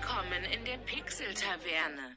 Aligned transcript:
Willkommen 0.00 0.42
in 0.52 0.64
der 0.64 0.78
Pixel-Taverne. 0.78 2.16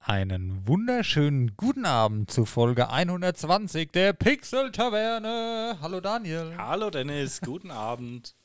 Einen 0.00 0.68
wunderschönen 0.68 1.56
guten 1.56 1.86
Abend 1.86 2.30
zu 2.30 2.44
Folge 2.44 2.90
120 2.90 3.90
der 3.92 4.12
Pixel-Taverne. 4.12 5.78
Hallo 5.80 6.00
Daniel. 6.02 6.54
Hallo 6.58 6.90
Dennis, 6.90 7.40
guten 7.40 7.70
Abend. 7.70 8.36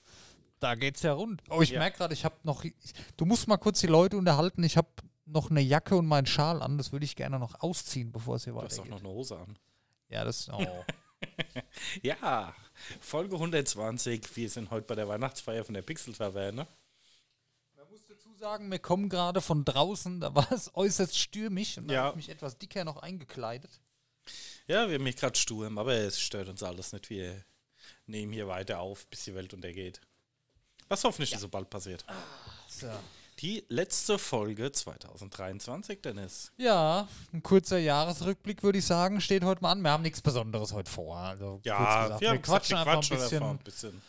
Da 0.61 0.75
geht's 0.75 1.01
ja 1.01 1.11
rund. 1.11 1.43
Oh, 1.49 1.61
ich 1.61 1.71
Ja. 1.71 1.79
merke 1.79 1.97
gerade, 1.97 2.13
ich 2.13 2.23
habe 2.23 2.35
noch. 2.43 2.63
Ich, 2.63 2.73
du 3.17 3.25
musst 3.25 3.49
mal 3.49 3.57
kurz 3.57 3.81
die 3.81 3.87
Leute 3.87 4.15
unterhalten. 4.15 4.63
Ich 4.63 4.77
habe 4.77 4.87
noch 5.25 5.49
eine 5.49 5.59
Jacke 5.61 5.97
und 5.97 6.05
meinen 6.05 6.27
Schal 6.27 6.61
an. 6.61 6.77
Das 6.77 6.93
würde 6.93 7.03
ich 7.03 7.17
gerne 7.17 7.39
noch 7.39 7.59
ausziehen, 7.61 8.13
bevor 8.13 8.35
es 8.37 8.45
hier 8.45 8.53
Du 8.53 8.61
hast 8.61 8.77
doch 8.77 8.85
weitergeht. 8.85 8.91
noch 9.03 9.09
eine 9.09 9.17
Hose 9.17 9.37
an. 9.37 9.57
Ja, 10.07 10.23
das. 10.23 10.49
Oh. 10.49 10.65
Ja, 12.01 12.55
Folge 12.99 13.35
120. 13.35 14.35
Wir 14.35 14.49
sind 14.49 14.71
heute 14.71 14.87
bei 14.87 14.95
der 14.95 15.07
Weihnachtsfeier 15.07 15.63
von 15.63 15.75
der 15.75 15.83
Pixel-Taverne. 15.83 16.65
Sagen, 18.41 18.71
wir 18.71 18.79
kommen 18.79 19.07
gerade 19.07 19.39
von 19.39 19.63
draußen. 19.63 20.19
Da 20.19 20.33
war 20.33 20.51
es 20.51 20.71
äußerst 20.75 21.15
stürmisch 21.15 21.77
und 21.77 21.87
da 21.87 21.93
Ja. 21.93 22.03
habe 22.05 22.19
ich 22.19 22.27
mich 22.27 22.35
etwas 22.35 22.57
dicker 22.57 22.83
noch 22.83 22.97
eingekleidet. 22.97 23.79
Ja, 24.65 24.87
wir 24.87 24.95
haben 24.95 25.03
mich 25.03 25.15
gerade 25.15 25.37
Sturm, 25.37 25.77
aber 25.77 25.93
es 25.93 26.19
stört 26.19 26.49
uns 26.49 26.63
alles 26.63 26.91
nicht. 26.91 27.11
Wir 27.11 27.45
nehmen 28.07 28.33
hier 28.33 28.47
weiter 28.47 28.79
auf, 28.79 29.05
bis 29.07 29.25
die 29.25 29.35
Welt 29.35 29.53
untergeht. 29.53 30.01
Was 30.87 31.03
hoffentlich 31.03 31.29
nicht 31.31 31.39
so 31.39 31.49
bald 31.49 31.69
passiert. 31.69 32.03
So. 32.67 32.89
Die 33.37 33.63
letzte 33.69 34.17
Folge 34.17 34.71
2023, 34.71 36.01
Dennis. 36.01 36.51
Ja, 36.57 37.07
ein 37.33 37.43
kurzer 37.43 37.77
Jahresrückblick 37.77 38.63
würde 38.63 38.79
ich 38.79 38.85
sagen, 38.85 39.21
steht 39.21 39.43
heute 39.43 39.61
mal 39.61 39.71
an. 39.73 39.81
Wir 39.83 39.91
haben 39.91 40.01
nichts 40.01 40.21
Besonderes 40.23 40.73
heute 40.73 40.89
vor. 40.89 41.15
Also 41.17 41.61
Ja, 41.63 42.05
gesagt, 42.05 42.21
wir, 42.21 42.29
gesagt, 42.37 42.45
quatschen 42.45 42.75
wir 42.75 42.79
einfach 42.79 42.93
ein 42.93 42.99
quatschen 43.01 43.17
bisschen. 43.17 43.43
einfach 43.43 43.59
ein 43.59 43.63
bisschen. 43.63 44.01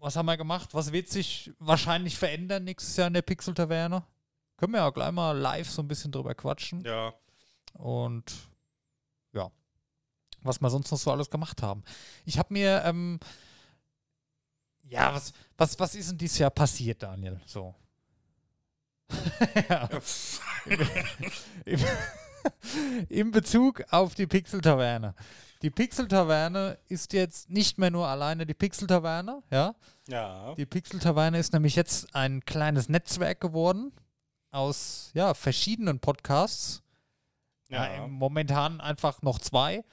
Was 0.00 0.16
haben 0.16 0.26
wir 0.26 0.38
gemacht? 0.38 0.72
Was 0.72 0.92
wird 0.92 1.08
sich 1.08 1.52
wahrscheinlich 1.58 2.16
verändern 2.16 2.64
nächstes 2.64 2.96
Jahr 2.96 3.08
in 3.08 3.12
der 3.12 3.22
Pixel-Taverne? 3.22 4.02
Können 4.56 4.72
wir 4.72 4.84
auch 4.84 4.94
gleich 4.94 5.12
mal 5.12 5.36
live 5.36 5.68
so 5.68 5.82
ein 5.82 5.88
bisschen 5.88 6.10
drüber 6.10 6.34
quatschen. 6.34 6.82
Ja, 6.84 7.12
Und 7.74 8.32
ja, 9.34 9.50
was 10.40 10.60
wir 10.60 10.70
sonst 10.70 10.90
noch 10.90 10.98
so 10.98 11.12
alles 11.12 11.28
gemacht 11.28 11.62
haben. 11.62 11.84
Ich 12.24 12.38
habe 12.38 12.52
mir, 12.52 12.82
ähm, 12.86 13.20
ja, 14.84 15.14
was, 15.14 15.34
was, 15.58 15.78
was 15.78 15.94
ist 15.94 16.10
denn 16.10 16.18
dieses 16.18 16.38
Jahr 16.38 16.50
passiert, 16.50 17.02
Daniel? 17.02 17.38
So. 17.44 17.74
ja. 19.68 19.88
Im 23.10 23.32
Bezug 23.32 23.82
auf 23.90 24.14
die 24.14 24.26
Pixel-Taverne. 24.26 25.14
Die 25.62 25.70
Pixel-Taverne 25.70 26.78
ist 26.88 27.12
jetzt 27.12 27.50
nicht 27.50 27.76
mehr 27.78 27.90
nur 27.90 28.08
alleine 28.08 28.46
die 28.46 28.54
Pixel-Taverne, 28.54 29.42
ja. 29.50 29.74
ja. 30.08 30.54
Die 30.54 30.64
Pixel-Taverne 30.64 31.38
ist 31.38 31.52
nämlich 31.52 31.76
jetzt 31.76 32.14
ein 32.14 32.44
kleines 32.46 32.88
Netzwerk 32.88 33.40
geworden 33.40 33.92
aus 34.50 35.10
ja, 35.12 35.34
verschiedenen 35.34 36.00
Podcasts. 36.00 36.82
Ja, 37.68 37.84
ja. 37.92 38.04
im- 38.04 38.12
momentan 38.12 38.80
einfach 38.80 39.20
noch 39.22 39.38
zwei. 39.38 39.84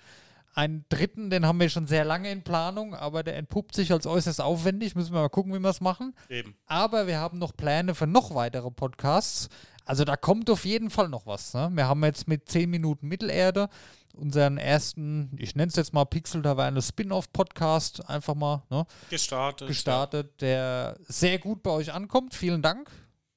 Einen 0.58 0.86
dritten, 0.90 1.30
den 1.30 1.46
haben 1.46 1.60
wir 1.60 1.70
schon 1.70 1.86
sehr 1.86 2.04
lange 2.04 2.32
in 2.32 2.42
Planung, 2.44 2.96
aber 2.96 3.22
der 3.22 3.38
entpuppt 3.38 3.76
sich 3.76 3.92
als 3.92 4.08
äußerst 4.08 4.42
aufwendig. 4.42 4.96
Müssen 4.96 5.14
wir 5.14 5.22
mal 5.22 5.30
gucken, 5.30 5.54
wie 5.54 5.60
wir 5.60 5.70
es 5.70 5.82
machen. 5.82 6.16
Eben. 6.30 6.56
Aber 6.66 7.06
wir 7.06 7.20
haben 7.20 7.38
noch 7.38 7.56
Pläne 7.56 7.94
für 7.94 8.08
noch 8.08 8.34
weitere 8.34 8.72
Podcasts. 8.72 9.50
Also 9.86 10.04
da 10.04 10.18
kommt 10.18 10.50
auf 10.50 10.66
jeden 10.66 10.90
Fall 10.90 11.10
noch 11.10 11.28
was. 11.28 11.54
Ne? 11.54 11.70
Wir 11.74 11.88
haben 11.88 12.04
jetzt 12.04 12.28
mit 12.28 12.50
10 12.50 12.72
Minuten 12.72 13.08
Mittelerde 13.08 13.70
unseren 14.16 14.58
ersten, 14.58 15.30
ich 15.38 15.56
nenne 15.56 15.70
es 15.70 15.76
jetzt 15.76 15.94
mal 15.94 16.06
Pixel 16.06 16.42
Taverne 16.42 16.82
Spin-off-Podcast 16.82 18.10
einfach 18.10 18.34
mal 18.34 18.64
ne? 18.72 18.88
Gestartet. 19.12 19.68
gestartet, 19.68 20.42
der 20.42 20.98
sehr 21.04 21.38
gut 21.38 21.62
bei 21.62 21.70
euch 21.70 21.94
ankommt. 21.94 22.34
Vielen 22.34 22.64
Dank 22.64 22.90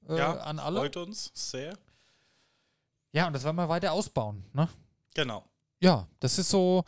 äh, 0.08 0.16
Ja, 0.16 0.38
an 0.38 0.58
alle. 0.58 0.78
freut 0.80 0.96
uns 0.96 1.30
sehr. 1.34 1.74
Ja, 3.12 3.26
und 3.26 3.34
das 3.34 3.44
werden 3.44 3.56
wir 3.56 3.68
weiter 3.68 3.92
ausbauen. 3.92 4.42
Ne? 4.54 4.70
Genau. 5.12 5.44
Ja, 5.80 6.06
das 6.20 6.38
ist 6.38 6.50
so, 6.50 6.84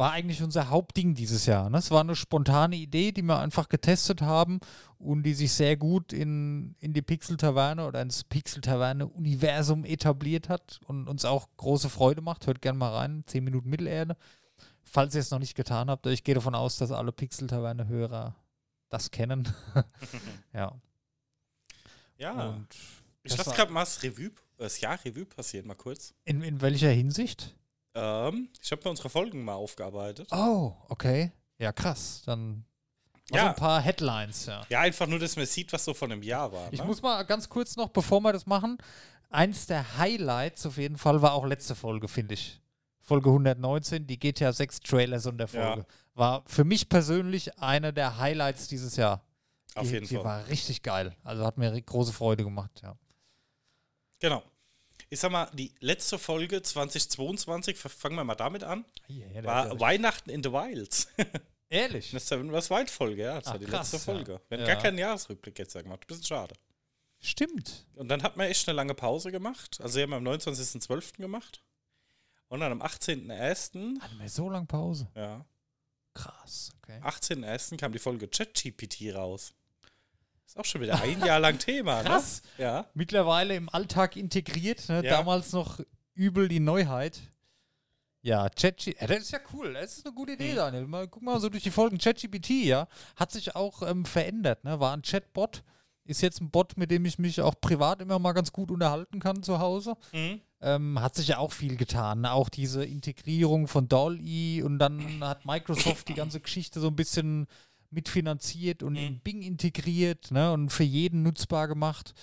war 0.00 0.12
eigentlich 0.12 0.42
unser 0.42 0.70
Hauptding 0.70 1.14
dieses 1.14 1.44
Jahr. 1.44 1.68
Ne? 1.68 1.76
Es 1.76 1.90
war 1.90 2.00
eine 2.00 2.16
spontane 2.16 2.76
Idee, 2.76 3.12
die 3.12 3.20
wir 3.20 3.38
einfach 3.38 3.68
getestet 3.68 4.22
haben 4.22 4.60
und 4.98 5.24
die 5.24 5.34
sich 5.34 5.52
sehr 5.52 5.76
gut 5.76 6.14
in, 6.14 6.74
in 6.80 6.94
die 6.94 7.02
Pixel-Taverne 7.02 7.86
oder 7.86 8.00
ins 8.00 8.24
Pixel-Taverne-Universum 8.24 9.84
etabliert 9.84 10.48
hat 10.48 10.80
und 10.86 11.06
uns 11.06 11.26
auch 11.26 11.48
große 11.58 11.90
Freude 11.90 12.22
macht. 12.22 12.46
Hört 12.46 12.62
gerne 12.62 12.78
mal 12.78 12.94
rein, 12.96 13.24
10 13.26 13.44
Minuten 13.44 13.68
Mittelerde. 13.68 14.16
Falls 14.82 15.14
ihr 15.14 15.20
es 15.20 15.30
noch 15.30 15.38
nicht 15.38 15.54
getan 15.54 15.90
habt, 15.90 16.06
ich 16.06 16.24
gehe 16.24 16.34
davon 16.34 16.54
aus, 16.54 16.78
dass 16.78 16.92
alle 16.92 17.12
Pixel-Taverne-Hörer 17.12 18.34
das 18.88 19.10
kennen. 19.10 19.46
ja. 20.54 20.80
Ja. 22.16 22.48
Und 22.48 22.68
ich 23.22 23.36
lasse 23.36 23.50
gerade 23.50 23.70
mal 23.70 23.80
das 23.80 24.02
Revue, 24.02 24.30
das 24.56 24.80
Jahr 24.80 24.98
Revue 25.04 25.26
passieren, 25.26 25.66
mal 25.66 25.74
kurz. 25.74 26.14
in, 26.24 26.40
in 26.42 26.62
welcher 26.62 26.90
Hinsicht? 26.90 27.54
Ähm, 27.94 28.48
ich 28.62 28.70
habe 28.72 28.82
mir 28.84 28.90
unsere 28.90 29.10
Folgen 29.10 29.44
mal 29.44 29.54
aufgearbeitet. 29.54 30.28
Oh, 30.32 30.72
okay. 30.88 31.32
Ja, 31.58 31.72
krass. 31.72 32.22
Dann 32.24 32.64
Ja. 33.32 33.50
ein 33.50 33.56
paar 33.56 33.80
Headlines, 33.80 34.46
ja. 34.46 34.62
Ja, 34.68 34.80
einfach 34.80 35.06
nur, 35.06 35.18
dass 35.18 35.36
man 35.36 35.46
sieht, 35.46 35.72
was 35.72 35.84
so 35.84 35.94
von 35.94 36.10
einem 36.10 36.22
Jahr 36.22 36.52
war. 36.52 36.72
Ich 36.72 36.80
ne? 36.80 36.86
muss 36.86 37.02
mal 37.02 37.22
ganz 37.24 37.48
kurz 37.48 37.76
noch, 37.76 37.88
bevor 37.90 38.20
wir 38.20 38.32
das 38.32 38.46
machen, 38.46 38.78
eins 39.28 39.66
der 39.66 39.98
Highlights 39.98 40.66
auf 40.66 40.76
jeden 40.78 40.98
Fall 40.98 41.20
war 41.22 41.32
auch 41.34 41.46
letzte 41.46 41.74
Folge, 41.74 42.08
finde 42.08 42.34
ich. 42.34 42.60
Folge 43.00 43.28
119, 43.28 44.06
die 44.06 44.18
GTA 44.18 44.52
6 44.52 44.80
Trailer 44.80 45.18
Sonderfolge. 45.18 45.84
War 46.14 46.42
für 46.46 46.64
mich 46.64 46.88
persönlich 46.88 47.58
einer 47.58 47.92
der 47.92 48.18
Highlights 48.18 48.68
dieses 48.68 48.96
Jahr. 48.96 49.24
Auf 49.74 49.86
die, 49.86 49.94
jeden 49.94 50.06
die 50.06 50.16
Fall. 50.16 50.24
war 50.24 50.48
richtig 50.48 50.82
geil. 50.82 51.16
Also 51.24 51.44
hat 51.44 51.56
mir 51.56 51.80
große 51.80 52.12
Freude 52.12 52.44
gemacht, 52.44 52.80
ja. 52.82 52.96
Genau. 54.20 54.42
Ich 55.12 55.18
sag 55.20 55.32
mal, 55.32 55.50
die 55.54 55.74
letzte 55.80 56.18
Folge 56.18 56.62
2022, 56.62 57.76
f- 57.84 57.92
fangen 57.92 58.14
wir 58.16 58.22
mal 58.24 58.36
damit 58.36 58.62
an, 58.62 58.84
Ja, 59.08 59.42
war 59.44 59.78
Weihnachten 59.80 60.30
in 60.30 60.42
the 60.42 60.52
Wilds. 60.52 61.08
Ehrlich? 61.68 62.12
Das 62.12 62.22
ist 62.24 62.30
Wild 62.70 62.90
Folge, 62.90 63.22
ja. 63.24 63.34
Das 63.36 63.48
Ach, 63.48 63.52
war 63.52 63.58
die 63.58 63.66
krass, 63.66 63.92
letzte 63.92 64.10
ja. 64.10 64.14
Folge. 64.16 64.40
Wir 64.48 64.58
haben 64.58 64.66
Ja. 64.66 64.74
gar 64.74 64.82
keinen 64.82 64.98
Jahresrückblick 64.98 65.58
jetzt 65.58 65.72
gemacht. 65.74 66.06
Bisschen 66.06 66.24
schade. 66.24 66.54
Stimmt. 67.18 67.86
Und 67.96 68.08
dann 68.08 68.22
hat 68.22 68.36
man 68.36 68.46
echt 68.46 68.68
eine 68.68 68.76
lange 68.76 68.94
Pause 68.94 69.30
gemacht. 69.30 69.78
Also, 69.80 69.96
wir 69.96 70.04
haben 70.04 70.12
am 70.14 70.24
29.12. 70.26 71.16
gemacht. 71.18 71.62
Und 72.48 72.60
dann 72.60 72.72
am 72.72 72.80
18.01. 72.82 74.00
Hatten 74.00 74.18
wir 74.20 74.28
so 74.28 74.48
lange 74.48 74.66
Pause. 74.66 75.08
Ja, 75.14 75.44
Krass, 76.14 76.70
okay. 76.82 76.98
18.01. 77.02 77.76
kam 77.76 77.92
die 77.92 77.98
Folge 78.00 78.26
ChatGPT 78.26 79.14
raus. 79.14 79.52
Ist 80.50 80.58
auch 80.58 80.64
schon 80.64 80.80
wieder 80.80 81.00
ein 81.00 81.24
Jahr 81.24 81.38
lang 81.38 81.58
Thema, 81.60 82.02
Krass. 82.02 82.42
ne? 82.58 82.64
Ja. 82.64 82.86
Mittlerweile 82.94 83.54
im 83.54 83.68
Alltag 83.68 84.16
integriert, 84.16 84.88
ne? 84.88 84.96
Ja. 85.04 85.18
damals 85.18 85.52
noch 85.52 85.78
übel 86.14 86.48
die 86.48 86.58
Neuheit. 86.58 87.20
Ja, 88.22 88.48
ChatGPT, 88.48 89.00
ja, 89.00 89.06
das 89.06 89.18
ist 89.20 89.30
ja 89.30 89.38
cool, 89.52 89.74
das 89.74 89.98
ist 89.98 90.06
eine 90.06 90.12
gute 90.12 90.32
Idee, 90.32 90.50
Mhm. 90.52 90.56
Daniel. 90.56 90.86
Mal, 90.88 91.06
guck 91.06 91.22
mal 91.22 91.38
so 91.40 91.48
durch 91.50 91.62
die 91.62 91.70
Folgen. 91.70 91.98
ChatGPT, 91.98 92.50
ja, 92.64 92.88
hat 93.14 93.30
sich 93.30 93.54
auch 93.54 93.82
ähm, 93.82 94.04
verändert, 94.04 94.64
ne? 94.64 94.80
war 94.80 94.92
ein 94.92 95.02
Chatbot, 95.02 95.62
ist 96.04 96.20
jetzt 96.20 96.40
ein 96.40 96.50
Bot, 96.50 96.76
mit 96.76 96.90
dem 96.90 97.04
ich 97.04 97.20
mich 97.20 97.40
auch 97.40 97.54
privat 97.60 98.02
immer 98.02 98.18
mal 98.18 98.32
ganz 98.32 98.50
gut 98.52 98.72
unterhalten 98.72 99.20
kann 99.20 99.44
zu 99.44 99.60
Hause. 99.60 99.94
Mhm. 100.12 100.40
Ähm, 100.62 101.00
hat 101.00 101.14
sich 101.14 101.28
ja 101.28 101.38
auch 101.38 101.52
viel 101.52 101.76
getan. 101.76 102.22
ne? 102.22 102.32
Auch 102.32 102.48
diese 102.48 102.84
Integrierung 102.84 103.68
von 103.68 103.88
DALL-E 103.88 104.62
und 104.62 104.80
dann 104.80 105.20
hat 105.24 105.46
Microsoft 105.46 106.08
die 106.08 106.14
ganze 106.14 106.40
Geschichte 106.40 106.80
so 106.80 106.88
ein 106.88 106.96
bisschen 106.96 107.46
mitfinanziert 107.90 108.82
und 108.82 108.96
in 108.96 109.14
Mhm. 109.14 109.20
Bing 109.20 109.42
integriert 109.42 110.30
ne? 110.30 110.52
und 110.52 110.70
für 110.70 110.84
jeden 110.84 111.22
nutzbar 111.22 111.68
gemacht. 111.68 112.14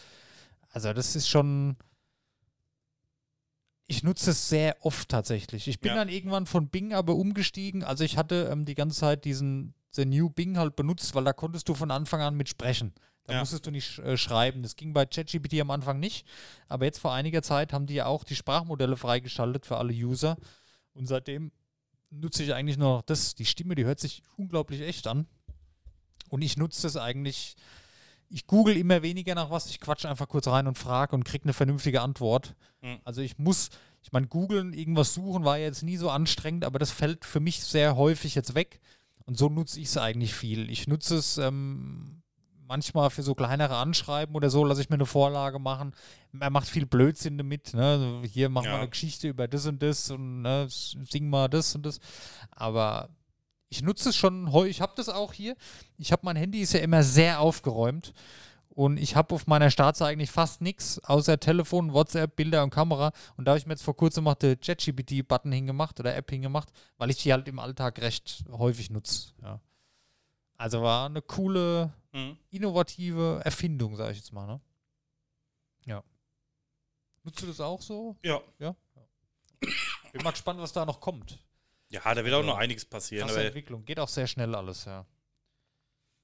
Also 0.69 0.93
das 0.93 1.15
ist 1.15 1.27
schon. 1.27 1.77
Ich 3.89 4.03
nutze 4.03 4.31
es 4.31 4.49
sehr 4.49 4.75
oft 4.85 5.07
tatsächlich. 5.09 5.67
Ich 5.67 5.79
bin 5.79 5.89
Ja. 5.91 5.95
dann 5.95 6.09
irgendwann 6.09 6.45
von 6.45 6.67
Bing 6.67 6.93
aber 6.93 7.15
umgestiegen. 7.15 7.83
Also 7.83 8.03
ich 8.03 8.17
hatte 8.17 8.49
ähm, 8.51 8.65
die 8.65 8.75
ganze 8.75 8.99
Zeit 8.99 9.23
diesen 9.25 9.73
den 9.95 10.09
New 10.09 10.29
Bing 10.29 10.57
halt 10.59 10.75
benutzt, 10.75 11.15
weil 11.15 11.23
da 11.23 11.33
konntest 11.33 11.67
du 11.69 11.73
von 11.73 11.89
Anfang 11.89 12.21
an 12.21 12.35
mit 12.35 12.49
sprechen. 12.49 12.93
Da 13.23 13.33
Ja. 13.33 13.39
musstest 13.39 13.65
du 13.65 13.71
nicht 13.71 13.97
äh, 13.99 14.15
schreiben. 14.15 14.61
Das 14.61 14.75
ging 14.75 14.93
bei 14.93 15.05
ChatGPT 15.07 15.59
am 15.59 15.71
Anfang 15.71 15.99
nicht. 15.99 16.27
Aber 16.67 16.85
jetzt 16.85 16.99
vor 16.99 17.13
einiger 17.13 17.41
Zeit 17.41 17.73
haben 17.73 17.87
die 17.87 17.95
ja 17.95 18.05
auch 18.05 18.23
die 18.23 18.35
Sprachmodelle 18.35 18.95
freigeschaltet 18.95 19.65
für 19.65 19.77
alle 19.77 19.93
User. 19.93 20.37
Und 20.93 21.07
seitdem 21.07 21.51
nutze 22.11 22.43
ich 22.43 22.53
eigentlich 22.53 22.77
nur 22.77 22.97
noch 22.97 23.01
das. 23.01 23.33
Die 23.35 23.45
Stimme, 23.45 23.73
die 23.73 23.85
hört 23.85 23.99
sich 23.99 24.21
unglaublich 24.35 24.81
echt 24.81 25.07
an. 25.07 25.27
Und 26.29 26.41
ich 26.41 26.57
nutze 26.57 26.83
das 26.83 26.97
eigentlich. 26.97 27.55
Ich 28.29 28.45
google 28.45 28.75
immer 28.75 29.01
weniger 29.03 29.35
nach 29.35 29.49
was. 29.49 29.69
Ich 29.69 29.79
quatsche 29.79 30.09
einfach 30.09 30.27
kurz 30.27 30.47
rein 30.47 30.67
und 30.67 30.77
frage 30.77 31.15
und 31.15 31.23
kriege 31.23 31.45
eine 31.45 31.53
vernünftige 31.53 32.01
Antwort. 32.01 32.55
Mhm. 32.81 32.99
Also 33.05 33.21
ich 33.21 33.37
muss, 33.37 33.69
ich 34.03 34.11
meine, 34.11 34.27
googeln, 34.27 34.73
irgendwas 34.73 35.13
suchen 35.13 35.45
war 35.45 35.57
jetzt 35.57 35.81
nie 35.83 35.95
so 35.97 36.09
anstrengend, 36.09 36.65
aber 36.65 36.77
das 36.77 36.91
fällt 36.91 37.23
für 37.23 37.39
mich 37.39 37.63
sehr 37.63 37.95
häufig 37.95 38.35
jetzt 38.35 38.53
weg. 38.53 38.81
Und 39.25 39.37
so 39.37 39.47
nutze 39.49 39.79
ich 39.79 39.87
es 39.87 39.97
eigentlich 39.97 40.33
viel. 40.33 40.69
Ich 40.69 40.87
nutze 40.87 41.15
es 41.15 41.37
ähm, 41.37 42.21
manchmal 42.67 43.09
für 43.09 43.23
so 43.23 43.33
kleinere 43.33 43.77
Anschreiben 43.77 44.35
oder 44.35 44.49
so, 44.49 44.65
lasse 44.65 44.81
ich 44.81 44.89
mir 44.89 44.95
eine 44.95 45.05
Vorlage 45.05 45.57
machen. 45.59 45.93
Er 46.37 46.49
macht 46.49 46.67
viel 46.67 46.85
Blödsinn 46.85 47.37
damit. 47.37 47.73
Ne? 47.73 47.83
Also 47.85 48.21
Hier 48.25 48.49
machen 48.49 48.65
wir 48.65 48.71
Ja. 48.73 48.77
eine 48.79 48.89
Geschichte 48.89 49.29
über 49.29 49.47
das 49.47 49.65
und 49.67 49.81
das 49.81 50.11
und 50.11 50.41
ne, 50.41 50.67
sing 50.69 51.29
mal 51.29 51.47
das 51.47 51.73
und 51.75 51.85
das. 51.85 51.99
Aber 52.51 53.09
ich 53.69 53.81
nutze 53.81 54.09
es 54.09 54.15
schon 54.15 54.51
heu. 54.51 54.65
Ich 54.67 54.81
habe 54.81 54.93
das 54.95 55.09
auch 55.09 55.33
hier. 55.33 55.55
Ich 55.97 56.11
habe 56.11 56.21
mein 56.25 56.35
Handy 56.35 56.61
ist 56.61 56.73
ja 56.73 56.79
immer 56.79 57.03
sehr 57.03 57.39
aufgeräumt. 57.39 58.13
Und 58.69 58.97
ich 58.97 59.15
habe 59.15 59.33
auf 59.33 59.47
meiner 59.47 59.71
Startseite 59.71 60.11
eigentlich 60.11 60.29
fast 60.29 60.61
nichts, 60.61 60.99
außer 61.03 61.39
Telefon, 61.39 61.93
WhatsApp, 61.93 62.35
Bilder 62.35 62.61
und 62.63 62.69
Kamera. 62.69 63.11
Und 63.35 63.45
da 63.45 63.51
habe 63.51 63.57
ich 63.59 63.65
mir 63.65 63.73
jetzt 63.73 63.81
vor 63.83 63.95
kurzem 63.95 64.25
mal 64.25 64.35
den 64.35 64.59
ChatGPT-Button 64.59 65.51
hingemacht 65.51 65.99
oder 65.99 66.15
App 66.15 66.29
hingemacht, 66.29 66.69
weil 66.97 67.09
ich 67.09 67.17
die 67.17 67.33
halt 67.33 67.47
im 67.47 67.57
Alltag 67.57 67.99
recht 67.99 68.43
häufig 68.51 68.91
nutze. 68.91 69.29
Ja. 69.41 69.59
Also 70.57 70.81
war 70.83 71.07
eine 71.07 71.21
coole, 71.23 71.91
Mhm. 72.13 72.37
innovative 72.51 73.41
Erfindung, 73.43 73.95
sage 73.95 74.11
ich 74.11 74.17
jetzt 74.19 74.31
mal. 74.31 74.45
Ne? 74.47 74.61
Ja. 75.85 76.03
Nutzt 77.23 77.41
du 77.41 77.47
das 77.47 77.59
auch 77.59 77.81
so? 77.81 78.15
Ja. 78.23 78.41
Bin 78.59 80.23
mal 80.23 80.31
gespannt, 80.31 80.59
was 80.61 80.71
da 80.71 80.85
noch 80.85 80.99
kommt. 81.01 81.39
Ja, 81.89 82.01
da 82.13 82.23
wird 82.23 82.33
auch 82.35 82.41
Ja. 82.41 82.45
noch 82.47 82.57
einiges 82.57 82.85
passieren. 82.85 83.27
Krasse 83.27 83.45
Entwicklung. 83.45 83.85
Geht 83.85 83.99
auch 83.99 84.09
sehr 84.09 84.27
schnell 84.27 84.53
alles, 84.55 84.85
ja. 84.85 85.05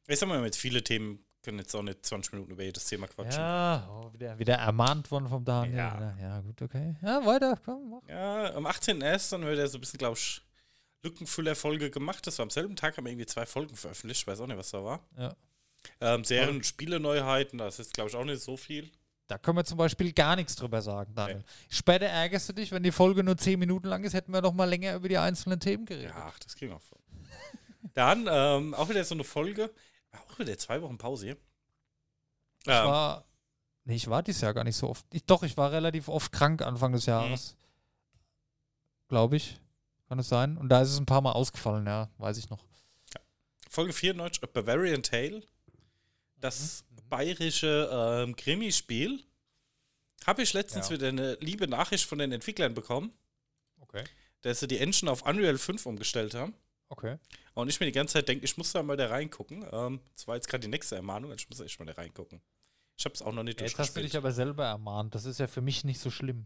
ich 0.07 0.19
sag 0.19 0.27
mal, 0.27 0.41
mit 0.41 0.55
viele 0.55 0.83
Themen 0.83 1.23
können 1.41 1.59
jetzt 1.59 1.75
auch 1.75 1.81
nicht 1.83 2.05
20 2.05 2.33
Minuten 2.33 2.51
über 2.51 2.63
jedes 2.63 2.85
Thema 2.85 3.07
quatschen. 3.07 3.41
Ja, 3.41 3.87
oh, 3.89 4.13
wieder, 4.13 4.39
wieder 4.39 4.55
ermahnt 4.55 5.11
worden 5.11 5.27
vom 5.27 5.43
Daniel. 5.43 5.75
Ja. 5.77 5.99
Ja, 5.99 6.17
ja 6.21 6.39
gut, 6.41 6.61
okay. 6.61 6.95
Ja, 7.01 7.25
weiter, 7.25 7.59
komm, 7.63 7.89
mach. 7.89 8.09
Ja, 8.09 8.53
am 8.55 8.65
18.01. 8.65 9.31
dann 9.31 9.45
wird 9.45 9.59
er 9.59 9.67
so 9.67 9.77
ein 9.77 9.81
bisschen, 9.81 9.97
glaube 9.97 10.17
ich, 10.17 10.41
Lückenfüller-Folge 11.03 11.91
gemacht. 11.91 12.25
Das 12.25 12.37
war 12.39 12.43
am 12.43 12.49
selben 12.49 12.75
Tag, 12.77 12.95
haben 12.97 13.03
wir 13.05 13.11
irgendwie 13.11 13.25
zwei 13.25 13.45
Folgen 13.45 13.75
veröffentlicht. 13.75 14.21
Ich 14.21 14.27
weiß 14.27 14.39
auch 14.39 14.47
nicht, 14.47 14.57
was 14.57 14.71
da 14.71 14.83
war. 14.83 15.01
Ja. 15.17 15.35
Ähm, 15.99 16.23
Serien- 16.23 16.55
und 16.55 16.65
Spiele-Neuheiten, 16.65 17.57
das 17.57 17.77
ist, 17.79 17.93
glaube 17.93 18.09
ich, 18.09 18.15
auch 18.15 18.23
nicht 18.23 18.41
so 18.41 18.55
viel. 18.55 18.89
Da 19.33 19.39
können 19.39 19.57
wir 19.57 19.65
zum 19.65 19.79
Beispiel 19.79 20.13
gar 20.13 20.35
nichts 20.35 20.55
drüber 20.55 20.83
sagen, 20.83 21.15
Daniel. 21.15 21.43
Später 21.67 22.05
ärgerst 22.05 22.49
du 22.49 22.53
dich, 22.53 22.71
wenn 22.71 22.83
die 22.83 22.91
Folge 22.91 23.23
nur 23.23 23.35
10 23.35 23.57
Minuten 23.57 23.87
lang 23.87 24.03
ist, 24.03 24.13
hätten 24.13 24.31
wir 24.31 24.41
noch 24.41 24.53
mal 24.53 24.69
länger 24.69 24.93
über 24.93 25.09
die 25.09 25.17
einzelnen 25.17 25.59
Themen 25.59 25.87
geredet. 25.87 26.11
Ja, 26.15 26.27
ach, 26.27 26.37
das 26.37 26.55
ging 26.55 26.71
auch 26.71 26.81
voll. 26.81 26.99
Dann 27.95 28.27
ähm, 28.29 28.75
auch 28.75 28.89
wieder 28.89 29.03
so 29.03 29.15
eine 29.15 29.23
Folge. 29.23 29.73
Auch 30.11 30.37
wieder 30.37 30.55
zwei 30.59 30.83
Wochen 30.83 30.99
Pause 30.99 31.25
hier. 31.25 31.37
Ich 32.61 32.67
war, 32.67 33.25
nee, 33.85 33.95
ich 33.95 34.07
war 34.07 34.21
dieses 34.21 34.41
Jahr 34.41 34.53
gar 34.53 34.63
nicht 34.63 34.77
so 34.77 34.87
oft. 34.87 35.03
Ich, 35.11 35.25
doch, 35.25 35.41
ich 35.41 35.57
war 35.57 35.71
relativ 35.71 36.09
oft 36.09 36.31
krank 36.31 36.61
Anfang 36.61 36.91
des 36.91 37.07
Jahres. 37.07 37.57
Glaube 39.07 39.37
ich. 39.37 39.59
Kann 40.09 40.19
es 40.19 40.29
sein? 40.29 40.57
Und 40.57 40.69
da 40.69 40.83
ist 40.83 40.91
es 40.91 40.99
ein 40.99 41.07
paar 41.07 41.21
Mal 41.21 41.31
ausgefallen, 41.31 41.87
ja, 41.87 42.11
weiß 42.19 42.37
ich 42.37 42.51
noch. 42.51 42.63
Folge 43.67 43.93
94, 43.93 44.43
A 44.43 44.45
Bavarian 44.45 45.01
Tale. 45.01 45.41
Das 46.43 46.83
bayerische 47.09 47.89
ähm, 47.91 48.35
Krimispiel. 48.35 49.23
Habe 50.25 50.41
ich 50.43 50.53
letztens 50.53 50.89
Ja. 50.89 50.95
wieder 50.95 51.07
eine 51.09 51.35
liebe 51.41 51.67
Nachricht 51.67 52.05
von 52.05 52.17
den 52.17 52.31
Entwicklern 52.31 52.73
bekommen, 52.73 53.13
Okay. 53.81 54.03
dass 54.41 54.59
sie 54.59 54.67
die 54.67 54.77
Engine 54.79 55.09
auf 55.11 55.21
Unreal 55.23 55.57
5 55.57 55.85
umgestellt 55.85 56.33
haben. 56.33 56.53
Okay. 56.89 57.17
Und 57.53 57.69
ich 57.69 57.79
mir 57.79 57.85
die 57.87 57.91
ganze 57.91 58.13
Zeit 58.13 58.27
denke, 58.27 58.45
ich 58.45 58.57
muss 58.57 58.71
da 58.71 58.83
mal 58.83 58.97
da 58.97 59.07
reingucken. 59.07 59.65
Ähm, 59.71 59.99
das 60.15 60.27
war 60.27 60.35
jetzt 60.35 60.47
gerade 60.47 60.61
die 60.61 60.67
nächste 60.67 60.95
Ermahnung, 60.95 61.31
ich 61.33 61.49
muss 61.49 61.59
echt 61.59 61.79
mal 61.79 61.85
da 61.85 61.93
reingucken. 61.93 62.41
Ich 62.97 63.05
habe 63.05 63.15
es 63.15 63.21
auch 63.21 63.31
noch 63.33 63.43
nicht 63.43 63.59
Jetzt 63.59 63.79
hast 63.79 63.95
du 63.95 64.01
dich 64.01 64.11
durchgespielt. 64.11 64.15
aber 64.23 64.31
selber 64.31 64.65
ermahnt. 64.65 65.15
Das 65.15 65.25
ist 65.25 65.39
ja 65.39 65.47
für 65.47 65.61
mich 65.61 65.83
nicht 65.83 65.99
so 65.99 66.11
schlimm. 66.11 66.45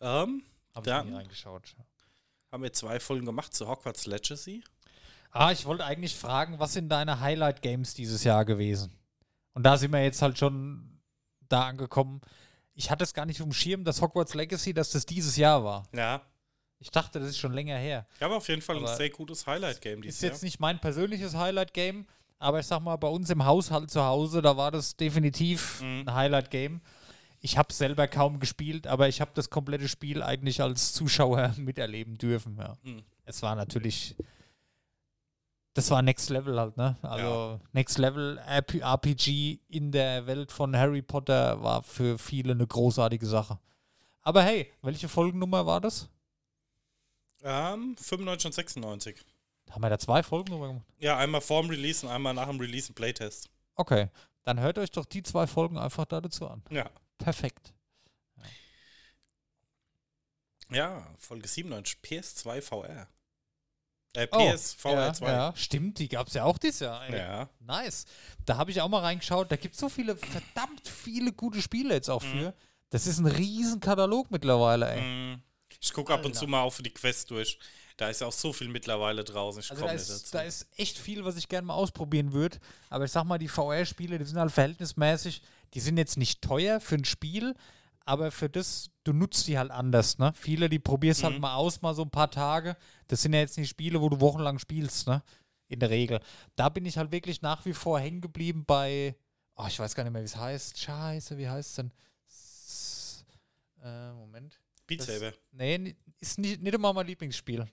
Ähm, 0.00 0.42
Habe 0.74 0.90
Ja. 0.90 1.00
ich 1.00 1.06
nie 1.08 1.14
reingeschaut. 1.14 1.74
haben 2.52 2.62
wir 2.62 2.72
zwei 2.72 3.00
Folgen 3.00 3.24
gemacht 3.26 3.54
zu 3.54 3.66
Hogwarts 3.66 4.06
Legacy. 4.06 4.62
Ah, 5.38 5.52
ich 5.52 5.66
wollte 5.66 5.84
eigentlich 5.84 6.14
fragen, 6.16 6.58
was 6.58 6.72
sind 6.72 6.88
deine 6.88 7.20
Highlight-Games 7.20 7.94
dieses 7.94 8.24
Jahr 8.24 8.44
gewesen? 8.44 8.90
Und 9.54 9.62
da 9.64 9.76
sind 9.76 9.92
wir 9.92 10.02
jetzt 10.02 10.22
halt 10.22 10.38
schon 10.38 11.00
da 11.48 11.66
angekommen. 11.68 12.20
Ich 12.74 12.90
hatte 12.90 13.04
es 13.04 13.14
gar 13.14 13.26
nicht 13.26 13.40
auf 13.40 13.46
dem 13.48 13.52
Schirm, 13.52 13.84
dass 13.84 14.00
Hogwarts 14.02 14.34
Legacy, 14.34 14.74
dass 14.74 14.90
das 14.90 15.06
dieses 15.06 15.36
Jahr 15.36 15.64
war. 15.64 15.84
Ja, 15.94 16.22
Ich 16.78 16.90
dachte, 16.90 17.18
das 17.20 17.30
ist 17.30 17.38
schon 17.38 17.52
länger 17.54 17.76
her. 17.78 18.06
gab 18.20 18.30
auf 18.32 18.48
jeden 18.48 18.60
Fall 18.62 18.76
Aber 18.76 18.90
ein 18.90 18.96
sehr 18.96 19.08
gutes 19.10 19.46
Highlight-Game 19.46 20.02
dieses 20.02 20.16
Ist 20.16 20.22
Jahr. 20.22 20.32
jetzt 20.32 20.42
nicht 20.42 20.60
mein 20.60 20.78
persönliches 20.78 21.34
Highlight-Game, 21.34 22.06
aber 22.38 22.60
ich 22.60 22.66
sag 22.66 22.80
mal, 22.80 22.96
bei 22.96 23.08
uns 23.08 23.30
im 23.30 23.44
Haushalt 23.46 23.90
zu 23.90 24.02
Hause, 24.04 24.42
da 24.42 24.56
war 24.58 24.70
das 24.70 24.96
definitiv 24.96 25.80
Mhm. 25.80 26.02
ein 26.06 26.14
Highlight-Game. 26.14 26.80
Ich 27.40 27.56
habe 27.56 27.72
selber 27.72 28.08
kaum 28.08 28.40
gespielt, 28.40 28.86
aber 28.86 29.08
ich 29.08 29.20
habe 29.22 29.30
das 29.34 29.48
komplette 29.48 29.88
Spiel 29.88 30.22
eigentlich 30.22 30.60
als 30.62 30.92
Zuschauer 30.92 31.54
miterleben 31.56 32.18
dürfen. 32.18 32.56
Ja. 32.58 32.76
Mhm. 32.82 33.02
Es 33.24 33.42
war 33.42 33.54
natürlich, 33.54 34.14
das 35.76 35.90
war 35.90 36.00
Next 36.00 36.30
Level 36.30 36.58
halt, 36.58 36.78
ne? 36.78 36.96
Also 37.02 37.60
Next 37.72 37.98
Level 37.98 38.38
RP 38.38 38.80
RPG 38.80 39.60
in 39.68 39.92
der 39.92 40.26
Welt 40.26 40.50
von 40.50 40.74
Harry 40.74 41.02
Potter 41.02 41.62
war 41.62 41.82
für 41.82 42.18
viele 42.18 42.52
eine 42.52 42.66
großartige 42.66 43.26
Sache. 43.26 43.58
Aber 44.22 44.42
hey, 44.42 44.72
welche 44.80 45.06
Folgennummer 45.06 45.66
war 45.66 45.82
das? 45.82 46.08
Ähm, 47.42 47.94
95 47.98 48.46
und 48.46 48.52
96. 48.54 49.16
Haben 49.70 49.82
wir 49.82 49.90
da 49.90 49.98
zwei 49.98 50.22
Folgennummern 50.22 50.68
gemacht? 50.70 50.86
Ja, 50.98 51.18
einmal 51.18 51.42
vorm 51.42 51.68
Release 51.68 52.06
und 52.06 52.10
einmal 52.10 52.32
nach 52.32 52.48
dem 52.48 52.58
Release 52.58 52.90
ein 52.90 52.94
Playtest. 52.94 53.50
Okay, 53.74 54.08
dann 54.44 54.58
hört 54.58 54.78
euch 54.78 54.90
doch 54.90 55.04
die 55.04 55.22
zwei 55.22 55.46
Folgen 55.46 55.76
einfach 55.76 56.06
da 56.06 56.22
dazu 56.22 56.48
an. 56.48 56.62
Ja. 56.70 56.88
Perfekt. 57.18 57.74
Ja, 60.70 61.06
Folge 61.18 61.46
97, 61.46 61.98
PS2 62.02 62.62
VR. 62.62 63.08
Äh, 64.16 64.28
Oh, 64.32 64.38
PSVR 64.52 64.92
ja, 64.92 65.12
2. 65.12 65.30
ja, 65.30 65.52
stimmt, 65.56 65.98
die 65.98 66.08
gab 66.08 66.28
es 66.28 66.34
ja 66.34 66.44
auch 66.44 66.58
dieses 66.58 66.80
Jahr. 66.80 67.06
ey. 67.08 67.18
Ja. 67.18 67.48
Nice. 67.60 68.04
Da 68.44 68.56
habe 68.56 68.70
ich 68.70 68.80
auch 68.80 68.88
mal 68.88 69.00
reingeschaut. 69.00 69.50
Da 69.50 69.56
gibt 69.56 69.74
es 69.74 69.80
so 69.80 69.88
viele, 69.88 70.16
verdammt 70.16 70.86
viele 70.88 71.32
gute 71.32 71.60
Spiele 71.62 71.94
jetzt 71.94 72.08
auch 72.10 72.22
für. 72.22 72.54
Das 72.90 73.06
ist 73.06 73.18
ein 73.18 73.26
riesen 73.26 73.80
Katalog 73.80 74.30
mittlerweile, 74.30 74.90
ey. 74.90 75.00
Mm. 75.34 75.42
Ich 75.80 75.92
gucke 75.92 76.12
ab 76.14 76.24
und 76.24 76.34
zu 76.34 76.46
mal 76.46 76.62
auch 76.62 76.72
für 76.72 76.82
die 76.82 76.90
Quest 76.94 77.30
durch. 77.30 77.58
Da 77.96 78.08
ist 78.10 78.20
ja 78.20 78.26
auch 78.26 78.32
so 78.32 78.52
viel 78.52 78.68
mittlerweile 78.68 79.24
draußen. 79.24 79.60
Ich 79.60 79.70
Also 79.70 79.82
da 79.82 79.86
komme 79.88 79.98
nicht 80.00 80.08
ist, 80.08 80.22
dazu. 80.24 80.32
da 80.32 80.42
ist 80.42 80.66
echt 80.76 80.98
viel, 80.98 81.24
was 81.24 81.36
ich 81.36 81.48
gerne 81.48 81.66
mal 81.66 81.74
ausprobieren 81.74 82.32
würde. 82.32 82.58
Aber 82.90 83.04
ich 83.04 83.10
sag 83.12 83.24
mal, 83.24 83.38
die 83.38 83.48
VR-Spiele, 83.48 84.18
die 84.18 84.24
sind 84.24 84.38
halt 84.38 84.52
verhältnismäßig, 84.52 85.42
die 85.74 85.80
sind 85.80 85.96
jetzt 85.96 86.16
nicht 86.16 86.42
teuer 86.42 86.80
für 86.80 86.94
ein 86.96 87.04
Spiel, 87.04 87.54
aber 88.06 88.30
für 88.30 88.48
das, 88.48 88.90
du 89.04 89.12
nutzt 89.12 89.46
die 89.48 89.58
halt 89.58 89.70
anders, 89.70 90.16
ne? 90.18 90.32
Viele, 90.34 90.68
die 90.70 90.78
probierst 90.78 91.22
halt 91.24 91.34
Mhm. 91.34 91.40
mal 91.42 91.54
aus, 91.56 91.82
mal 91.82 91.94
so 91.94 92.02
ein 92.02 92.10
paar 92.10 92.30
Tage. 92.30 92.76
Das 93.08 93.20
sind 93.20 93.34
ja 93.34 93.40
jetzt 93.40 93.58
nicht 93.58 93.68
Spiele, 93.68 94.00
wo 94.00 94.08
du 94.08 94.20
wochenlang 94.20 94.58
spielst, 94.58 95.06
ne? 95.06 95.22
In 95.68 95.80
der 95.80 95.90
Regel. 95.90 96.20
Da 96.54 96.68
bin 96.68 96.86
ich 96.86 96.96
halt 96.96 97.10
wirklich 97.12 97.42
nach 97.42 97.64
wie 97.66 97.72
vor 97.74 97.98
hängen 98.00 98.20
geblieben 98.20 98.64
bei, 98.64 99.16
oh, 99.56 99.64
ich 99.68 99.78
weiß 99.78 99.94
gar 99.94 100.04
nicht 100.04 100.12
mehr, 100.12 100.22
wie 100.22 100.26
es 100.26 100.36
heißt. 100.36 100.78
Scheiße, 100.78 101.36
wie 101.36 101.48
heißt 101.48 101.68
es 101.70 101.74
denn? 101.76 101.92
S 102.26 103.24
äh, 103.82 104.12
Moment. 104.12 104.60
Beat 104.86 105.02
Saber. 105.02 105.32
Nee, 105.50 105.96
ist 106.20 106.38
nicht, 106.38 106.62
nicht 106.62 106.74
immer 106.74 106.92
mein 106.92 107.06
Lieblingsspiel. 107.08 107.66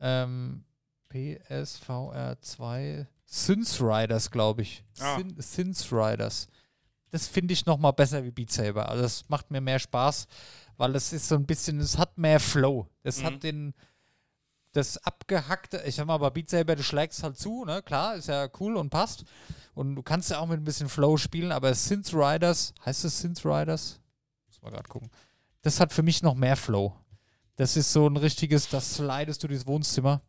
Ähm, 0.00 0.64
PSVR 1.08 2.36
2 2.40 3.06
Sins 3.26 3.80
Riders, 3.80 4.30
glaube 4.30 4.62
ich. 4.62 4.84
Ah. 5.00 5.18
Sins 5.38 5.90
Riders. 5.90 6.46
Das 7.14 7.28
finde 7.28 7.52
ich 7.54 7.64
noch 7.64 7.78
mal 7.78 7.92
besser 7.92 8.24
wie 8.24 8.32
Beat 8.32 8.50
Saber. 8.50 8.88
Also 8.88 9.02
das 9.04 9.28
macht 9.28 9.48
mir 9.52 9.60
mehr 9.60 9.78
Spaß, 9.78 10.26
weil 10.76 10.92
das 10.92 11.12
ist 11.12 11.28
so 11.28 11.36
ein 11.36 11.46
bisschen, 11.46 11.78
es 11.78 11.96
hat 11.96 12.18
mehr 12.18 12.40
Flow. 12.40 12.88
Es 13.04 13.20
Mhm. 13.20 13.24
hat 13.26 13.42
den, 13.44 13.74
das 14.72 14.96
abgehackte, 14.98 15.80
ich 15.86 15.94
sag 15.94 16.06
mal, 16.06 16.18
bei 16.18 16.30
Beat 16.30 16.50
Saber, 16.50 16.74
du 16.74 16.82
schlägst 16.82 17.22
halt 17.22 17.38
zu, 17.38 17.64
ne? 17.64 17.82
Klar, 17.82 18.16
ist 18.16 18.26
ja 18.26 18.48
cool 18.58 18.76
und 18.76 18.90
passt. 18.90 19.24
Und 19.74 19.94
du 19.94 20.02
kannst 20.02 20.28
ja 20.28 20.40
auch 20.40 20.48
mit 20.48 20.58
ein 20.60 20.64
bisschen 20.64 20.88
Flow 20.88 21.16
spielen, 21.16 21.52
aber 21.52 21.72
Sins 21.74 22.12
Riders, 22.12 22.74
heißt 22.84 23.04
es 23.04 23.20
Sins 23.20 23.44
Riders? 23.44 24.00
Muss 24.48 24.60
mal 24.60 24.70
gerade 24.70 24.88
gucken. 24.88 25.08
Das 25.62 25.78
hat 25.78 25.92
für 25.92 26.02
mich 26.02 26.20
noch 26.20 26.34
mehr 26.34 26.56
Flow. 26.56 26.96
Das 27.54 27.76
ist 27.76 27.92
so 27.92 28.08
ein 28.08 28.16
richtiges, 28.16 28.68
das 28.68 28.94
slidest 28.96 29.40
du 29.44 29.46
durchs 29.46 29.68
Wohnzimmer. 29.68 30.20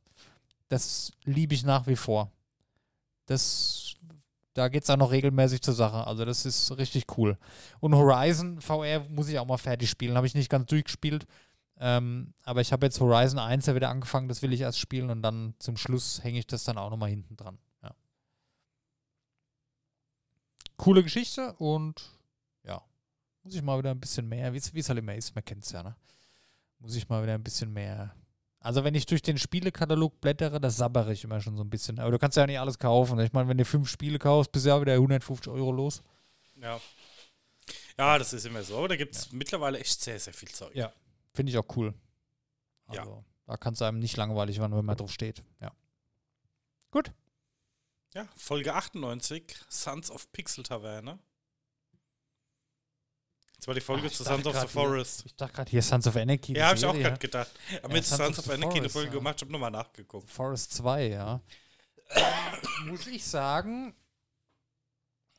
Das 0.67 1.11
liebe 1.23 1.55
ich 1.55 1.63
nach 1.63 1.87
wie 1.87 1.95
vor. 1.95 2.31
Das, 3.25 3.95
da 4.55 4.69
geht 4.69 4.83
es 4.83 4.89
auch 4.89 4.97
noch 4.97 5.11
regelmäßig 5.11 5.61
zur 5.61 5.73
Sache. 5.73 6.07
Also 6.07 6.23
das 6.23 6.45
ist 6.45 6.75
richtig 6.77 7.17
cool. 7.17 7.37
Und 7.81 7.93
Horizon 7.93 8.61
VR 8.61 9.01
muss 9.09 9.27
ich 9.27 9.37
auch 9.37 9.45
mal 9.45 9.57
fertig 9.57 9.89
spielen. 9.89 10.15
Habe 10.15 10.27
ich 10.27 10.33
nicht 10.33 10.49
ganz 10.49 10.65
durchgespielt. 10.67 11.27
Ähm, 11.77 12.33
aber 12.43 12.61
ich 12.61 12.71
habe 12.71 12.85
jetzt 12.85 13.01
Horizon 13.01 13.37
1 13.37 13.65
ja 13.65 13.75
wieder 13.75 13.89
angefangen. 13.89 14.29
Das 14.29 14.41
will 14.41 14.53
ich 14.53 14.61
erst 14.61 14.79
spielen 14.79 15.09
und 15.09 15.21
dann 15.21 15.55
zum 15.59 15.75
Schluss 15.75 16.23
hänge 16.23 16.39
ich 16.39 16.47
das 16.47 16.63
dann 16.63 16.77
auch 16.77 16.89
nochmal 16.89 17.09
hinten 17.09 17.35
dran. 17.35 17.57
Ja. 17.83 17.93
Coole 20.77 21.03
Geschichte 21.03 21.51
und 21.55 22.01
ja, 22.63 22.81
muss 23.43 23.55
ich 23.55 23.61
mal 23.61 23.77
wieder 23.77 23.91
ein 23.91 23.99
bisschen 23.99 24.29
mehr, 24.29 24.53
wie 24.53 24.57
es 24.57 24.89
halt 24.89 24.99
immer 24.99 25.15
ist, 25.15 25.35
man 25.35 25.43
kennt 25.43 25.65
es 25.65 25.71
ja, 25.73 25.83
ne? 25.83 25.97
Muss 26.79 26.95
ich 26.95 27.09
mal 27.09 27.23
wieder 27.23 27.33
ein 27.33 27.43
bisschen 27.43 27.73
mehr. 27.73 28.15
Also 28.65 28.83
wenn 28.83 28.95
ich 28.95 29.05
durch 29.05 29.21
den 29.21 29.37
Spielekatalog 29.37 30.19
blättere, 30.21 30.59
das 30.59 30.75
sabbere 30.75 31.13
ich 31.13 31.23
immer 31.23 31.39
schon 31.39 31.55
so 31.55 31.63
ein 31.63 31.69
bisschen. 31.69 31.99
Aber 31.99 32.09
du 32.09 32.17
kannst 32.17 32.35
ja 32.35 32.47
nicht 32.47 32.59
alles 32.59 32.79
kaufen. 32.79 33.19
Ich 33.19 33.31
meine, 33.31 33.47
wenn 33.47 33.59
du 33.59 33.63
fünf 33.63 33.87
Spiele 33.87 34.17
kaufst, 34.17 34.51
bist 34.51 34.65
du 34.65 34.69
ja 34.69 34.81
wieder 34.81 34.93
150 34.93 35.53
Euro 35.53 35.71
los. 35.71 36.01
Ja. 36.55 36.81
Ja, 37.95 38.17
das 38.17 38.33
ist 38.33 38.43
immer 38.47 38.63
so. 38.63 38.79
Aber 38.79 38.87
da 38.87 38.95
gibt 38.95 39.15
es 39.15 39.31
mittlerweile 39.31 39.77
echt 39.77 40.01
sehr, 40.01 40.19
sehr 40.19 40.33
viel 40.33 40.49
Zeug. 40.49 40.73
Ja. 40.73 40.91
Finde 41.35 41.51
ich 41.51 41.59
auch 41.59 41.67
cool. 41.75 41.93
Ja. 42.91 43.01
Also, 43.01 43.23
da 43.45 43.55
kann 43.55 43.75
es 43.75 43.83
einem 43.83 43.99
nicht 43.99 44.17
langweilig 44.17 44.57
werden, 44.57 44.75
wenn 44.75 44.83
man 44.83 44.97
drauf 44.97 45.11
steht. 45.11 45.43
Ja. 45.61 45.71
Gut. 46.89 47.11
Ja, 48.15 48.27
Folge 48.35 48.73
98, 48.73 49.57
Sons 49.69 50.09
of 50.09 50.31
Pixel 50.31 50.63
Taverne. 50.63 51.19
Das 53.65 53.69
war 53.69 53.73
die 53.73 53.81
Folge 53.81 54.05
ich 54.05 54.13
zu 54.13 54.23
Sons 54.23 54.45
of 54.45 54.53
the 54.53 54.59
grad 54.59 54.61
hier- 54.61 54.69
Forest. 54.69 55.23
Ich 55.25 55.35
dachte 55.35 55.53
gerade 55.55 55.71
hier 55.71 55.81
Sons 55.81 56.05
of 56.05 56.15
Anarchy. 56.15 56.55
Ja, 56.55 56.67
habe 56.67 56.77
ich 56.77 56.85
auch 56.85 56.93
gerade 56.93 57.17
gedacht. 57.17 57.49
Aber 57.81 57.87
Ja, 57.89 57.93
mit 57.95 58.05
Sons 58.05 58.17
Sons 58.35 58.37
of 58.39 58.49
Anarchy 58.51 58.65
eine 58.65 58.75
Forest, 58.77 58.93
Folge 58.93 59.09
ja. 59.09 59.15
gemacht, 59.15 59.35
ich 59.37 59.41
habe 59.41 59.51
nochmal 59.51 59.71
nachgeguckt. 59.71 60.29
Forest 60.29 60.73
2, 60.75 61.07
ja. 61.07 61.41
Muss 62.85 63.07
ich 63.07 63.25
sagen, 63.25 63.95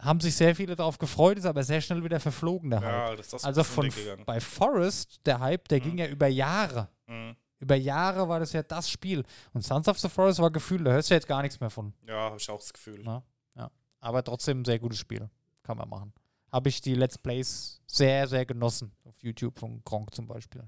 haben 0.01 0.21
sich 0.21 0.35
sehr 0.35 0.57
viele 0.57 0.75
darauf 0.75 0.99
gefreut, 0.99 1.39
ist 1.39 1.47
aber 1.47 1.63
sehr 1.63 1.81
schnell 1.81 2.03
wieder 2.03 2.19
verflogen, 2.19 2.71
der 2.71 2.81
Hype. 2.81 2.89
Ja, 2.93 3.15
das 3.15 3.33
ist 3.33 3.45
Also 3.45 3.63
von 3.63 3.93
bei 4.27 4.41
Forest, 4.41 5.21
der 5.25 5.39
Hype, 5.39 5.69
der 5.69 5.79
ging 5.79 5.97
ja 5.97 6.09
über 6.09 6.27
Jahre. 6.27 6.89
Mhm. 7.07 7.37
Über 7.61 7.77
Jahre 7.77 8.29
war 8.29 8.41
das 8.41 8.53
ja 8.53 8.65
das 8.65 8.91
Spiel. 8.91 9.23
Und 9.53 9.63
Sons 9.63 9.87
of 9.87 10.01
the 10.01 10.09
Forest 10.09 10.41
war 10.41 10.51
Gefühl, 10.51 10.83
da 10.83 10.91
hörst 10.91 11.11
du 11.11 11.15
jetzt 11.15 11.29
gar 11.29 11.43
nichts 11.43 11.61
mehr 11.61 11.71
von. 11.71 11.95
Ja, 12.09 12.15
habe 12.31 12.39
ich 12.39 12.51
auch 12.51 12.59
das 12.59 12.73
Gefühl. 12.73 13.05
Ja. 13.05 13.23
ja. 13.55 13.71
Aber 14.01 14.25
trotzdem 14.25 14.63
ein 14.63 14.65
sehr 14.65 14.81
gutes 14.81 14.99
Spiel. 14.99 15.31
Kann 15.63 15.79
man 15.79 15.89
machen. 15.89 16.13
Habe 16.57 16.71
ich 16.71 16.81
die 16.81 16.95
Let's 16.95 17.19
Plays 17.19 17.83
sehr, 17.87 18.27
sehr 18.27 18.47
genossen. 18.47 18.91
Auf 19.05 19.23
YouTube 19.23 19.59
von 19.59 19.85
Gronk 19.85 20.15
zum 20.15 20.27
Beispiel. 20.27 20.67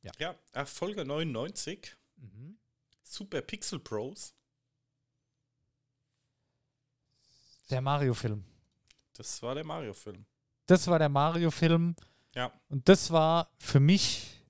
Ja. 0.00 0.12
Ja, 0.18 0.34
äh, 0.52 0.64
Folge 0.64 1.04
99, 1.04 1.98
Mhm. 2.16 2.56
Super 3.02 3.42
Pixel 3.42 3.78
Pros. 3.78 4.34
Der 7.68 7.82
Mario-Film. 7.82 8.42
Das 9.12 9.42
war 9.42 9.54
der 9.54 9.64
Mario-Film. 9.64 10.24
Das 10.64 10.86
war 10.86 10.98
der 10.98 11.10
Mario-Film. 11.10 11.94
Ja. 12.34 12.58
Und 12.70 12.88
das 12.88 13.10
war 13.10 13.50
für 13.58 13.80
mich 13.80 14.42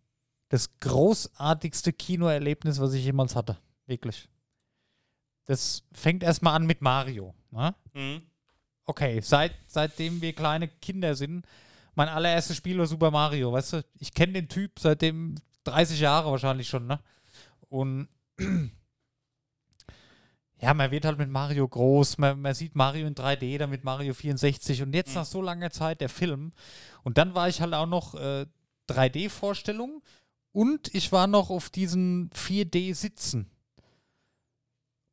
das 0.48 0.78
großartigste 0.78 1.92
Kinoerlebnis, 1.92 2.78
was 2.78 2.92
ich 2.92 3.04
jemals 3.04 3.34
hatte. 3.34 3.58
Wirklich. 3.86 4.28
Das 5.44 5.82
fängt 5.92 6.22
erstmal 6.22 6.54
an 6.54 6.66
mit 6.66 6.82
Mario. 6.82 7.34
Ne? 7.50 7.74
Mhm. 7.94 8.30
Okay, 8.86 9.20
seit, 9.22 9.52
seitdem 9.66 10.20
wir 10.20 10.32
kleine 10.34 10.68
Kinder 10.68 11.14
sind, 11.14 11.46
mein 11.94 12.08
allererstes 12.08 12.56
Spiel 12.56 12.78
war 12.78 12.86
Super 12.86 13.10
Mario, 13.10 13.52
weißt 13.52 13.72
du? 13.74 13.84
Ich 13.98 14.12
kenne 14.12 14.34
den 14.34 14.48
Typ 14.48 14.78
seitdem 14.78 15.36
30 15.64 16.00
Jahre 16.00 16.30
wahrscheinlich 16.30 16.68
schon, 16.68 16.86
ne? 16.86 17.00
Und 17.68 18.08
ja, 20.60 20.74
man 20.74 20.90
wird 20.90 21.04
halt 21.04 21.18
mit 21.18 21.28
Mario 21.30 21.66
groß, 21.66 22.18
man, 22.18 22.40
man 22.40 22.54
sieht 22.54 22.74
Mario 22.74 23.06
in 23.06 23.14
3D, 23.14 23.58
dann 23.58 23.70
mit 23.70 23.84
Mario 23.84 24.12
64 24.14 24.82
und 24.82 24.94
jetzt 24.94 25.10
Mhm. 25.10 25.14
nach 25.14 25.24
so 25.24 25.40
langer 25.42 25.70
Zeit 25.70 26.00
der 26.00 26.08
Film. 26.08 26.52
Und 27.02 27.18
dann 27.18 27.34
war 27.34 27.48
ich 27.48 27.60
halt 27.60 27.74
auch 27.74 27.86
noch 27.86 28.14
äh, 28.14 28.46
3D-Vorstellung 28.88 30.02
und 30.52 30.94
ich 30.94 31.10
war 31.12 31.26
noch 31.26 31.50
auf 31.50 31.70
diesen 31.70 32.30
4D-Sitzen. 32.30 33.50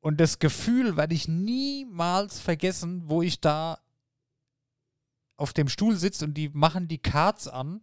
Und 0.01 0.19
das 0.19 0.39
Gefühl 0.39 0.97
werde 0.97 1.13
ich 1.15 1.27
niemals 1.27 2.39
vergessen, 2.39 3.03
wo 3.05 3.21
ich 3.21 3.39
da 3.39 3.79
auf 5.37 5.53
dem 5.53 5.69
Stuhl 5.69 5.95
sitze 5.95 6.25
und 6.25 6.33
die 6.35 6.49
machen 6.49 6.87
die 6.87 6.97
Cards 6.99 7.47
an 7.47 7.81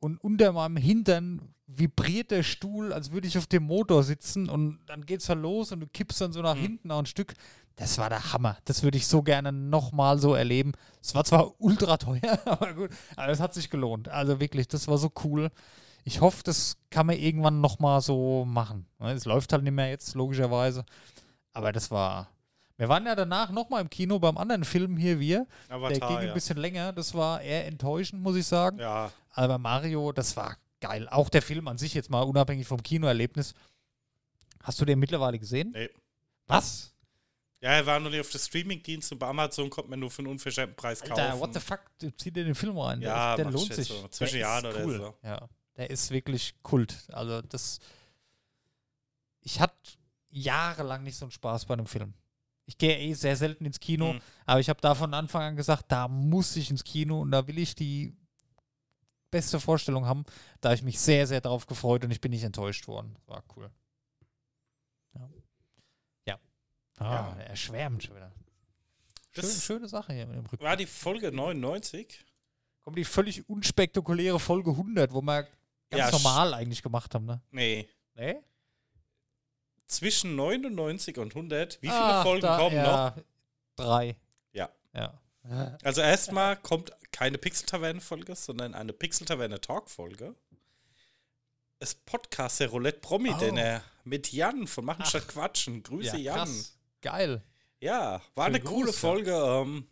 und 0.00 0.18
unter 0.22 0.52
meinem 0.52 0.76
Hintern 0.76 1.54
vibriert 1.66 2.30
der 2.30 2.42
Stuhl, 2.42 2.92
als 2.92 3.12
würde 3.12 3.26
ich 3.28 3.38
auf 3.38 3.46
dem 3.46 3.62
Motor 3.64 4.02
sitzen 4.02 4.48
und 4.48 4.80
dann 4.86 5.06
geht's 5.06 5.28
halt 5.28 5.40
los 5.40 5.72
und 5.72 5.80
du 5.80 5.86
kippst 5.86 6.20
dann 6.20 6.32
so 6.32 6.42
nach 6.42 6.54
Mhm. 6.56 6.60
hinten 6.60 6.88
noch 6.88 6.98
ein 6.98 7.06
Stück. 7.06 7.34
Das 7.76 7.96
war 7.98 8.10
der 8.10 8.32
Hammer. 8.32 8.58
Das 8.66 8.82
würde 8.82 8.98
ich 8.98 9.06
so 9.06 9.22
gerne 9.22 9.50
nochmal 9.50 10.18
so 10.18 10.34
erleben. 10.34 10.72
Es 11.00 11.14
war 11.14 11.24
zwar 11.24 11.58
ultra 11.60 11.96
teuer, 11.96 12.20
aber 12.44 12.74
gut, 12.74 12.90
aber 13.16 13.32
es 13.32 13.40
hat 13.40 13.54
sich 13.54 13.70
gelohnt. 13.70 14.08
Also 14.08 14.40
wirklich, 14.40 14.68
das 14.68 14.86
war 14.88 14.98
so 14.98 15.10
cool. 15.24 15.50
Ich 16.04 16.20
hoffe, 16.20 16.42
das 16.42 16.76
kann 16.90 17.06
man 17.06 17.16
irgendwann 17.16 17.60
nochmal 17.60 18.00
so 18.00 18.44
machen. 18.44 18.86
Ne, 18.98 19.12
Es 19.12 19.24
läuft 19.24 19.52
halt 19.52 19.62
nicht 19.62 19.72
mehr 19.72 19.88
jetzt, 19.90 20.14
logischerweise. 20.14 20.84
Aber 21.52 21.72
das 21.72 21.90
war. 21.90 22.28
Wir 22.76 22.88
waren 22.88 23.06
ja 23.06 23.14
danach 23.14 23.50
nochmal 23.50 23.82
im 23.82 23.90
Kino 23.90 24.18
beim 24.18 24.36
anderen 24.36 24.64
Film 24.64 24.96
hier, 24.96 25.20
wir. 25.20 25.46
Der 25.68 25.76
Avatar, 25.76 26.08
ging 26.08 26.18
ein 26.18 26.26
ja. 26.28 26.34
bisschen 26.34 26.56
länger. 26.56 26.92
Das 26.92 27.14
war 27.14 27.40
eher 27.40 27.66
enttäuschend, 27.66 28.22
muss 28.22 28.34
ich 28.36 28.46
sagen. 28.46 28.78
Ja, 28.78 29.12
Aber 29.30 29.58
Mario, 29.58 30.10
das 30.12 30.36
war 30.36 30.56
geil. 30.80 31.08
Auch 31.08 31.28
der 31.28 31.42
Film 31.42 31.68
an 31.68 31.78
sich 31.78 31.94
jetzt 31.94 32.10
mal 32.10 32.22
unabhängig 32.22 32.66
vom 32.66 32.82
Kinoerlebnis. 32.82 33.54
Hast 34.62 34.80
du 34.80 34.84
den 34.84 34.98
mittlerweile 34.98 35.38
gesehen? 35.38 35.70
nee. 35.72 35.88
Was? 36.48 36.88
Ja, 37.60 37.70
er 37.70 37.86
war 37.86 38.00
noch 38.00 38.10
nicht 38.10 38.18
auf 38.20 38.30
der 38.30 38.40
Streaming-Dienst 38.40 39.12
und 39.12 39.18
bei 39.18 39.28
Amazon 39.28 39.70
kommt 39.70 39.88
man 39.88 40.00
nur 40.00 40.10
für 40.10 40.18
einen 40.18 40.32
unverschämten 40.32 40.74
Preis 40.74 41.00
kaufen. 41.00 41.20
Alter, 41.20 41.38
what 41.38 41.54
the 41.54 41.60
fuck? 41.60 41.80
Zieh 42.18 42.32
dir 42.32 42.44
den 42.44 42.56
Film 42.56 42.76
rein. 42.76 43.00
Ja, 43.00 43.36
der, 43.36 43.44
der 43.44 43.52
lohnt 43.52 43.72
sich. 43.72 43.86
so. 43.86 44.08
Zwischen 44.08 44.32
Der 44.32 44.40
Jahren 44.40 44.64
ist 44.64 44.74
oder 44.74 44.84
cool. 44.84 44.96
so. 44.98 45.14
Ja, 45.22 45.48
der 45.76 45.90
ist 45.90 46.10
wirklich 46.10 46.54
Kult. 46.62 47.08
Also 47.12 47.42
das. 47.42 47.78
Ich 49.40 49.60
hatte 49.60 49.76
jahrelang 50.30 51.02
nicht 51.02 51.16
so 51.16 51.24
einen 51.26 51.32
Spaß 51.32 51.66
bei 51.66 51.74
einem 51.74 51.86
Film. 51.86 52.14
Ich 52.64 52.78
gehe 52.78 52.96
eh 52.98 53.12
sehr 53.14 53.36
selten 53.36 53.64
ins 53.64 53.80
Kino, 53.80 54.12
Mhm. 54.14 54.20
aber 54.46 54.60
ich 54.60 54.68
habe 54.68 54.80
da 54.80 54.94
von 54.94 55.12
Anfang 55.14 55.42
an 55.42 55.56
gesagt, 55.56 55.86
da 55.90 56.06
muss 56.08 56.54
ich 56.56 56.70
ins 56.70 56.84
Kino 56.84 57.20
und 57.20 57.30
da 57.32 57.46
will 57.46 57.58
ich 57.58 57.74
die 57.74 58.16
beste 59.30 59.58
Vorstellung 59.58 60.06
haben. 60.06 60.24
Da 60.60 60.68
habe 60.68 60.76
ich 60.76 60.82
mich 60.82 61.00
sehr, 61.00 61.26
sehr 61.26 61.40
drauf 61.40 61.66
gefreut 61.66 62.04
und 62.04 62.10
ich 62.12 62.20
bin 62.20 62.30
nicht 62.30 62.44
enttäuscht 62.44 62.86
worden. 62.86 63.16
War 63.26 63.42
cool. 63.56 63.70
Ja. 65.14 65.28
Ja. 66.26 66.38
Ah, 66.98 67.34
Ja. 67.36 67.42
er 67.42 67.56
schwärmt 67.56 68.04
schon 68.04 68.16
wieder. 68.16 68.32
Schön, 69.32 69.44
schöne 69.50 69.88
Sache 69.88 70.12
hier 70.12 70.26
mit 70.26 70.36
dem 70.36 70.46
Rücken. 70.46 70.62
war 70.62 70.76
die 70.76 70.86
Folge 70.86 71.32
99. 71.32 72.24
Kommt 72.82 72.96
die 72.98 73.04
völlig 73.04 73.48
unspektakuläre 73.48 74.38
Folge 74.38 74.70
100, 74.76 75.12
wo 75.12 75.20
wir 75.22 75.46
ganz 75.92 76.10
Ja, 76.12 76.18
normal 76.18 76.54
eigentlich 76.54 76.82
gemacht 76.82 77.14
haben, 77.14 77.26
ne? 77.26 77.40
Nee. 77.50 77.88
Nee? 78.14 78.36
Zwischen 79.86 80.36
99 80.36 81.18
und 81.18 81.34
100. 81.34 81.76
Wie 81.82 81.86
viele 81.88 81.98
Ach, 81.98 82.22
Folgen 82.22 82.42
da- 82.42 82.56
kommen 82.58 82.76
noch? 82.76 82.84
ja, 82.84 83.16
Drei. 83.76 84.16
Ja. 84.52 84.70
Ja. 84.94 85.18
Also 85.82 86.00
erstmal 86.02 86.56
kommt 86.56 86.92
keine 87.10 87.36
Pixel-Taverne-Folge, 87.38 88.34
sondern 88.36 88.74
eine 88.74 88.92
Pixel-Taverne-Talk-Folge. 88.92 90.34
Es 91.78 91.94
Podcast 91.94 92.60
der 92.60 92.68
Roulette 92.70 93.00
Promi, 93.00 93.30
Oh. 93.34 93.38
denn 93.38 93.56
er 93.56 93.82
mit 94.04 94.30
Jan 94.32 94.66
von 94.68 94.84
Machen 94.84 95.02
Ach. 95.02 95.08
statt 95.08 95.26
Quatschen. 95.28 95.82
Grüße 95.82 96.16
ja, 96.16 96.34
Jan. 96.36 96.36
krass. 96.48 96.78
Geil. 97.00 97.42
Ja, 97.80 98.22
war 98.36 98.46
eine 98.46 98.58
Schönen 98.58 98.68
coole 98.68 98.84
Gruß, 98.86 98.94
ja. 99.02 99.08
Folge. 99.08 99.32
Ähm, 99.34 99.88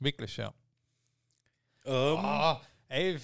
Wirklich, 0.00 0.36
ja. 0.38 0.54
ähm, 1.84 2.16
Ah, 2.16 2.60
ey, 2.88 3.20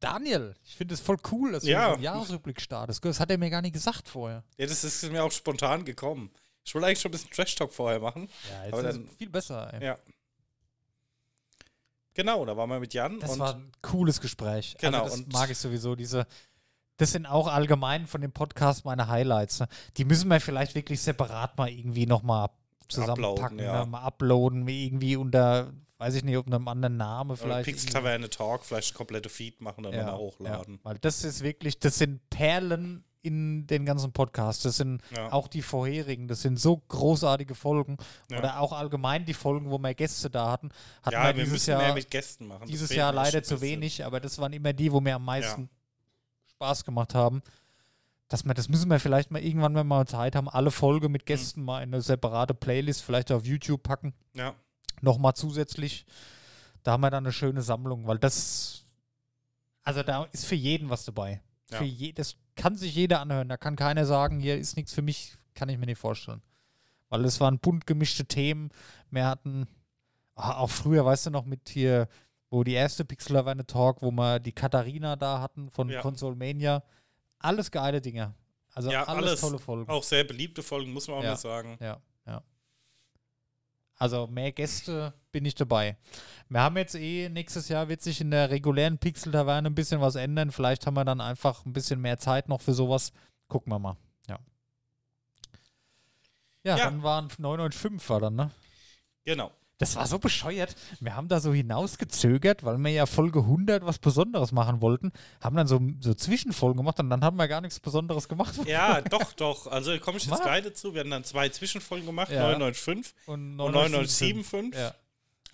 Daniel, 0.00 0.54
ich 0.64 0.76
finde 0.76 0.94
es 0.94 1.00
voll 1.00 1.16
cool, 1.32 1.52
dass 1.52 1.64
Ja. 1.64 1.80
du 1.84 1.88
so 1.88 1.94
einen 1.94 2.02
Jahresrückblick 2.02 2.60
startest. 2.60 3.04
Das 3.04 3.20
hat 3.20 3.30
er 3.30 3.38
mir 3.38 3.50
gar 3.50 3.62
nicht 3.62 3.72
gesagt 3.72 4.08
vorher. 4.08 4.44
Ja, 4.58 4.66
das 4.66 4.84
ist 4.84 5.02
mir 5.10 5.24
auch 5.24 5.32
spontan 5.32 5.84
gekommen. 5.84 6.30
Ich 6.64 6.74
wollte 6.74 6.86
eigentlich 6.88 7.00
schon 7.00 7.10
ein 7.10 7.12
bisschen 7.12 7.30
Trash-Talk 7.30 7.72
vorher 7.72 8.00
machen. 8.00 8.28
Ja, 8.50 8.64
jetzt 8.64 8.72
Aber 8.74 8.88
ist 8.88 8.96
dann- 8.96 9.08
viel 9.16 9.30
besser. 9.30 9.72
Ey. 9.74 9.84
Ja. 9.86 9.98
Genau, 12.14 12.44
da 12.44 12.56
waren 12.56 12.68
wir 12.70 12.78
mit 12.80 12.94
Jan. 12.94 13.18
Das 13.18 13.32
und 13.32 13.38
war 13.40 13.54
ein 13.54 13.72
cooles 13.82 14.20
Gespräch. 14.20 14.76
Genau, 14.78 15.02
Also 15.02 15.16
das 15.16 15.24
und- 15.24 15.32
mag 15.32 15.50
ich 15.50 15.58
sowieso. 15.58 15.96
Diese, 15.96 16.26
das 16.96 17.10
sind 17.12 17.26
auch 17.26 17.48
allgemein 17.48 18.06
von 18.06 18.20
dem 18.20 18.30
Podcast 18.32 18.84
meine 18.84 19.08
Highlights. 19.08 19.60
Ne? 19.60 19.68
Die 19.96 20.04
müssen 20.04 20.28
wir 20.28 20.40
vielleicht 20.40 20.74
wirklich 20.74 21.00
separat 21.00 21.58
mal 21.58 21.68
irgendwie 21.68 22.06
nochmal 22.06 22.50
zusammenpacken, 22.88 23.24
Uploaden, 23.24 23.58
ja. 23.58 23.80
ne? 23.84 23.90
mal 23.90 24.02
uploaden, 24.02 24.68
irgendwie 24.68 25.16
unter, 25.16 25.72
weiß 25.98 26.14
ich 26.14 26.24
nicht, 26.24 26.36
ob 26.36 26.46
einem 26.46 26.66
anderen 26.68 26.96
Namen 26.96 27.36
vielleicht. 27.36 27.64
Pixel. 27.66 27.90
Taverne 27.90 28.28
Talk, 28.30 28.64
vielleicht 28.64 28.94
komplette 28.94 29.28
Feed 29.28 29.60
machen, 29.60 29.84
dann 29.84 29.94
nochmal 29.94 30.16
hochladen. 30.16 30.74
Ja, 30.74 30.80
weil 30.84 30.98
das 30.98 31.24
ist 31.24 31.42
wirklich, 31.42 31.78
das 31.78 31.98
sind 31.98 32.28
Perlen 32.30 33.04
in 33.22 33.66
den 33.66 33.86
ganzen 33.86 34.12
Podcasts. 34.12 34.62
Das 34.64 34.76
sind 34.76 35.00
Ja. 35.16 35.32
auch 35.32 35.48
die 35.48 35.62
vorherigen. 35.62 36.28
Das 36.28 36.42
sind 36.42 36.60
so 36.60 36.76
großartige 36.76 37.54
Folgen. 37.54 37.96
Ja. 38.30 38.38
Oder 38.38 38.60
auch 38.60 38.72
allgemein 38.72 39.24
die 39.24 39.32
Folgen, 39.32 39.70
wo 39.70 39.78
wir 39.78 39.94
Gäste 39.94 40.28
da 40.28 40.50
hatten. 40.50 40.68
Hatten 41.02 41.14
Ja, 41.14 41.28
wir 41.28 41.36
wir 41.44 41.46
müssen 41.46 41.70
Jahr, 41.70 41.80
mehr 41.80 41.94
mit 41.94 42.10
Gästen 42.10 42.46
machen. 42.46 42.66
Dieses 42.66 42.94
Jahr 42.94 43.14
leider 43.14 43.42
zu 43.42 43.62
wenig, 43.62 44.04
aber 44.04 44.20
das 44.20 44.38
waren 44.38 44.52
immer 44.52 44.74
die, 44.74 44.92
wo 44.92 45.00
mir 45.00 45.14
am 45.14 45.24
meisten 45.24 45.70
Spaß 46.50 46.84
gemacht 46.84 47.14
haben. 47.14 47.42
Dass 48.28 48.44
wir, 48.44 48.52
das 48.52 48.68
müssen 48.68 48.90
wir 48.90 49.00
vielleicht 49.00 49.30
mal 49.30 49.42
irgendwann, 49.42 49.74
wenn 49.74 49.86
wir 49.86 50.04
Zeit 50.06 50.36
haben, 50.36 50.48
alle 50.50 50.70
Folgen 50.70 51.10
mit 51.10 51.24
Gästen 51.24 51.62
mal 51.62 51.82
in 51.82 51.94
eine 51.94 52.02
separate 52.02 52.52
Playlist, 52.52 53.02
vielleicht 53.02 53.32
auf 53.32 53.46
YouTube 53.46 53.82
packen. 53.82 54.12
Ja, 54.34 54.54
Nochmal 55.04 55.34
zusätzlich. 55.34 56.04
Da 56.82 56.92
haben 56.92 57.02
wir 57.02 57.10
dann 57.10 57.24
eine 57.24 57.32
schöne 57.32 57.62
Sammlung, 57.62 58.06
weil 58.06 58.18
das, 58.18 58.84
also 59.82 60.02
da 60.02 60.24
ist 60.32 60.46
für 60.46 60.54
jeden 60.54 60.90
was 60.90 61.04
dabei. 61.04 61.40
Ja. 61.70 61.78
Für 61.78 61.84
je, 61.84 62.12
das 62.12 62.36
kann 62.56 62.76
sich 62.76 62.94
jeder 62.94 63.20
anhören. 63.20 63.48
Da 63.48 63.56
kann 63.56 63.76
keiner 63.76 64.04
sagen, 64.06 64.40
hier 64.40 64.56
ist 64.58 64.76
nichts 64.76 64.92
für 64.92 65.02
mich, 65.02 65.34
kann 65.54 65.68
ich 65.68 65.78
mir 65.78 65.86
nicht 65.86 65.98
vorstellen. 65.98 66.42
Weil 67.08 67.24
es 67.24 67.40
waren 67.40 67.58
bunt 67.58 67.86
gemischte 67.86 68.24
Themen. 68.24 68.70
Wir 69.10 69.26
hatten, 69.26 69.66
ah, 70.34 70.58
auch 70.58 70.70
früher, 70.70 71.04
weißt 71.04 71.26
du 71.26 71.30
noch, 71.30 71.44
mit 71.44 71.68
hier, 71.68 72.08
wo 72.50 72.64
die 72.64 72.72
erste 72.72 73.04
Pixel 73.04 73.34
Laverne 73.34 73.66
Talk, 73.66 74.02
wo 74.02 74.10
wir 74.10 74.40
die 74.40 74.52
Katharina 74.52 75.16
da 75.16 75.40
hatten 75.40 75.70
von 75.70 75.88
Ja. 75.88 76.00
Console 76.02 76.36
Mania. 76.36 76.82
Alles 77.38 77.70
geile 77.70 78.00
Dinge. 78.00 78.34
Also 78.74 78.90
Ja, 78.90 79.04
alles, 79.04 79.28
alles 79.30 79.40
tolle 79.40 79.58
Folgen. 79.58 79.90
auch 79.90 80.02
sehr 80.02 80.24
beliebte 80.24 80.62
Folgen, 80.62 80.92
muss 80.92 81.06
man 81.08 81.18
auch 81.18 81.22
Ja. 81.22 81.30
mal 81.30 81.36
sagen. 81.36 81.76
Ja. 81.80 81.98
Also 83.96 84.26
mehr 84.26 84.52
Gäste 84.52 85.14
bin 85.32 85.44
ich 85.44 85.54
dabei. 85.54 85.96
Wir 86.48 86.60
haben 86.60 86.76
jetzt 86.76 86.94
eh, 86.96 87.28
nächstes 87.28 87.68
Jahr 87.68 87.88
wird 87.88 88.02
sich 88.02 88.20
in 88.20 88.30
der 88.30 88.50
regulären 88.50 88.98
Pixel-Taverne 88.98 89.70
ein 89.70 89.74
bisschen 89.74 90.00
was 90.00 90.16
ändern. 90.16 90.50
Vielleicht 90.50 90.86
haben 90.86 90.94
wir 90.94 91.04
dann 91.04 91.20
einfach 91.20 91.64
ein 91.64 91.72
bisschen 91.72 92.00
mehr 92.00 92.18
Zeit 92.18 92.48
noch 92.48 92.60
für 92.60 92.74
sowas. 92.74 93.12
Gucken 93.48 93.72
wir 93.72 93.78
mal. 93.78 93.96
Ja. 94.28 94.38
Ja, 96.64 96.76
Ja. 96.76 96.84
dann 96.84 97.02
waren 97.02 97.28
995 97.38 98.08
war 98.10 98.20
dann, 98.20 98.34
ne? 98.34 98.50
Genau. 99.24 99.50
Das 99.78 99.96
war 99.96 100.06
so 100.06 100.18
bescheuert. 100.18 100.76
Wir 101.00 101.16
haben 101.16 101.28
da 101.28 101.40
so 101.40 101.52
hinausgezögert, 101.52 102.62
weil 102.62 102.78
wir 102.78 102.90
ja 102.90 103.06
Folge 103.06 103.40
100 103.40 103.84
was 103.84 103.98
Besonderes 103.98 104.52
machen 104.52 104.80
wollten. 104.80 105.12
Haben 105.40 105.56
dann 105.56 105.66
so, 105.66 105.80
so 106.00 106.14
Zwischenfolgen 106.14 106.76
gemacht 106.76 107.00
und 107.00 107.10
dann 107.10 107.24
haben 107.24 107.36
wir 107.36 107.48
gar 107.48 107.60
nichts 107.60 107.80
Besonderes 107.80 108.28
gemacht. 108.28 108.54
Ja, 108.66 109.00
doch, 109.00 109.32
doch. 109.32 109.66
Also 109.66 109.98
komme 109.98 110.18
ich 110.18 110.26
jetzt 110.26 110.42
gleich 110.42 110.62
dazu. 110.62 110.94
Wir 110.94 111.00
haben 111.00 111.10
dann 111.10 111.24
zwei 111.24 111.48
Zwischenfolgen 111.48 112.06
gemacht, 112.06 112.30
Ja. 112.30 112.56
995 112.56 113.14
Und 113.26 113.60
und 113.60 113.72
9975. 113.72 114.80
Ja, 114.80 114.94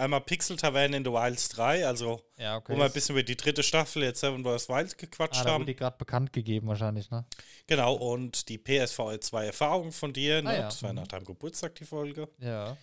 Einmal 0.01 0.23
Pixel 0.23 0.57
Taverne 0.57 0.97
in 0.97 1.05
the 1.05 1.11
Wilds 1.11 1.51
3, 1.51 1.87
also 1.87 2.23
ja 2.39 2.57
okay. 2.57 2.73
wo 2.73 2.79
wir 2.79 2.87
ein 2.87 2.93
bisschen 2.93 3.15
über 3.15 3.23
die 3.23 3.37
dritte 3.37 3.63
Staffel 3.63 4.03
jetzt 4.03 4.21
Seven 4.21 4.43
Wars 4.45 4.71
Wild 4.71 4.97
gequatscht 4.97 5.43
ah, 5.43 5.45
da 5.45 5.51
haben. 5.53 5.67
die 5.67 5.77
gerade 5.77 5.99
bekannt 5.99 6.33
gegeben 6.33 6.69
wahrscheinlich, 6.69 7.11
ne? 7.11 7.27
Genau, 7.67 7.97
und 7.97 8.49
die 8.49 8.57
PSV 8.57 9.19
2 9.21 9.45
Erfahrungen 9.45 9.93
von 9.93 10.15
dir. 10.15 10.41
Ne? 10.41 10.49
Ah, 10.49 10.55
ja. 10.55 10.63
Das 10.63 10.83
war 10.83 10.95
nach 10.95 11.07
deinem 11.07 11.27
Geburtstag 11.27 11.75
die 11.75 11.85
Folge. 11.85 12.29
Ja. 12.39 12.79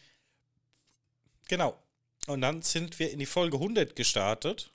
Genau. 1.48 1.77
Und 2.27 2.42
dann 2.42 2.62
sind 2.62 2.98
wir 3.00 3.12
in 3.12 3.20
die 3.20 3.25
Folge 3.25 3.58
100 3.58 3.96
gestartet. 3.96 4.72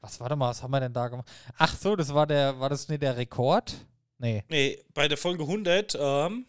Was, 0.00 0.20
warte 0.20 0.36
mal, 0.36 0.50
was 0.50 0.62
haben 0.62 0.70
wir 0.70 0.80
denn 0.80 0.92
da 0.92 1.08
gemacht? 1.08 1.28
Ach 1.56 1.76
so, 1.76 1.96
das 1.96 2.12
war 2.14 2.26
der, 2.26 2.58
war 2.60 2.68
das 2.70 2.88
nicht 2.88 3.02
der 3.02 3.16
Rekord? 3.16 3.74
Nee. 4.18 4.44
Nee, 4.48 4.82
bei 4.94 5.08
der 5.08 5.18
Folge 5.18 5.42
100 5.42 5.96
ähm, 6.00 6.46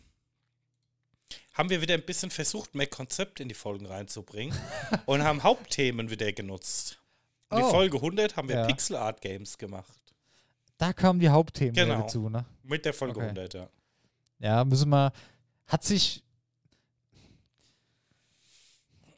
haben 1.53 1.69
wir 1.69 1.81
wieder 1.81 1.95
ein 1.95 2.03
bisschen 2.05 2.31
versucht, 2.31 2.75
mehr 2.75 2.87
Konzept 2.87 3.39
in 3.39 3.47
die 3.49 3.55
Folgen 3.55 3.85
reinzubringen 3.85 4.57
und 5.05 5.23
haben 5.23 5.43
Hauptthemen 5.43 6.09
wieder 6.09 6.31
genutzt. 6.31 6.99
In 7.51 7.57
die 7.57 7.63
Oh. 7.63 7.69
Folge 7.71 7.97
100 7.97 8.37
haben 8.37 8.47
wir 8.47 8.57
Ja. 8.57 8.65
Pixel 8.67 8.95
Art 8.95 9.21
Games 9.21 9.57
gemacht. 9.57 9.99
Da 10.77 10.93
kamen 10.93 11.19
die 11.19 11.29
Hauptthemen 11.29 11.73
Genau. 11.73 12.01
dazu, 12.03 12.29
ne? 12.29 12.45
Mit 12.63 12.85
der 12.85 12.93
Folge 12.93 13.15
Okay. 13.17 13.25
100, 13.29 13.53
ja. 13.55 13.69
Ja, 14.39 14.63
müssen 14.63 14.89
wir. 14.89 15.11
Hat 15.67 15.83
sich. 15.83 16.23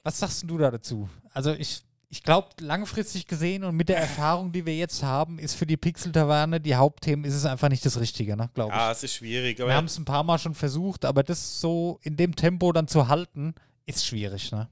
Was 0.04 0.20
sagst 0.20 0.44
du 0.50 0.58
da 0.58 0.72
dazu? 0.72 1.10
Also 1.34 1.54
ich, 1.54 1.84
ich 2.10 2.24
glaube, 2.24 2.50
langfristig 2.60 3.28
gesehen 3.28 3.64
und 3.64 3.76
mit 3.76 3.88
der 3.90 3.98
Erfahrung, 3.98 4.52
die 4.52 4.66
wir 4.66 4.76
jetzt 4.76 5.04
haben, 5.04 5.40
ist 5.40 5.54
für 5.56 5.66
die 5.66 5.78
Pixel-Taverne, 5.78 6.60
die 6.60 6.76
Hauptthemen, 6.76 7.24
ist 7.26 7.36
es 7.36 7.46
einfach 7.46 7.70
nicht 7.70 7.86
das 7.86 8.00
Richtige, 8.00 8.36
ne? 8.36 8.50
Glaube 8.54 8.72
ich. 8.72 8.78
Ja, 8.78 8.92
es 8.92 9.04
ist 9.04 9.16
schwierig, 9.16 9.60
wir 9.60 9.74
haben 9.74 9.86
es 9.86 9.98
ein 9.98 10.06
paar 10.06 10.24
Mal 10.24 10.40
schon 10.40 10.56
versucht, 10.56 11.06
aber 11.06 11.24
das 11.24 11.60
so 11.62 12.00
in 12.02 12.18
dem 12.18 12.36
Tempo 12.36 12.72
dann 12.72 12.88
zu 12.88 13.08
halten, 13.08 13.54
ist 13.86 14.06
schwierig, 14.06 14.52
ne? 14.52 14.70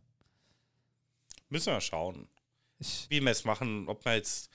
müssen 1.49 1.73
wir 1.73 1.81
schauen, 1.81 2.27
Ich, 2.77 3.07
wie 3.09 3.21
wir 3.21 3.31
es 3.31 3.43
machen. 3.43 3.87
Ob 3.87 4.05
wir 4.05 4.15
jetzt. 4.15 4.51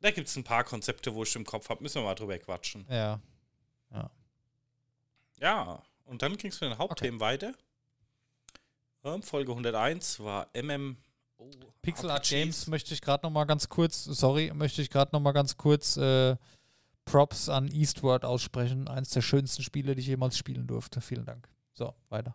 Da 0.00 0.10
gibt 0.10 0.28
es 0.28 0.36
ein 0.36 0.44
paar 0.44 0.64
Konzepte, 0.64 1.14
wo 1.14 1.22
ich 1.22 1.34
im 1.36 1.44
Kopf 1.44 1.68
habe. 1.68 1.82
Müssen 1.82 2.02
wir 2.02 2.04
mal 2.04 2.14
drüber 2.14 2.38
quatschen. 2.38 2.84
ja. 2.90 3.20
Ja, 5.38 5.82
und 6.06 6.22
dann 6.22 6.36
ging 6.38 6.50
es 6.50 6.60
mit 6.62 6.70
den 6.70 6.78
Hauptthemen 6.78 7.20
weiter. 7.20 7.52
Folge 9.22 9.52
101 9.52 10.20
war 10.20 10.48
MM. 10.54 10.96
Oh, 11.38 11.50
Pixel 11.82 12.10
Art. 12.10 12.28
Games 12.28 12.66
möchte 12.66 12.92
ich 12.94 13.00
gerade 13.00 13.24
noch 13.24 13.30
mal 13.30 13.44
ganz 13.44 13.68
kurz, 13.68 14.04
sorry, 14.04 14.50
möchte 14.54 14.82
ich 14.82 14.90
gerade 14.90 15.10
noch 15.12 15.20
mal 15.20 15.32
ganz 15.32 15.56
kurz 15.56 15.96
äh, 15.96 16.36
Props 17.04 17.48
an 17.48 17.68
Eastward 17.68 18.24
aussprechen. 18.24 18.88
Eines 18.88 19.10
der 19.10 19.22
schönsten 19.22 19.62
Spiele, 19.62 19.94
die 19.94 20.00
ich 20.00 20.06
jemals 20.08 20.36
spielen 20.36 20.66
durfte. 20.66 21.00
Vielen 21.00 21.24
Dank. 21.24 21.48
So, 21.74 21.94
weiter. 22.08 22.34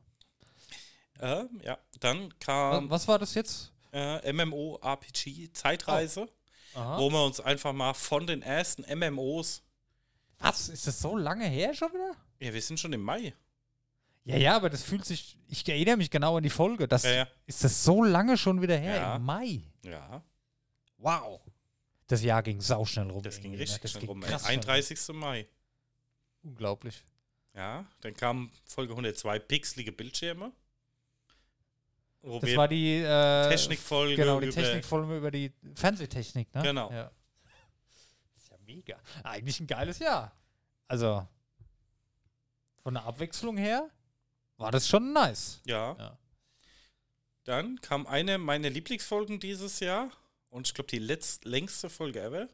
Ähm, 1.19 1.49
ja, 1.63 1.77
dann 1.99 2.37
kam 2.39 2.89
Was 2.89 3.07
war 3.07 3.19
das 3.19 3.33
jetzt? 3.33 3.71
äh, 3.91 4.31
MMORPG 4.31 5.51
Zeitreise, 5.53 6.29
Aha. 6.75 6.99
wo 6.99 7.09
wir 7.09 7.25
uns 7.25 7.39
einfach 7.41 7.73
mal 7.73 7.93
von 7.93 8.25
den 8.25 8.41
ersten 8.41 8.83
MMOs. 8.97 9.61
Was? 10.39 10.69
Ist 10.69 10.87
das 10.87 10.99
so 10.99 11.17
lange 11.17 11.45
her 11.45 11.73
schon 11.73 11.89
wieder? 11.91 12.15
Ja, 12.39 12.53
wir 12.53 12.61
sind 12.61 12.79
schon 12.79 12.93
im 12.93 13.01
Mai. 13.01 13.33
Ja, 14.23 14.37
ja, 14.37 14.55
aber 14.55 14.69
das 14.69 14.83
fühlt 14.83 15.03
sich, 15.03 15.37
ich 15.47 15.67
erinnere 15.67 15.97
mich 15.97 16.11
genau 16.11 16.37
an 16.37 16.43
die 16.43 16.49
Folge. 16.51 16.87
Das, 16.87 17.03
Ja, 17.03 17.11
ja. 17.11 17.27
Ist 17.47 17.63
das 17.63 17.83
so 17.83 18.03
lange 18.03 18.37
schon 18.37 18.61
wieder 18.61 18.77
her? 18.77 18.95
Ja. 18.95 19.15
Im 19.15 19.23
Mai. 19.23 19.61
Ja, 19.83 20.23
Wow. 20.97 21.41
Das 22.05 22.21
Jahr 22.23 22.43
ging 22.43 22.61
sauschnell 22.61 23.09
rum. 23.09 23.23
das 23.23 23.39
ging 23.39 23.53
ne? 23.53 23.59
richtig 23.59 23.81
Das 23.81 23.91
schnell 23.91 24.01
ging 24.01 24.09
rum. 24.09 24.21
ey. 24.23 24.29
krass 24.29 24.41
schnell 24.43 24.55
rum. 24.59 24.69
31. 24.69 25.15
Mai. 25.15 25.47
Unglaublich. 26.43 27.01
Ja, 27.55 27.85
dann 28.01 28.13
kam 28.13 28.51
Folge 28.65 28.93
102 28.93 29.39
pixelige 29.39 29.91
Bildschirme. 29.91 30.51
Das 32.21 32.55
war 32.55 32.67
die 32.67 32.97
äh, 32.97 33.49
Technikfolge 33.49 34.15
Genau, 34.15 34.39
die 34.39 34.47
über- 34.47 34.55
Technikfolge 34.61 35.17
über 35.17 35.31
die 35.31 35.51
Fernsehtechnik, 35.75 36.53
ne? 36.53 36.61
Genau. 36.61 36.91
Ja. 36.91 37.09
Das 38.35 38.43
ist 38.43 38.51
ja 38.51 38.57
mega. 38.65 38.99
Eigentlich 39.23 39.59
ein 39.59 39.65
geiles 39.67 39.97
Jahr. 39.97 40.31
Also, 40.87 41.27
von 42.83 42.93
der 42.93 43.03
Abwechslung 43.05 43.57
her 43.57 43.89
war 44.61 44.71
das 44.71 44.87
schon 44.87 45.13
nice. 45.13 45.61
Ja. 45.65 45.95
Ja. 45.97 46.17
Dann 47.43 47.79
kam 47.81 48.05
eine 48.07 48.37
meiner 48.37 48.69
Lieblingsfolgen 48.69 49.39
dieses 49.39 49.79
Jahr 49.79 50.11
und 50.49 50.67
ich 50.67 50.73
glaube 50.73 50.89
die 50.89 50.99
letzt, 50.99 51.45
längste 51.45 51.89
Folge 51.89 52.21
ever. 52.21 52.47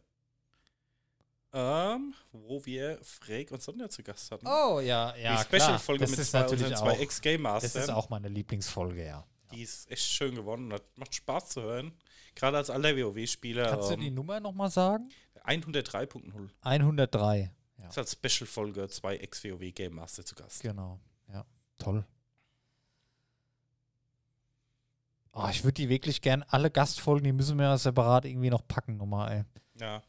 Ähm, 1.54 2.14
wo 2.34 2.64
wir 2.66 3.00
Freek 3.02 3.52
und 3.52 3.62
Sonja 3.62 3.90
zu 3.90 4.04
Gast 4.04 4.32
hatten. 4.32 4.46
Oh, 4.46 4.80
ja, 4.80 5.16
ja. 5.16 5.38
die 5.38 5.44
Special-Folge 5.44 6.02
Das 6.04 6.12
mit 6.12 6.20
ist 6.20 6.32
zwei, 6.32 6.40
natürlich 6.42 6.76
zwei 6.76 6.92
auch, 6.92 7.00
Ex-Game 7.00 7.44
Das 7.44 7.64
ist 7.64 7.76
Masters. 7.76 7.96
auch 7.96 8.10
meine 8.10 8.28
Lieblingsfolge, 8.28 9.06
ja. 9.06 9.26
Die 9.52 9.64
ist 9.64 9.90
echt 9.90 10.04
schön 10.04 10.36
geworden. 10.36 10.70
Das 10.70 10.82
macht 10.96 11.16
Spaß 11.16 11.50
zu 11.50 11.62
hören. 11.62 11.94
Gerade 12.36 12.58
als 12.58 12.70
alter 12.70 12.96
WoW-Spieler. 12.98 13.70
Kannst 13.70 13.90
du 13.92 13.96
die 13.96 14.08
Ähm, 14.08 14.16
Nummer 14.16 14.40
nochmal 14.42 14.70
sagen? 14.70 15.10
103.0 15.46 16.50
103. 16.62 17.52
Ja, 17.80 17.88
ist 17.90 17.98
als 17.98 18.12
Special-Folge 18.12 18.90
zwei 18.90 19.16
Ex-WoW 19.16 19.74
Game 19.74 19.96
Master 19.96 20.26
zu 20.26 20.36
Gast. 20.36 20.62
genau. 20.62 21.00
Toll. 21.78 22.06
Oh, 25.34 25.48
ich 25.52 25.64
würde 25.64 25.74
die 25.74 25.90
wirklich 25.90 26.22
gern, 26.22 26.44
alle 26.48 26.72
Gastfolgen, 26.72 27.24
die 27.24 27.32
müssen 27.32 27.58
wir 27.58 27.66
ja 27.66 27.78
separat 27.78 28.26
irgendwie 28.26 28.50
noch 28.50 28.68
packen 28.68 28.98
nochmal, 28.98 29.32
ey. 29.32 29.44
Ja. 29.80 30.02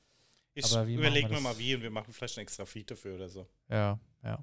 Ich 0.55 0.65
Aber 0.75 0.87
wie 0.89 0.97
machen 0.97 1.07
überlege 1.07 1.31
wir 1.31 1.41
mal 1.41 1.59
wie 1.59 1.75
und 1.75 1.83
wir 1.83 1.91
machen 1.91 2.13
vielleicht 2.13 2.39
ein 2.39 2.43
extra 2.43 2.65
Feed 2.65 2.91
dafür 2.91 3.17
oder 3.17 3.29
so. 3.29 3.47
Ja, 3.69 3.99
ja. 4.25 4.43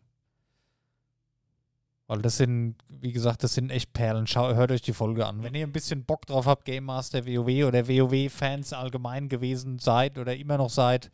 Weil 2.08 2.22
das 2.22 2.38
sind, 2.38 2.76
wie 2.88 3.12
gesagt, 3.12 3.44
das 3.44 3.56
sind 3.56 3.72
echt 3.72 3.92
Perlen. 3.92 4.28
Schau, 4.28 4.54
hört 4.54 4.72
euch 4.72 4.84
die 4.84 4.94
Folge 4.94 5.26
an. 5.26 5.42
Wenn 5.42 5.56
ihr 5.56 5.66
ein 5.66 5.72
bisschen 5.72 6.06
Bock 6.06 6.28
drauf 6.28 6.46
habt, 6.46 6.66
Game 6.66 6.86
Master 6.86 7.26
WoW 7.26 7.66
oder 7.68 7.88
WoW-Fans 7.88 8.74
allgemein 8.74 9.28
gewesen 9.28 9.80
seid 9.80 10.20
oder 10.20 10.36
immer 10.36 10.58
noch 10.58 10.70
seid, 10.70 11.10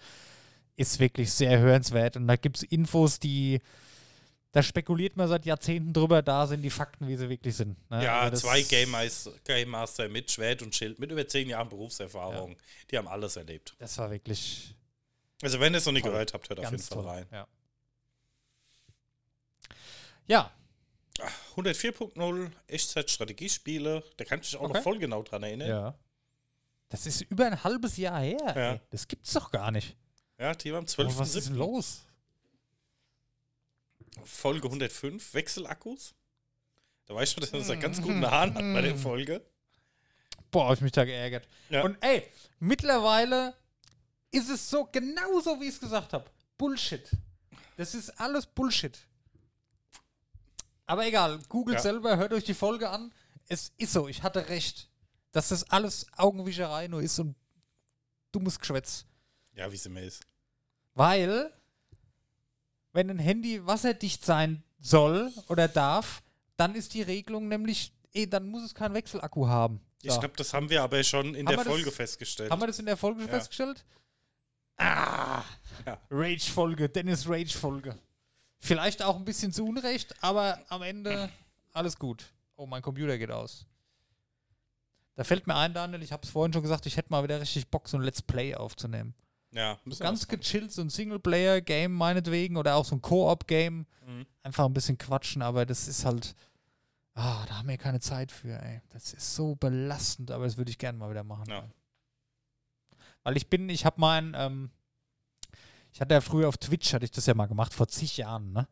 ist 0.75 0.99
wirklich 0.99 1.31
sehr 1.31 1.59
hörenswert. 1.59 2.17
Und 2.17 2.27
da 2.27 2.35
gibt 2.35 2.57
es 2.57 2.63
Infos, 2.63 3.19
die, 3.19 3.61
da 4.53 4.61
spekuliert 4.61 5.15
man 5.15 5.27
seit 5.29 5.45
Jahrzehnten 5.45 5.93
drüber, 5.93 6.21
da 6.21 6.45
sind 6.47 6.61
die 6.61 6.69
Fakten, 6.69 7.07
wie 7.07 7.15
sie 7.15 7.29
wirklich 7.29 7.55
sind. 7.55 7.77
ne? 7.89 8.03
Ja, 8.03 8.19
Also 8.21 8.47
zwei 8.47 8.61
Game, 8.63 8.89
Mas- 8.91 9.29
Game 9.45 9.69
Master 9.69 10.09
mit 10.09 10.29
Schwert 10.29 10.61
und 10.61 10.75
Schild, 10.75 10.99
mit 10.99 11.09
über 11.11 11.27
zehn 11.27 11.47
Jahren 11.49 11.69
Berufserfahrung. 11.69 12.57
Die 12.89 12.97
haben 12.97 13.07
alles 13.07 13.35
erlebt. 13.37 13.73
Das 13.79 13.97
war 13.97 14.11
wirklich 14.11 14.75
Also 15.41 15.59
wenn 15.59 15.73
ihr 15.73 15.77
es 15.77 15.85
noch 15.85 15.93
nicht 15.93 16.03
gehört 16.03 16.33
habt, 16.33 16.49
hört 16.49 16.59
auf 16.59 16.69
jeden 16.69 16.83
Fall 16.83 16.97
toll. 16.97 17.07
rein. 17.07 17.25
Ja. 17.31 17.47
ja, 20.27 20.51
104.0 21.55 22.51
Echtzeit-Strategiespiele, 22.67 24.03
da 24.17 24.25
kann 24.25 24.39
ich 24.39 24.51
mich 24.51 24.57
auch 24.57 24.63
Okay. 24.65 24.73
noch 24.73 24.83
voll 24.83 24.97
genau 24.99 25.23
dran 25.23 25.43
erinnern. 25.43 25.67
Ja, 25.69 25.79
ja. 25.81 25.95
Das 26.89 27.05
ist 27.05 27.21
über 27.21 27.45
ein 27.45 27.63
halbes 27.63 27.97
Jahr 27.97 28.19
her. 28.21 28.53
Ja. 28.55 28.79
Das 28.89 29.07
gibt's 29.07 29.31
doch 29.33 29.49
gar 29.51 29.71
nicht. 29.71 29.95
die 30.37 30.73
waren 30.73 30.85
am 30.85 31.05
Oh, 31.07 31.19
was 31.19 31.35
ist 31.35 31.47
denn 31.47 31.55
12.07. 31.55 31.57
los? 31.57 32.01
Folge 34.23 34.67
105, 34.67 35.33
Wechselakkus. 35.33 36.13
Da 37.05 37.15
weiß 37.15 37.29
ich 37.29 37.33
schon, 37.33 37.41
dass 37.59 37.67
er 37.67 37.73
einen 37.73 37.81
ganz 37.81 38.01
guten 38.01 38.25
Hahn 38.29 38.53
hat 38.53 38.61
bei 38.73 38.81
der 38.81 38.95
Folge. 38.97 39.45
Boah, 40.51 40.67
hab 40.67 40.75
ich 40.75 40.81
mich 40.81 40.91
da 40.91 41.05
geärgert. 41.05 41.47
Ja. 41.69 41.83
Und 41.83 41.97
ey, 42.01 42.29
mittlerweile 42.59 43.55
ist 44.31 44.49
es 44.49 44.69
so 44.69 44.85
genauso, 44.85 45.59
wie 45.59 45.65
ich 45.65 45.75
es 45.75 45.79
gesagt 45.79 46.13
habe. 46.13 46.29
Bullshit. 46.57 47.09
Das 47.77 47.95
ist 47.95 48.09
alles 48.19 48.45
Bullshit. 48.45 48.97
Aber 50.85 51.05
egal, 51.05 51.39
googelt 51.47 51.77
Ja. 51.77 51.81
selber, 51.81 52.17
hört 52.17 52.33
euch 52.33 52.43
die 52.43 52.53
Folge 52.53 52.89
an. 52.89 53.13
Es 53.47 53.71
ist 53.77 53.93
so, 53.93 54.07
ich 54.07 54.23
hatte 54.23 54.49
recht, 54.49 54.89
dass 55.31 55.49
das 55.49 55.69
alles 55.69 56.05
Augenwischerei 56.17 56.87
nur 56.87 57.01
ist 57.01 57.17
und 57.19 57.35
dummes 58.31 58.59
Geschwätz. 58.59 59.05
Ja, 59.53 59.71
wie 59.71 59.77
sie 59.77 59.89
mir 59.89 60.03
ist. 60.03 60.23
Weil, 60.93 61.51
wenn 62.93 63.09
ein 63.09 63.19
Handy 63.19 63.65
wasserdicht 63.65 64.25
sein 64.25 64.63
soll 64.79 65.31
oder 65.47 65.67
darf, 65.67 66.21
dann 66.57 66.75
ist 66.75 66.93
die 66.93 67.01
Regelung 67.01 67.47
nämlich, 67.47 67.93
eh, 68.13 68.25
dann 68.27 68.47
muss 68.47 68.63
es 68.63 68.75
keinen 68.75 68.93
Wechselakku 68.93 69.47
haben. 69.47 69.79
Ich 70.03 70.11
So. 70.11 70.19
glaube, 70.19 70.35
das 70.37 70.53
haben 70.53 70.69
wir 70.69 70.81
aber 70.83 71.03
schon 71.03 71.35
in 71.35 71.45
Haben 71.45 71.45
der 71.45 71.57
wir 71.59 71.63
das- 71.63 71.73
Folge 71.73 71.91
festgestellt. 71.91 72.51
Haben 72.51 72.61
wir 72.61 72.67
das 72.67 72.79
in 72.79 72.85
der 72.85 72.97
Folge 72.97 73.21
Ja. 73.21 73.27
festgestellt? 73.27 73.85
Ah! 74.77 75.43
Ja. 75.85 75.99
Rage-Folge, 76.09 76.89
Dennis 76.89 77.27
Rage-Folge. 77.29 77.97
Vielleicht 78.59 79.01
auch 79.03 79.15
ein 79.15 79.25
bisschen 79.25 79.51
zu 79.53 79.65
Unrecht, 79.65 80.13
aber 80.23 80.59
am 80.69 80.81
Ende 80.81 81.29
alles 81.73 81.97
gut. 81.97 82.25
Oh, 82.55 82.65
mein 82.65 82.81
Computer 82.81 83.17
geht 83.17 83.31
aus. 83.31 83.65
Da 85.15 85.23
fällt 85.23 85.45
mir 85.47 85.55
ein, 85.55 85.73
Daniel, 85.73 86.01
ich 86.03 86.11
habe 86.11 86.23
es 86.23 86.29
vorhin 86.31 86.53
schon 86.53 86.61
gesagt, 86.61 86.85
ich 86.85 86.97
hätte 86.97 87.09
mal 87.11 87.23
wieder 87.23 87.39
richtig 87.41 87.67
Bock, 87.69 87.87
so 87.87 87.97
ein 87.97 88.03
Let's 88.03 88.21
Play 88.21 88.55
aufzunehmen. 88.55 89.13
Ja, 89.53 89.77
Ganz 89.99 90.27
gechillt, 90.27 90.71
so 90.71 90.81
ein 90.81 90.89
Singleplayer-Game 90.89 91.91
meinetwegen 91.91 92.57
oder 92.57 92.75
auch 92.75 92.85
so 92.85 92.95
ein 92.95 93.01
Koop-Game. 93.01 93.85
Mhm. 94.05 94.25
Einfach 94.43 94.65
ein 94.65 94.73
bisschen 94.73 94.97
quatschen, 94.97 95.41
aber 95.41 95.65
das 95.65 95.87
ist 95.87 96.05
halt. 96.05 96.35
Ah, 97.13 97.45
da 97.47 97.57
haben 97.57 97.67
wir 97.67 97.77
keine 97.77 97.99
Zeit 97.99 98.31
für, 98.31 98.61
ey. 98.61 98.81
Das 98.89 99.13
ist 99.13 99.35
so 99.35 99.55
belastend, 99.55 100.31
aber 100.31 100.45
das 100.45 100.57
würde 100.57 100.71
ich 100.71 100.77
gerne 100.77 100.97
mal 100.97 101.09
wieder 101.09 101.25
machen. 101.25 101.49
Ja. 101.49 101.67
Weil 103.23 103.35
ich 103.35 103.49
bin, 103.49 103.67
ich 103.67 103.85
habe 103.85 103.99
mein, 103.99 104.33
ähm, 104.35 104.71
ich 105.91 105.99
hatte 105.99 106.13
ja 106.13 106.21
früher 106.21 106.47
auf 106.47 106.57
Twitch, 106.57 106.93
hatte 106.93 107.05
ich 107.05 107.11
das 107.11 107.25
ja 107.25 107.33
mal 107.33 107.47
gemacht, 107.47 107.73
vor 107.73 107.87
zig 107.87 108.15
Jahren, 108.17 108.53
ne? 108.53 108.67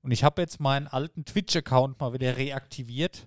Und 0.00 0.10
ich 0.10 0.24
habe 0.24 0.42
jetzt 0.42 0.60
meinen 0.60 0.86
alten 0.86 1.24
Twitch-Account 1.24 2.00
mal 2.00 2.12
wieder 2.12 2.36
reaktiviert, 2.36 3.26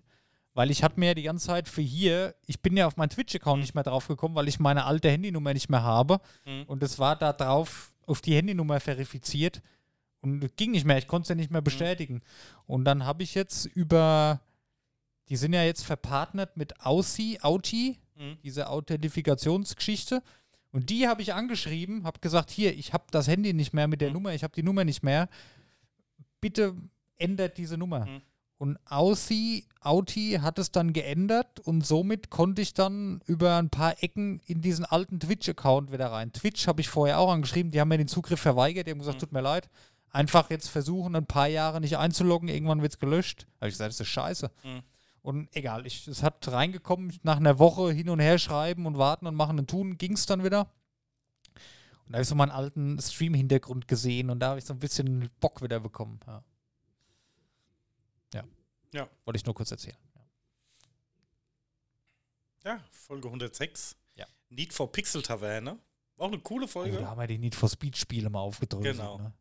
weil 0.58 0.72
ich 0.72 0.82
hatte 0.82 1.00
mir 1.00 1.10
ja 1.10 1.14
die 1.14 1.22
ganze 1.22 1.46
Zeit 1.46 1.70
für 1.70 1.84
hier, 1.84 2.34
ich 2.48 2.60
bin 2.64 2.76
ja 2.76 2.88
auf 2.88 2.98
meinen 2.98 3.12
Twitch-Account 3.12 3.62
nicht 3.62 3.76
mehr 3.76 3.84
drauf 3.84 4.08
gekommen, 4.08 4.34
weil 4.34 4.48
ich 4.48 4.60
meine 4.60 4.86
alte 4.86 5.08
Handynummer 5.12 5.54
nicht 5.54 5.70
mehr 5.70 5.84
habe. 5.84 6.20
Mhm. 6.48 6.64
Und 6.64 6.82
es 6.82 6.98
war 6.98 7.16
da 7.16 7.32
drauf 7.32 7.94
auf 8.08 8.22
die 8.22 8.34
Handynummer 8.34 8.80
verifiziert 8.80 9.62
und 10.22 10.58
ging 10.58 10.72
nicht 10.72 10.84
mehr, 10.84 10.98
ich 10.98 11.06
konnte 11.08 11.26
es 11.26 11.30
ja 11.30 11.36
nicht 11.36 11.52
mehr 11.52 11.62
bestätigen. 11.62 12.22
Und 12.66 12.86
dann 12.86 13.06
habe 13.06 13.22
ich 13.22 13.36
jetzt 13.36 13.66
über, 13.68 14.42
die 15.30 15.36
sind 15.36 15.54
ja 15.54 15.62
jetzt 15.64 15.84
verpartnert 15.86 16.58
mit 16.58 16.82
Aussie, 16.84 17.40
Auti, 17.42 18.00
Mhm. 18.16 18.40
diese 18.44 18.68
Authentifikationsgeschichte. 18.70 20.24
Und 20.72 20.90
die 20.90 21.08
habe 21.08 21.22
ich 21.22 21.36
angeschrieben, 21.36 22.04
habe 22.04 22.20
gesagt, 22.20 22.50
hier, 22.50 22.76
ich 22.76 22.94
habe 22.94 23.06
das 23.12 23.28
Handy 23.28 23.54
nicht 23.54 23.74
mehr 23.74 23.88
mit 23.88 24.02
der 24.02 24.08
Mhm. 24.08 24.14
Nummer, 24.16 24.34
ich 24.34 24.44
habe 24.44 24.56
die 24.56 24.64
Nummer 24.64 24.84
nicht 24.84 25.04
mehr. 25.04 25.30
Bitte 26.42 26.76
ändert 27.20 27.60
diese 27.60 27.78
Nummer. 27.78 28.08
Und 28.58 28.78
Aussie, 28.86 29.66
Auti 29.82 30.40
hat 30.42 30.58
es 30.58 30.72
dann 30.72 30.92
geändert 30.92 31.60
und 31.60 31.86
somit 31.86 32.32
konnte 32.32 32.62
ich 32.62 32.74
dann 32.74 33.22
über 33.28 33.58
ein 33.58 33.70
paar 33.70 34.02
Ecken 34.02 34.40
in 34.48 34.62
diesen 34.62 34.84
alten 34.84 35.20
Twitch-Account 35.20 35.92
wieder 35.92 36.12
rein. 36.12 36.32
Twitch 36.34 36.68
habe 36.68 36.82
ich 36.82 36.90
vorher 36.90 37.20
auch 37.20 37.32
angeschrieben, 37.32 37.72
die 37.72 37.80
haben 37.80 37.90
mir 37.90 38.00
den 38.00 38.08
Zugriff 38.08 38.40
verweigert, 38.40 38.88
die 38.88 38.92
haben 38.92 39.00
gesagt, 39.00 39.18
Mhm. 39.18 39.20
tut 39.22 39.32
mir 39.32 39.42
leid. 39.42 39.70
Einfach 40.10 40.50
jetzt 40.50 40.70
versuchen, 40.70 41.16
ein 41.16 41.28
paar 41.28 41.48
Jahre 41.48 41.80
nicht 41.82 41.98
einzuloggen, 41.98 42.50
irgendwann 42.50 42.82
wird 42.82 42.94
es 42.94 43.00
gelöscht. 43.00 43.46
Habe 43.62 43.68
ich 43.68 43.74
gesagt, 43.76 43.92
das 43.92 44.00
ist 44.00 44.08
scheiße. 44.08 44.50
Mhm. 44.64 44.82
Und 45.22 45.50
egal, 45.56 45.86
ich, 45.86 46.08
es 46.08 46.24
hat 46.24 46.48
reingekommen, 46.48 47.14
nach 47.22 47.38
einer 47.38 47.60
Woche 47.60 47.92
hin 47.92 48.10
und 48.10 48.20
her 48.20 48.40
schreiben 48.40 48.86
und 48.88 48.98
warten 48.98 49.28
und 49.28 49.36
machen 49.36 49.60
und 49.60 49.70
tun, 49.70 49.98
ging 49.98 50.14
es 50.14 50.26
dann 50.26 50.44
wieder. 50.44 50.62
Und 52.06 52.14
da 52.14 52.18
habe 52.18 52.22
ich 52.24 52.28
so 52.30 52.36
meinen 52.36 52.52
alten 52.52 53.00
Stream-Hintergrund 53.00 53.88
gesehen 53.88 54.30
und 54.30 54.40
da 54.40 54.50
habe 54.50 54.60
ich 54.60 54.66
so 54.66 54.74
ein 54.74 54.80
bisschen 54.80 55.30
Bock 55.42 55.62
wieder 55.62 55.80
bekommen. 55.82 56.20
Ja. 56.26 56.42
Ja. 58.98 59.08
Wollte 59.26 59.38
ich 59.38 59.46
nur 59.46 59.54
kurz 59.56 59.72
erzählen. 59.72 59.98
Ja, 62.64 62.80
Folge 62.92 63.28
106. 63.28 63.96
Ja. 64.16 64.26
Need 64.50 64.74
for 64.74 64.92
Pixel 64.92 65.22
Taverne. 65.22 65.80
Auch 66.18 66.28
eine 66.28 66.40
coole 66.40 66.66
Oh, 66.66 66.68
Folge. 66.68 66.98
da 66.98 67.08
haben 67.08 67.20
wir 67.20 67.28
die 67.28 67.38
Need 67.38 67.56
for 67.56 67.70
Speed-Spiele 67.70 68.30
mal 68.30 68.40
aufgedrückt. 68.40 68.84
Genau. 68.86 69.20
Ne? 69.20 69.32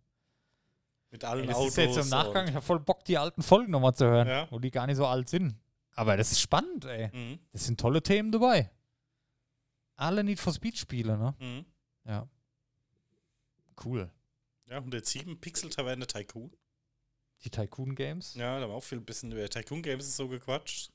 Mit 1.11 1.25
allen 1.25 1.43
Ey, 1.43 1.47
das 1.47 1.57
Autos. 1.57 1.69
ist 1.71 1.77
jetzt 1.79 1.97
im 1.97 2.09
Nachgang, 2.11 2.49
ich 2.49 2.55
habe 2.55 2.65
voll 2.65 2.81
Bock, 2.81 3.05
die 3.05 3.17
alten 3.17 3.43
Folgen 3.43 3.71
nochmal 3.73 3.95
zu 3.95 4.05
hören, 4.05 4.29
Ja. 4.29 4.47
wo 4.51 4.59
die 4.59 4.71
gar 4.71 4.87
nicht 4.87 4.97
so 4.97 5.07
alt 5.07 5.29
sind. 5.31 5.57
Aber 5.95 6.17
das 6.19 6.33
ist 6.33 6.41
spannend, 6.41 6.85
ey. 6.85 7.09
Mhm. 7.17 7.39
Das 7.53 7.65
sind 7.65 7.81
tolle 7.81 8.03
Themen 8.03 8.31
dabei. 8.31 8.71
Alle 9.97 10.23
Need 10.23 10.39
for 10.39 10.53
Speed-Spiele, 10.53 11.17
ne? 11.17 11.35
Mhm. 11.39 11.65
Ja. 12.05 12.29
Cool. 13.83 14.11
Ja, 14.67 14.77
107 14.77 15.41
Pixel 15.41 15.71
Taverne 15.71 16.07
Tycoon. 16.07 16.51
Die 17.45 17.51
Tycoon-Games. 17.51 18.35
Ja, 18.35 18.57
da 18.57 18.63
haben 18.63 18.71
wir 18.71 18.77
auch 18.77 18.83
viel 18.83 18.99
ein 18.99 19.05
bisschen 19.05 19.31
über 19.33 19.49
Tycoon 19.49 19.83
Games 19.83 20.17
so 20.17 20.29
gequatscht. 20.29 20.91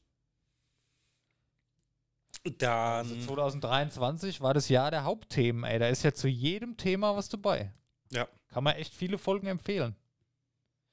Dann. 2.57 3.07
Also 3.07 3.15
2023 3.27 4.41
war 4.41 4.53
das 4.53 4.67
Jahr 4.69 4.89
der 4.89 5.03
Hauptthemen, 5.03 5.63
ey. 5.63 5.77
Da 5.79 5.87
ist 5.87 6.03
ja 6.03 6.13
zu 6.13 6.27
jedem 6.27 6.77
Thema 6.77 7.15
was 7.15 7.29
dabei. 7.29 7.71
Ja. 8.11 8.27
Kann 8.47 8.63
man 8.63 8.75
echt 8.75 8.93
viele 8.93 9.17
Folgen 9.17 9.47
empfehlen. 9.47 9.95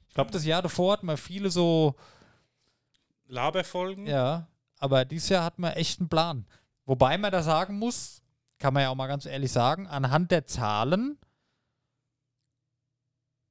Ich 0.09 0.15
glaube, 0.15 0.31
das 0.31 0.45
Jahr 0.45 0.63
davor 0.63 0.93
hatten 0.93 1.07
wir 1.07 1.17
viele 1.17 1.51
so, 1.51 1.95
Laberfolgen. 3.27 4.07
ja, 4.07 4.49
aber 4.79 5.05
dieses 5.05 5.29
Jahr 5.29 5.45
hatten 5.45 5.63
wir 5.63 5.77
echt 5.77 6.01
einen 6.01 6.09
Plan. 6.09 6.47
Wobei 6.87 7.19
man 7.19 7.33
da 7.33 7.43
sagen 7.43 7.79
muss, 7.79 8.23
kann 8.59 8.75
man 8.75 8.83
ja 8.83 8.91
auch 8.91 8.95
mal 8.95 9.07
ganz 9.07 9.27
ehrlich 9.27 9.53
sagen, 9.53 9.87
anhand 9.87 10.31
der 10.31 10.47
Zahlen 10.47 11.19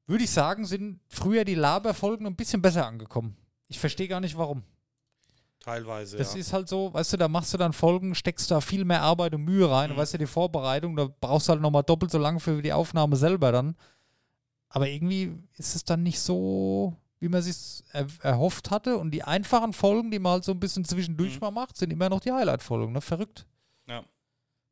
würde 0.07 0.23
ich 0.23 0.31
sagen, 0.31 0.65
sind 0.65 0.99
früher 1.07 1.45
die 1.45 1.55
Laberfolgen 1.55 2.25
ein 2.25 2.35
bisschen 2.35 2.61
besser 2.61 2.85
angekommen. 2.87 3.35
Ich 3.67 3.79
verstehe 3.79 4.07
gar 4.07 4.19
nicht 4.21 4.37
warum. 4.37 4.63
Teilweise, 5.59 6.17
Das 6.17 6.33
ja. 6.33 6.39
ist 6.39 6.53
halt 6.53 6.69
so, 6.69 6.93
weißt 6.93 7.13
du, 7.13 7.17
da 7.17 7.27
machst 7.27 7.53
du 7.53 7.57
dann 7.57 7.73
Folgen, 7.73 8.15
steckst 8.15 8.49
da 8.51 8.61
viel 8.61 8.85
mehr 8.85 9.01
Arbeit 9.01 9.33
und 9.35 9.43
Mühe 9.43 9.69
rein. 9.69 9.89
Und 9.89 9.97
Mhm. 9.97 10.01
weißt 10.01 10.13
du, 10.13 10.17
die 10.17 10.25
Vorbereitung, 10.27 10.95
da 10.95 11.09
brauchst 11.19 11.47
du 11.49 11.51
halt 11.51 11.61
nochmal 11.61 11.83
doppelt 11.83 12.09
so 12.11 12.17
lange 12.17 12.39
für 12.39 12.61
die 12.61 12.71
Aufnahme 12.71 13.17
selber 13.17 13.51
dann. 13.51 13.75
Aber 14.69 14.87
irgendwie 14.87 15.37
ist 15.57 15.75
es 15.75 15.83
dann 15.83 16.03
nicht 16.03 16.19
so, 16.21 16.95
wie 17.19 17.27
man 17.27 17.41
sich 17.41 17.83
er 17.91 18.07
erhofft 18.21 18.71
hatte. 18.71 18.97
Und 18.97 19.11
die 19.11 19.23
einfachen 19.23 19.73
Folgen, 19.73 20.09
die 20.11 20.19
man 20.19 20.33
halt 20.33 20.43
so 20.45 20.53
ein 20.53 20.59
bisschen 20.59 20.85
zwischendurch 20.85 21.35
Mhm. 21.35 21.39
mal 21.41 21.51
macht, 21.51 21.75
sind 21.75 21.91
immer 21.91 22.07
noch 22.09 22.21
die 22.21 22.31
Highlight-Folgen. 22.31 22.93
Ne? 22.93 23.01
Verrückt. 23.01 23.45
Ja. 23.89 24.03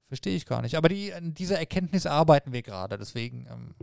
Verstehe 0.07 0.35
ich 0.35 0.45
gar 0.45 0.61
nicht. 0.61 0.75
Aber 0.77 0.87
die, 0.87 1.13
an 1.13 1.33
dieser 1.33 1.59
Erkenntnis 1.59 2.05
arbeiten 2.05 2.53
wir 2.53 2.61
gerade. 2.61 2.97
Deswegen 2.97 3.47
ähm, 3.51 3.75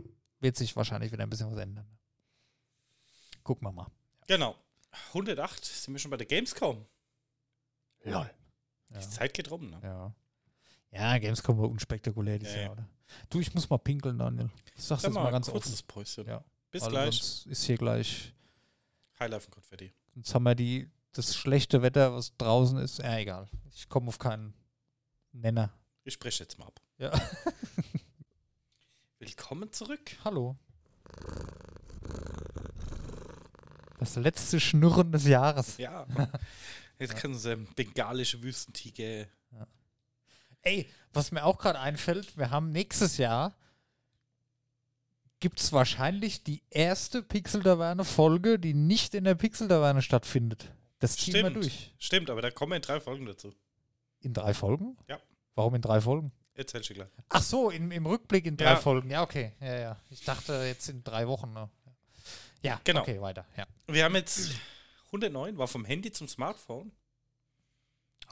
wird 0.43 0.55
sich 0.55 0.75
wahrscheinlich 0.75 1.11
wieder 1.11 1.23
ein 1.23 1.29
bisschen 1.29 1.51
was 1.51 1.57
ändern. 1.57 1.87
Gucken 3.43 3.67
wir 3.67 3.71
mal. 3.71 3.87
Genau. 4.27 4.55
108 5.09 5.65
sind 5.65 5.93
wir 5.93 5.99
schon 5.99 6.11
bei 6.11 6.17
der 6.17 6.27
Gamescom. 6.27 6.85
Lol. 8.03 8.13
Ja. 8.13 8.99
Die 8.99 9.09
Zeit 9.09 9.33
geht 9.33 9.49
rum, 9.49 9.69
ne? 9.69 9.79
Ja. 9.81 10.13
Ja, 10.91 11.17
Gamescom 11.17 11.57
war 11.57 11.69
unspektakulär 11.69 12.37
dieses 12.37 12.53
Ja, 12.53 12.59
ja. 12.59 12.65
Jahr, 12.65 12.73
oder? 12.73 12.89
Du, 13.29 13.39
ich 13.39 13.53
muss 13.53 13.69
mal 13.69 13.77
pinkeln, 13.79 14.19
Daniel. 14.19 14.49
Ich 14.75 14.83
sag's 14.83 15.01
Dann 15.01 15.11
jetzt 15.11 15.15
mal 15.15 15.23
mal 15.23 15.31
ganz 15.31 15.49
kurzes 15.49 15.73
offen. 15.73 15.87
Päuschen. 15.87 16.27
Ja. 16.27 16.43
Bis 16.69 16.83
Weil 16.83 16.89
gleich. 16.91 17.15
Sonst 17.15 17.45
ist 17.47 17.63
hier 17.63 17.77
gleich. 17.77 18.33
Highlife 19.19 19.49
Konfetti. 19.49 19.93
Jetzt 20.15 20.33
haben 20.35 20.43
wir 20.43 20.55
die, 20.55 20.89
das 21.13 21.35
schlechte 21.35 21.81
Wetter, 21.81 22.13
was 22.13 22.35
draußen 22.37 22.77
ist. 22.77 22.99
Ja, 22.99 23.17
egal. 23.17 23.47
Ich 23.73 23.89
komme 23.89 24.07
auf 24.09 24.19
keinen 24.19 24.53
Nenner. 25.31 25.71
Ich 26.03 26.13
spreche 26.13 26.43
jetzt 26.43 26.59
mal 26.59 26.67
ab. 26.67 26.79
Ja. 26.97 27.11
Willkommen 29.25 29.71
zurück. 29.71 30.17
Hallo. 30.25 30.57
Das 33.97 34.17
letzte 34.17 34.59
Schnurren 34.59 35.13
des 35.13 35.25
Jahres. 35.25 35.77
Ja. 35.77 36.05
Jetzt 36.99 37.15
können 37.15 37.35
sie 37.35 37.55
bengalische 37.55 38.43
Wüstentiger. 38.43 39.27
Ey, 40.61 40.89
was 41.13 41.31
mir 41.31 41.45
auch 41.45 41.57
gerade 41.57 41.79
einfällt, 41.79 42.37
wir 42.37 42.49
haben 42.49 42.73
nächstes 42.73 43.15
Jahr 43.17 43.55
gibt 45.39 45.61
es 45.61 45.71
wahrscheinlich 45.71 46.43
die 46.43 46.61
erste 46.69 47.23
Pixel-Taverne-Folge, 47.23 48.59
die 48.59 48.73
nicht 48.73 49.15
in 49.15 49.23
der 49.23 49.35
Pixel-Taverne 49.35 50.01
stattfindet. 50.01 50.69
Das 50.99 51.15
ziehen 51.15 51.35
wir 51.35 51.49
durch. 51.49 51.93
Stimmt, 51.97 52.29
aber 52.29 52.41
da 52.41 52.51
kommen 52.51 52.73
in 52.73 52.81
drei 52.81 52.99
Folgen 52.99 53.25
dazu. 53.25 53.53
In 54.19 54.33
drei 54.33 54.53
Folgen? 54.53 54.97
Ja. 55.07 55.17
Warum 55.55 55.75
in 55.75 55.81
drei 55.81 56.01
Folgen? 56.01 56.33
Erzähl 56.55 56.81
gleich. 56.81 57.09
Ach 57.29 57.41
so, 57.41 57.69
im, 57.71 57.91
im 57.91 58.05
Rückblick 58.05 58.45
in 58.45 58.57
drei 58.57 58.65
Ja. 58.65 58.75
Folgen. 58.75 59.09
Ja, 59.09 59.23
okay. 59.23 59.53
Ja, 59.59 59.75
ja. 59.79 59.97
Ich 60.09 60.23
dachte 60.23 60.53
jetzt 60.65 60.87
in 60.89 61.03
drei 61.03 61.27
Wochen. 61.27 61.51
Ne? 61.53 61.69
Ja, 62.61 62.79
Genau. 62.83 63.01
okay, 63.01 63.19
weiter. 63.19 63.45
Ja. 63.57 63.65
Wir 63.87 64.03
haben 64.05 64.15
jetzt 64.15 64.51
109, 65.07 65.57
war 65.57 65.67
vom 65.67 65.83
Handy 65.85 66.11
zum 66.11 66.27
Smartphone. 66.27 66.91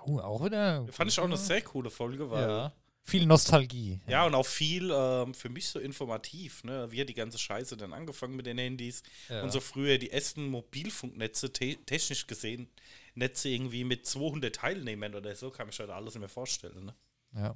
Oh, 0.06 0.20
auch 0.20 0.44
wieder. 0.46 0.88
Fand 0.92 1.12
ich 1.12 1.20
auch 1.20 1.26
eine 1.26 1.38
sehr 1.38 1.62
coole 1.62 1.90
Folge, 1.90 2.30
weil. 2.30 2.48
Ja. 2.48 2.74
Viel 3.04 3.26
Nostalgie. 3.26 4.00
Ja, 4.08 4.28
und 4.28 4.36
auch 4.36 4.46
viel 4.46 4.92
ähm, 4.94 5.34
für 5.34 5.50
mich 5.50 5.68
so 5.70 5.80
informativ, 5.80 6.64
ne? 6.64 6.92
Wie 6.92 7.02
hat 7.02 7.10
die 7.10 7.16
ganze 7.16 7.40
Scheiße 7.40 7.76
dann 7.76 7.94
angefangen 7.94 8.36
mit 8.36 8.46
den 8.46 8.60
Handys 8.60 9.02
Ja. 9.28 9.42
und 9.42 9.52
so 9.52 9.60
früher 9.60 9.98
die 9.98 10.12
ersten 10.12 10.46
Mobilfunknetze, 10.46 11.52
te 11.52 11.78
technisch 11.84 12.28
gesehen, 12.28 12.70
Netze 13.16 13.50
irgendwie 13.50 13.84
mit 13.86 14.06
200 14.06 14.56
Teilnehmern 14.56 15.16
oder 15.16 15.36
so, 15.36 15.50
kann 15.50 15.70
ich 15.70 15.80
heute 15.80 15.96
alles 15.96 16.14
nicht 16.14 16.20
mehr 16.20 16.30
vorstellen. 16.30 16.86
Ne? 16.86 16.96
ja. 17.34 17.56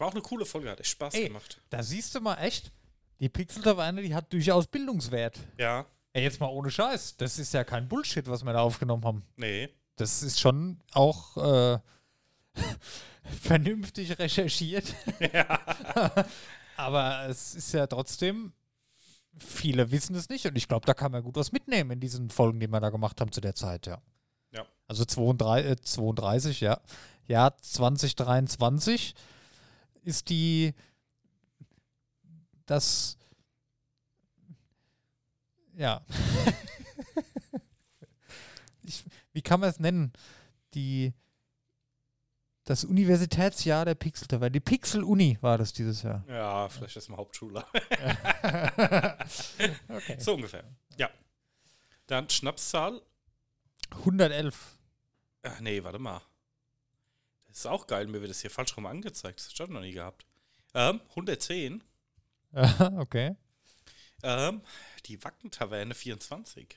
War 0.00 0.08
auch 0.08 0.12
eine 0.12 0.22
coole 0.22 0.46
Folge, 0.46 0.70
hat 0.70 0.80
echt 0.80 0.90
Spaß 0.92 1.12
Ey. 1.14 1.28
gemacht. 1.28 1.60
Da 1.68 1.82
siehst 1.82 2.14
du 2.14 2.20
mal 2.20 2.36
echt, 2.36 2.72
die 3.20 3.28
Pixel-Taverne, 3.28 4.00
die 4.00 4.14
hat 4.14 4.32
durchaus 4.32 4.66
Bildungswert. 4.66 5.38
Ja, 5.58 5.84
Ey, 6.12 6.24
jetzt 6.24 6.40
mal 6.40 6.48
ohne 6.48 6.70
Scheiß. 6.70 7.18
Das 7.18 7.38
ist 7.38 7.52
ja 7.54 7.62
kein 7.62 7.86
Bullshit, 7.86 8.26
was 8.28 8.42
wir 8.42 8.52
da 8.52 8.60
aufgenommen 8.60 9.04
haben. 9.04 9.22
nee. 9.36 9.68
Das 9.96 10.22
ist 10.22 10.40
schon 10.40 10.80
auch 10.92 11.36
äh, 11.36 11.78
vernünftig 13.42 14.18
recherchiert. 14.18 14.94
Aber 16.76 17.26
es 17.28 17.54
ist 17.54 17.74
ja 17.74 17.86
trotzdem, 17.86 18.54
viele 19.36 19.90
wissen 19.90 20.16
es 20.16 20.30
nicht 20.30 20.46
und 20.46 20.56
ich 20.56 20.68
glaube, 20.68 20.86
da 20.86 20.94
kann 20.94 21.12
man 21.12 21.22
gut 21.22 21.36
was 21.36 21.52
mitnehmen 21.52 21.90
in 21.90 22.00
diesen 22.00 22.30
Folgen, 22.30 22.60
die 22.60 22.68
wir 22.68 22.80
da 22.80 22.88
gemacht 22.88 23.20
haben 23.20 23.30
zu 23.30 23.42
der 23.42 23.54
Zeit, 23.54 23.86
ja. 23.86 24.00
Ja. 24.52 24.64
Also 24.88 25.04
32, 25.04 25.70
äh, 25.70 25.76
32 25.76 26.60
ja. 26.62 26.80
Ja, 27.28 27.54
2023 27.60 29.14
ist 30.02 30.30
die 30.30 30.74
das 32.66 33.18
ja. 35.80 36.02
ich, 38.82 39.02
wie 39.32 39.40
kann 39.40 39.60
man 39.60 39.70
es 39.70 39.80
nennen? 39.80 40.12
Die 40.74 41.14
das 42.64 42.84
Universitätsjahr 42.84 43.86
der 43.86 43.94
Pixel-Taverne. 43.94 44.50
Die 44.52 44.60
Pixel-Uni 44.60 45.38
war 45.40 45.56
das 45.58 45.72
dieses 45.72 46.02
Jahr. 46.02 46.22
Ja, 46.28 46.68
vielleicht 46.68 46.96
ist 46.96 47.08
mal 47.08 47.16
Hauptschule. 47.16 47.64
okay. 49.88 50.16
so 50.18 50.34
ungefähr. 50.34 50.64
Ja. 50.96 51.08
Dann 52.06 52.28
Schnapszahl 52.28 53.00
111. 53.90 54.76
Ach 55.42 55.60
nee, 55.60 55.82
warte 55.82 55.98
mal. 55.98 56.20
Ist 57.50 57.66
auch 57.66 57.86
geil, 57.86 58.06
mir 58.06 58.20
wird 58.20 58.30
das 58.30 58.40
hier 58.40 58.50
falsch 58.50 58.76
rum 58.76 58.86
angezeigt. 58.86 59.40
Das 59.40 59.52
habe 59.58 59.64
ich 59.64 59.74
noch 59.74 59.80
nie 59.80 59.92
gehabt. 59.92 60.24
Ähm, 60.74 61.00
110. 61.10 61.82
Ja, 62.52 62.92
okay. 62.98 63.34
Ähm, 64.22 64.62
die 65.06 65.22
Wacken-Taverne 65.22 65.94
24. 65.94 66.76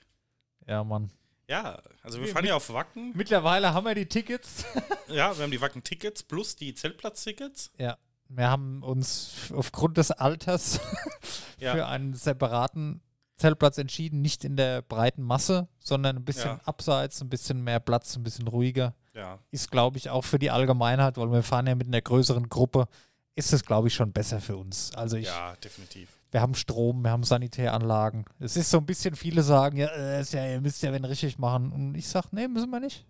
Ja, 0.67 0.83
Mann. 0.83 1.11
Ja, 1.47 1.81
also 2.01 2.19
wir 2.19 2.27
Wir- 2.27 2.33
fahren 2.33 2.45
ja 2.45 2.55
auf 2.55 2.69
Wacken. 2.71 3.11
Mittlerweile 3.15 3.73
haben 3.73 3.85
wir 3.85 3.95
die 3.95 4.07
Tickets. 4.07 4.65
Ja, 5.09 5.35
wir 5.37 5.43
haben 5.43 5.51
die 5.51 5.59
Wacken-Tickets 5.61 6.23
plus 6.23 6.55
die 6.55 6.73
Zeltplatz-Tickets. 6.73 7.71
Ja. 7.77 7.97
Wir 8.29 8.47
haben 8.49 8.81
uns 8.81 9.51
aufgrund 9.53 9.97
des 9.97 10.11
Alters 10.11 10.79
Ja. 11.59 11.73
für 11.75 11.85
einen 11.87 12.13
separaten 12.15 13.01
Zeltplatz 13.35 13.77
entschieden. 13.77 14.21
Nicht 14.21 14.45
in 14.45 14.55
der 14.55 14.81
breiten 14.81 15.21
Masse, 15.21 15.67
sondern 15.79 16.15
ein 16.15 16.25
bisschen 16.25 16.51
Ja. 16.51 16.61
abseits, 16.63 17.21
ein 17.21 17.29
bisschen 17.29 17.61
mehr 17.63 17.81
Platz, 17.81 18.15
ein 18.15 18.23
bisschen 18.23 18.47
ruhiger. 18.47 18.95
Ja, 19.13 19.39
Ist, 19.51 19.69
glaube 19.69 19.97
ich, 19.97 20.09
auch 20.09 20.23
für 20.23 20.39
die 20.39 20.49
Allgemeinheit, 20.49 21.17
weil 21.17 21.31
wir 21.31 21.43
fahren 21.43 21.67
ja 21.67 21.75
mit 21.75 21.87
einer 21.87 22.01
größeren 22.01 22.49
Gruppe, 22.49 22.87
ist 23.35 23.53
es, 23.53 23.63
glaube 23.63 23.87
ich, 23.87 23.93
schon 23.93 24.11
besser 24.11 24.41
für 24.41 24.57
uns. 24.57 24.93
Also 24.95 25.17
ich, 25.17 25.27
ja, 25.27 25.55
definitiv. 25.57 26.09
wir 26.31 26.41
haben 26.41 26.55
Strom, 26.55 27.03
wir 27.03 27.11
haben 27.11 27.23
Sanitäranlagen. 27.23 28.25
Es 28.39 28.57
ist 28.57 28.69
so 28.69 28.77
ein 28.77 28.85
bisschen, 28.85 29.15
viele 29.15 29.43
sagen, 29.43 29.77
ja, 29.77 29.87
äh, 29.87 30.21
ja 30.23 30.47
ihr 30.47 30.61
müsst 30.61 30.81
ja 30.81 30.91
wenn 30.91 31.05
richtig 31.05 31.37
machen. 31.37 31.71
Und 31.71 31.95
ich 31.95 32.07
sage, 32.07 32.29
nee, 32.31 32.47
müssen 32.47 32.69
wir 32.69 32.79
nicht. 32.79 33.05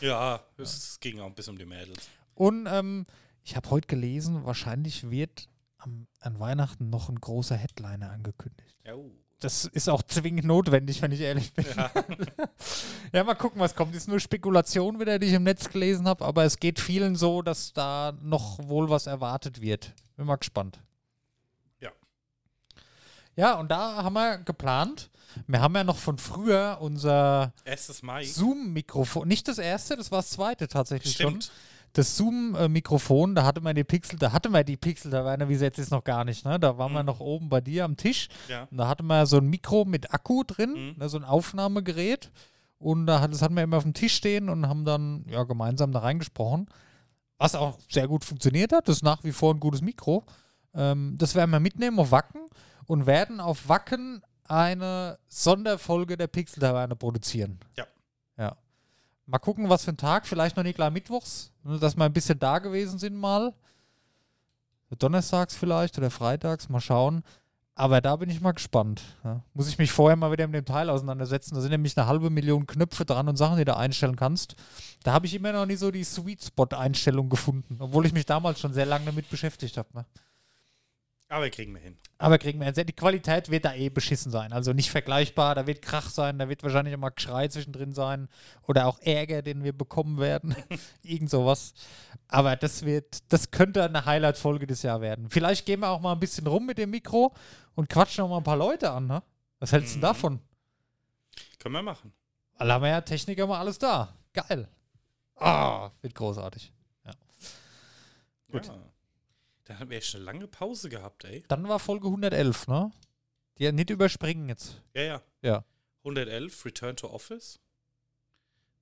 Ja, 0.00 0.40
es 0.56 0.98
ging 1.00 1.20
auch 1.20 1.26
ein 1.26 1.34
bisschen 1.34 1.52
um 1.52 1.58
die 1.58 1.66
Mädels. 1.66 2.08
Und 2.34 2.66
ähm, 2.68 3.04
ich 3.42 3.56
habe 3.56 3.70
heute 3.70 3.86
gelesen, 3.86 4.44
wahrscheinlich 4.44 5.10
wird 5.10 5.48
am, 5.78 6.06
an 6.20 6.40
Weihnachten 6.40 6.90
noch 6.90 7.08
ein 7.08 7.20
großer 7.20 7.56
Headliner 7.56 8.10
angekündigt. 8.10 8.76
Ja, 8.84 8.94
uh. 8.94 9.12
Das 9.40 9.66
ist 9.66 9.90
auch 9.90 10.02
zwingend 10.02 10.46
notwendig, 10.46 11.02
wenn 11.02 11.12
ich 11.12 11.20
ehrlich 11.20 11.52
bin. 11.52 11.66
ja. 11.76 11.90
Ja, 13.16 13.24
mal 13.24 13.34
gucken, 13.34 13.58
was 13.62 13.74
kommt. 13.74 13.94
Ist 13.96 14.08
nur 14.08 14.20
Spekulation 14.20 15.00
wieder, 15.00 15.18
die 15.18 15.28
ich 15.28 15.32
im 15.32 15.44
Netz 15.44 15.70
gelesen 15.70 16.06
habe, 16.06 16.22
aber 16.22 16.44
es 16.44 16.58
geht 16.60 16.78
vielen 16.78 17.16
so, 17.16 17.40
dass 17.40 17.72
da 17.72 18.12
noch 18.20 18.58
wohl 18.68 18.90
was 18.90 19.06
erwartet 19.06 19.62
wird. 19.62 19.94
Bin 20.16 20.26
mal 20.26 20.36
gespannt. 20.36 20.78
Ja. 21.80 21.88
Ja, 23.34 23.54
und 23.58 23.70
da 23.70 24.02
haben 24.04 24.12
wir 24.12 24.36
geplant. 24.36 25.08
Wir 25.46 25.62
haben 25.62 25.74
ja 25.74 25.82
noch 25.82 25.96
von 25.96 26.18
früher 26.18 26.76
unser. 26.82 27.54
Zoom-Mikrofon. 28.34 29.26
Nicht 29.26 29.48
das 29.48 29.56
erste, 29.56 29.96
das 29.96 30.10
war 30.10 30.18
das 30.18 30.28
zweite 30.28 30.68
tatsächlich 30.68 31.16
schon 31.16 31.40
Stimmt. 31.40 31.52
das 31.94 32.18
Zoom-Mikrofon, 32.18 33.34
da 33.34 33.44
hatte 33.46 33.62
man 33.62 33.74
die 33.74 33.84
Pixel, 33.84 34.18
da 34.18 34.32
hatte 34.32 34.50
man 34.50 34.62
die 34.66 34.76
Pixel, 34.76 35.10
da 35.10 35.24
war 35.24 35.48
wie 35.48 35.54
sie 35.56 35.64
jetzt 35.64 35.78
ist 35.78 35.90
noch 35.90 36.04
gar 36.04 36.26
nicht, 36.26 36.44
ne? 36.44 36.60
Da 36.60 36.76
waren 36.76 36.92
wir 36.92 37.00
Mhm. 37.00 37.06
noch 37.06 37.20
oben 37.20 37.48
bei 37.48 37.62
dir 37.62 37.86
am 37.86 37.96
Tisch 37.96 38.28
Ja. 38.48 38.64
und 38.70 38.76
da 38.76 38.88
hatte 38.88 39.02
man 39.02 39.24
so 39.24 39.38
ein 39.38 39.46
Mikro 39.46 39.86
mit 39.86 40.12
Akku 40.12 40.42
drin, 40.44 40.72
Mhm. 40.92 40.98
ne, 40.98 41.08
so 41.08 41.16
ein 41.16 41.24
Aufnahmegerät 41.24 42.30
und 42.78 43.06
da 43.06 43.20
hat, 43.20 43.32
das 43.32 43.42
hatten 43.42 43.54
wir 43.54 43.62
immer 43.62 43.78
auf 43.78 43.84
dem 43.84 43.94
Tisch 43.94 44.14
stehen 44.14 44.48
und 44.48 44.68
haben 44.68 44.84
dann 44.84 45.24
ja 45.28 45.44
gemeinsam 45.44 45.92
da 45.92 46.00
reingesprochen, 46.00 46.68
was 47.38 47.54
auch 47.54 47.78
sehr 47.88 48.08
gut 48.08 48.24
funktioniert 48.24 48.72
hat. 48.72 48.88
Das 48.88 48.96
ist 48.96 49.02
nach 49.02 49.24
wie 49.24 49.32
vor 49.32 49.54
ein 49.54 49.60
gutes 49.60 49.80
Mikro. 49.80 50.24
Ähm, 50.74 51.14
das 51.18 51.34
werden 51.34 51.50
wir 51.50 51.60
mitnehmen 51.60 51.98
auf 51.98 52.10
Wacken 52.10 52.42
und 52.86 53.06
werden 53.06 53.40
auf 53.40 53.68
Wacken 53.68 54.22
eine 54.44 55.18
Sonderfolge 55.28 56.16
der 56.16 56.28
Pixel-Taverne 56.28 56.96
produzieren. 56.96 57.58
Ja. 57.76 57.86
Ja. 58.38 58.56
Mal 59.26 59.38
gucken, 59.38 59.68
was 59.68 59.84
für 59.84 59.90
ein 59.92 59.96
Tag. 59.96 60.26
Vielleicht 60.26 60.56
noch 60.56 60.62
nicht 60.62 60.76
gleich 60.76 60.92
mittwochs, 60.92 61.52
ne, 61.64 61.78
dass 61.78 61.96
wir 61.96 62.04
ein 62.04 62.12
bisschen 62.12 62.38
da 62.38 62.58
gewesen 62.58 62.98
sind 62.98 63.16
mal. 63.16 63.54
Donnerstags 64.98 65.56
vielleicht 65.56 65.98
oder 65.98 66.10
freitags, 66.10 66.68
mal 66.68 66.80
schauen. 66.80 67.24
Aber 67.78 68.00
da 68.00 68.16
bin 68.16 68.30
ich 68.30 68.40
mal 68.40 68.52
gespannt. 68.52 69.02
Ja. 69.22 69.42
Muss 69.52 69.68
ich 69.68 69.76
mich 69.76 69.92
vorher 69.92 70.16
mal 70.16 70.32
wieder 70.32 70.46
mit 70.46 70.54
dem 70.54 70.64
Teil 70.64 70.88
auseinandersetzen. 70.88 71.54
Da 71.54 71.60
sind 71.60 71.72
nämlich 71.72 71.96
eine 71.96 72.06
halbe 72.06 72.30
Million 72.30 72.66
Knöpfe 72.66 73.04
dran 73.04 73.28
und 73.28 73.36
Sachen, 73.36 73.58
die 73.58 73.66
du 73.66 73.76
einstellen 73.76 74.16
kannst. 74.16 74.56
Da 75.02 75.12
habe 75.12 75.26
ich 75.26 75.34
immer 75.34 75.52
noch 75.52 75.66
nie 75.66 75.76
so 75.76 75.90
die 75.90 76.02
Sweet 76.02 76.42
Spot-Einstellung 76.42 77.28
gefunden, 77.28 77.76
obwohl 77.78 78.06
ich 78.06 78.14
mich 78.14 78.24
damals 78.24 78.60
schon 78.60 78.72
sehr 78.72 78.86
lange 78.86 79.04
damit 79.04 79.28
beschäftigt 79.28 79.76
habe. 79.76 79.90
Ne? 79.92 80.06
Aber 81.28 81.50
kriegen 81.50 81.74
wir 81.74 81.80
hin. 81.80 81.98
Aber 82.18 82.38
kriegen 82.38 82.60
wir 82.60 82.70
Die 82.72 82.92
Qualität 82.92 83.50
wird 83.50 83.64
da 83.64 83.74
eh 83.74 83.88
beschissen 83.88 84.30
sein. 84.30 84.52
Also 84.52 84.72
nicht 84.72 84.90
vergleichbar. 84.90 85.54
Da 85.56 85.66
wird 85.66 85.82
Krach 85.82 86.08
sein, 86.08 86.38
da 86.38 86.48
wird 86.48 86.62
wahrscheinlich 86.62 86.94
immer 86.94 87.10
Geschrei 87.10 87.48
zwischendrin 87.48 87.92
sein. 87.92 88.28
Oder 88.68 88.86
auch 88.86 89.00
Ärger, 89.00 89.42
den 89.42 89.64
wir 89.64 89.72
bekommen 89.76 90.18
werden. 90.18 90.54
Irgend 91.02 91.28
sowas. 91.30 91.74
Aber 92.28 92.54
das 92.54 92.84
wird, 92.84 93.32
das 93.32 93.50
könnte 93.50 93.84
eine 93.84 94.04
Highlight-Folge 94.04 94.66
des 94.66 94.82
Jahres 94.82 95.02
werden. 95.02 95.28
Vielleicht 95.28 95.66
gehen 95.66 95.80
wir 95.80 95.90
auch 95.90 96.00
mal 96.00 96.12
ein 96.12 96.20
bisschen 96.20 96.46
rum 96.46 96.64
mit 96.64 96.78
dem 96.78 96.90
Mikro 96.90 97.34
und 97.74 97.88
quatschen 97.88 98.24
auch 98.24 98.28
mal 98.28 98.38
ein 98.38 98.44
paar 98.44 98.56
Leute 98.56 98.90
an. 98.90 99.06
Ne? 99.08 99.22
Was 99.58 99.72
hältst 99.72 99.94
du 99.94 99.98
Mhm. 99.98 100.00
denn 100.02 100.08
davon? 100.08 100.40
Können 101.58 101.74
wir 101.74 101.82
machen. 101.82 102.12
Weil 102.56 102.72
haben 102.72 102.82
wir 102.82 102.88
ja 102.90 103.00
Techniker 103.00 103.46
mal 103.46 103.58
alles 103.58 103.78
da. 103.78 104.16
Geil. 104.32 104.68
Ah, 105.34 105.90
wird 106.00 106.14
großartig. 106.14 106.72
Gut. 108.50 108.66
Ja. 108.66 108.78
Da 109.66 109.78
haben 109.78 109.90
wir 109.90 109.98
echt 109.98 110.14
eine 110.14 110.24
lange 110.24 110.46
Pause 110.46 110.88
gehabt, 110.88 111.24
ey. 111.24 111.42
Dann 111.48 111.68
war 111.68 111.78
Folge 111.78 112.06
111, 112.06 112.68
ne? 112.68 112.90
Die 113.58 113.64
ja 113.64 113.72
nicht 113.72 113.90
überspringen 113.90 114.48
jetzt. 114.48 114.80
Ja, 114.94 115.02
ja. 115.02 115.22
Ja. 115.42 115.64
111, 116.04 116.64
Return 116.64 116.96
to 116.96 117.08
Office. 117.10 117.58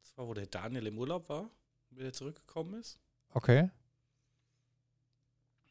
Das 0.02 0.16
war, 0.16 0.28
wo 0.28 0.34
der 0.34 0.46
Daniel 0.46 0.86
im 0.86 0.98
Urlaub 0.98 1.28
war, 1.30 1.48
wieder 1.90 2.12
zurückgekommen 2.12 2.74
ist. 2.74 2.98
Okay. 3.32 3.70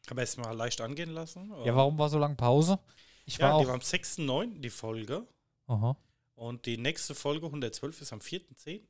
Haben 0.08 0.16
wir 0.16 0.24
es 0.24 0.36
mal 0.36 0.50
leicht 0.52 0.80
angehen 0.80 1.10
lassen. 1.10 1.50
Ja, 1.64 1.74
warum 1.76 1.96
war 1.96 2.08
so 2.10 2.18
lange 2.18 2.34
Pause? 2.34 2.78
Ich 3.24 3.38
war 3.40 3.50
Ja, 3.50 3.58
die 3.58 3.64
auch. 3.64 3.68
war 3.68 3.74
am 3.74 3.80
6.9. 3.80 4.60
die 4.60 4.70
Folge. 4.70 5.26
Aha. 5.66 5.96
Und 6.34 6.66
die 6.66 6.76
nächste 6.76 7.14
Folge, 7.14 7.46
112, 7.46 8.02
ist 8.02 8.12
am 8.12 8.18
4.10. 8.18 8.82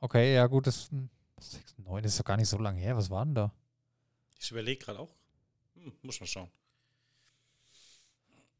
Okay, 0.00 0.34
ja 0.34 0.46
gut, 0.48 0.66
das 0.66 0.90
hm, 0.90 1.08
6, 1.38 1.78
9 1.78 2.04
ist 2.04 2.18
doch 2.18 2.24
gar 2.24 2.36
nicht 2.36 2.48
so 2.48 2.58
lange 2.58 2.80
her. 2.80 2.96
Was 2.96 3.08
war 3.10 3.24
denn 3.24 3.34
da? 3.36 3.52
Ich 4.44 4.50
überlege 4.50 4.84
gerade 4.84 4.98
auch. 4.98 5.08
Hm, 5.74 5.92
muss 6.02 6.20
mal 6.20 6.26
schauen. 6.26 6.50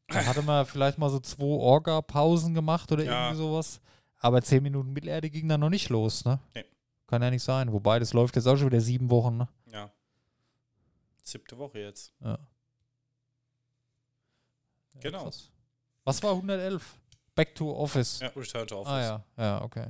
Da 0.09 0.25
hatte 0.25 0.40
man 0.40 0.64
vielleicht 0.64 0.97
mal 0.97 1.11
so 1.11 1.20
zwei 1.20 1.44
Orga-Pausen 1.44 2.55
gemacht 2.55 2.90
oder 2.90 3.05
Ja. 3.05 3.27
irgendwie 3.29 3.37
sowas. 3.42 3.81
Aber 4.18 4.40
10 4.40 4.62
Minuten 4.62 4.94
Mittelerde 4.94 5.29
ging 5.29 5.47
dann 5.47 5.61
noch 5.61 5.68
nicht 5.68 5.90
los, 5.90 6.25
ne? 6.25 6.40
Nee. 6.55 6.64
Kann 7.07 7.20
ja 7.23 7.29
nicht 7.31 7.42
sein. 7.42 7.70
Wobei, 7.70 7.99
das 7.99 8.14
läuft 8.14 8.35
jetzt 8.37 8.47
auch 8.47 8.57
schon 8.57 8.68
wieder 8.68 8.81
sieben 8.81 9.11
Wochen, 9.11 9.37
ne? 9.37 9.49
Ja. 9.70 9.92
Siebte 11.23 11.59
Woche 11.59 11.81
jetzt. 11.81 12.14
Ja. 12.20 12.38
Genau. 15.01 15.31
Was 16.05 16.23
war 16.23 16.31
111? 16.35 16.94
Back 17.35 17.55
to 17.57 17.70
Office. 17.77 18.20
Ja, 18.20 18.29
Return 18.29 18.66
to 18.66 18.81
Office. 18.81 18.90
Ah 18.92 19.01
ja, 19.03 19.25
ja, 19.37 19.62
okay. 19.62 19.88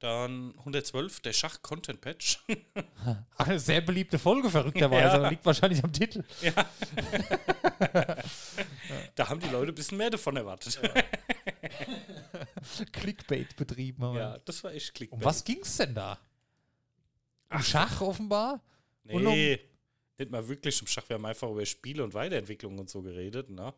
Dann 0.00 0.52
112, 0.58 1.20
der 1.20 1.32
Schach-Content-Patch. 1.32 2.44
Ach, 3.04 3.24
eine 3.46 3.58
sehr 3.58 3.80
beliebte 3.80 4.18
Folge, 4.18 4.50
verrückterweise. 4.50 5.16
Ja. 5.22 5.28
Liegt 5.28 5.46
wahrscheinlich 5.46 5.82
am 5.82 5.92
Titel. 5.92 6.24
ja. 6.42 6.52
da 9.14 9.28
haben 9.28 9.40
die 9.40 9.48
Leute 9.48 9.72
ein 9.72 9.74
bisschen 9.74 9.98
mehr 9.98 10.10
davon 10.10 10.36
erwartet. 10.36 10.78
Clickbait 12.92 13.56
betrieben. 13.56 14.02
haben. 14.04 14.16
Ja, 14.16 14.38
das 14.38 14.62
war 14.64 14.72
echt 14.72 14.94
Klick. 14.94 15.12
Um 15.12 15.22
was 15.24 15.44
ging's 15.44 15.76
denn 15.76 15.94
da? 15.94 16.18
Um 17.50 17.62
Schach 17.62 18.00
offenbar? 18.00 18.60
und 19.04 19.26
um- 19.26 19.32
Nee, 19.32 19.60
nicht 20.18 20.30
mal 20.30 20.46
wirklich 20.48 20.80
um 20.80 20.86
Schach. 20.86 21.08
Wir 21.08 21.14
haben 21.14 21.26
einfach 21.26 21.48
über 21.50 21.64
Spiele 21.64 22.02
und 22.04 22.14
Weiterentwicklung 22.14 22.78
und 22.78 22.90
so 22.90 23.02
geredet, 23.02 23.50
ne? 23.50 23.72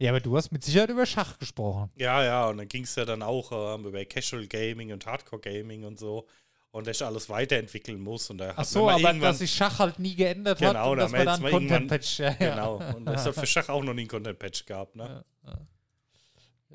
Ja, 0.00 0.10
aber 0.10 0.20
du 0.20 0.36
hast 0.36 0.50
mit 0.50 0.64
Sicherheit 0.64 0.88
über 0.90 1.04
Schach 1.04 1.38
gesprochen. 1.38 1.90
Ja, 1.96 2.24
ja, 2.24 2.48
und 2.48 2.56
dann 2.56 2.68
ging 2.68 2.84
es 2.84 2.94
ja 2.96 3.04
dann 3.04 3.22
auch 3.22 3.74
ähm, 3.76 3.84
über 3.84 4.02
Casual 4.06 4.46
Gaming 4.46 4.92
und 4.92 5.04
Hardcore 5.04 5.42
Gaming 5.42 5.84
und 5.84 5.98
so. 5.98 6.26
Und 6.72 6.86
dass 6.86 6.96
ich 7.00 7.04
alles 7.06 7.28
weiterentwickeln 7.28 8.00
muss. 8.00 8.30
Und 8.30 8.38
da 8.38 8.52
Ach 8.52 8.58
hat 8.58 8.66
so, 8.66 8.88
aber 8.88 9.12
dass 9.14 9.38
sich 9.40 9.52
Schach 9.52 9.78
halt 9.78 9.98
nie 9.98 10.14
geändert 10.14 10.58
Genau, 10.60 10.72
hat 10.72 10.86
und 10.88 10.96
da 10.98 11.02
dass 11.04 11.12
haben 11.12 11.18
wir 11.18 11.24
man 11.24 11.26
jetzt 11.26 11.34
dann 11.36 11.42
mal 11.42 11.50
Content 11.50 11.70
irgendwann- 11.72 11.88
Patch. 11.88 12.18
Ja, 12.18 12.32
Genau. 12.32 12.76
Und 12.96 13.04
das 13.06 13.26
hat 13.26 13.34
für 13.34 13.46
Schach 13.46 13.68
auch 13.68 13.82
noch 13.82 13.92
nie 13.92 14.02
ein 14.02 14.08
Content-Patch 14.08 14.64
gehabt, 14.66 14.96
ne? 14.96 15.24
Ja, 15.44 15.50
ja. 15.50 15.58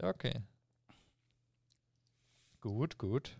ja, 0.03 0.09
okay. 0.09 0.33
Gut, 2.61 2.97
gut. 2.97 3.31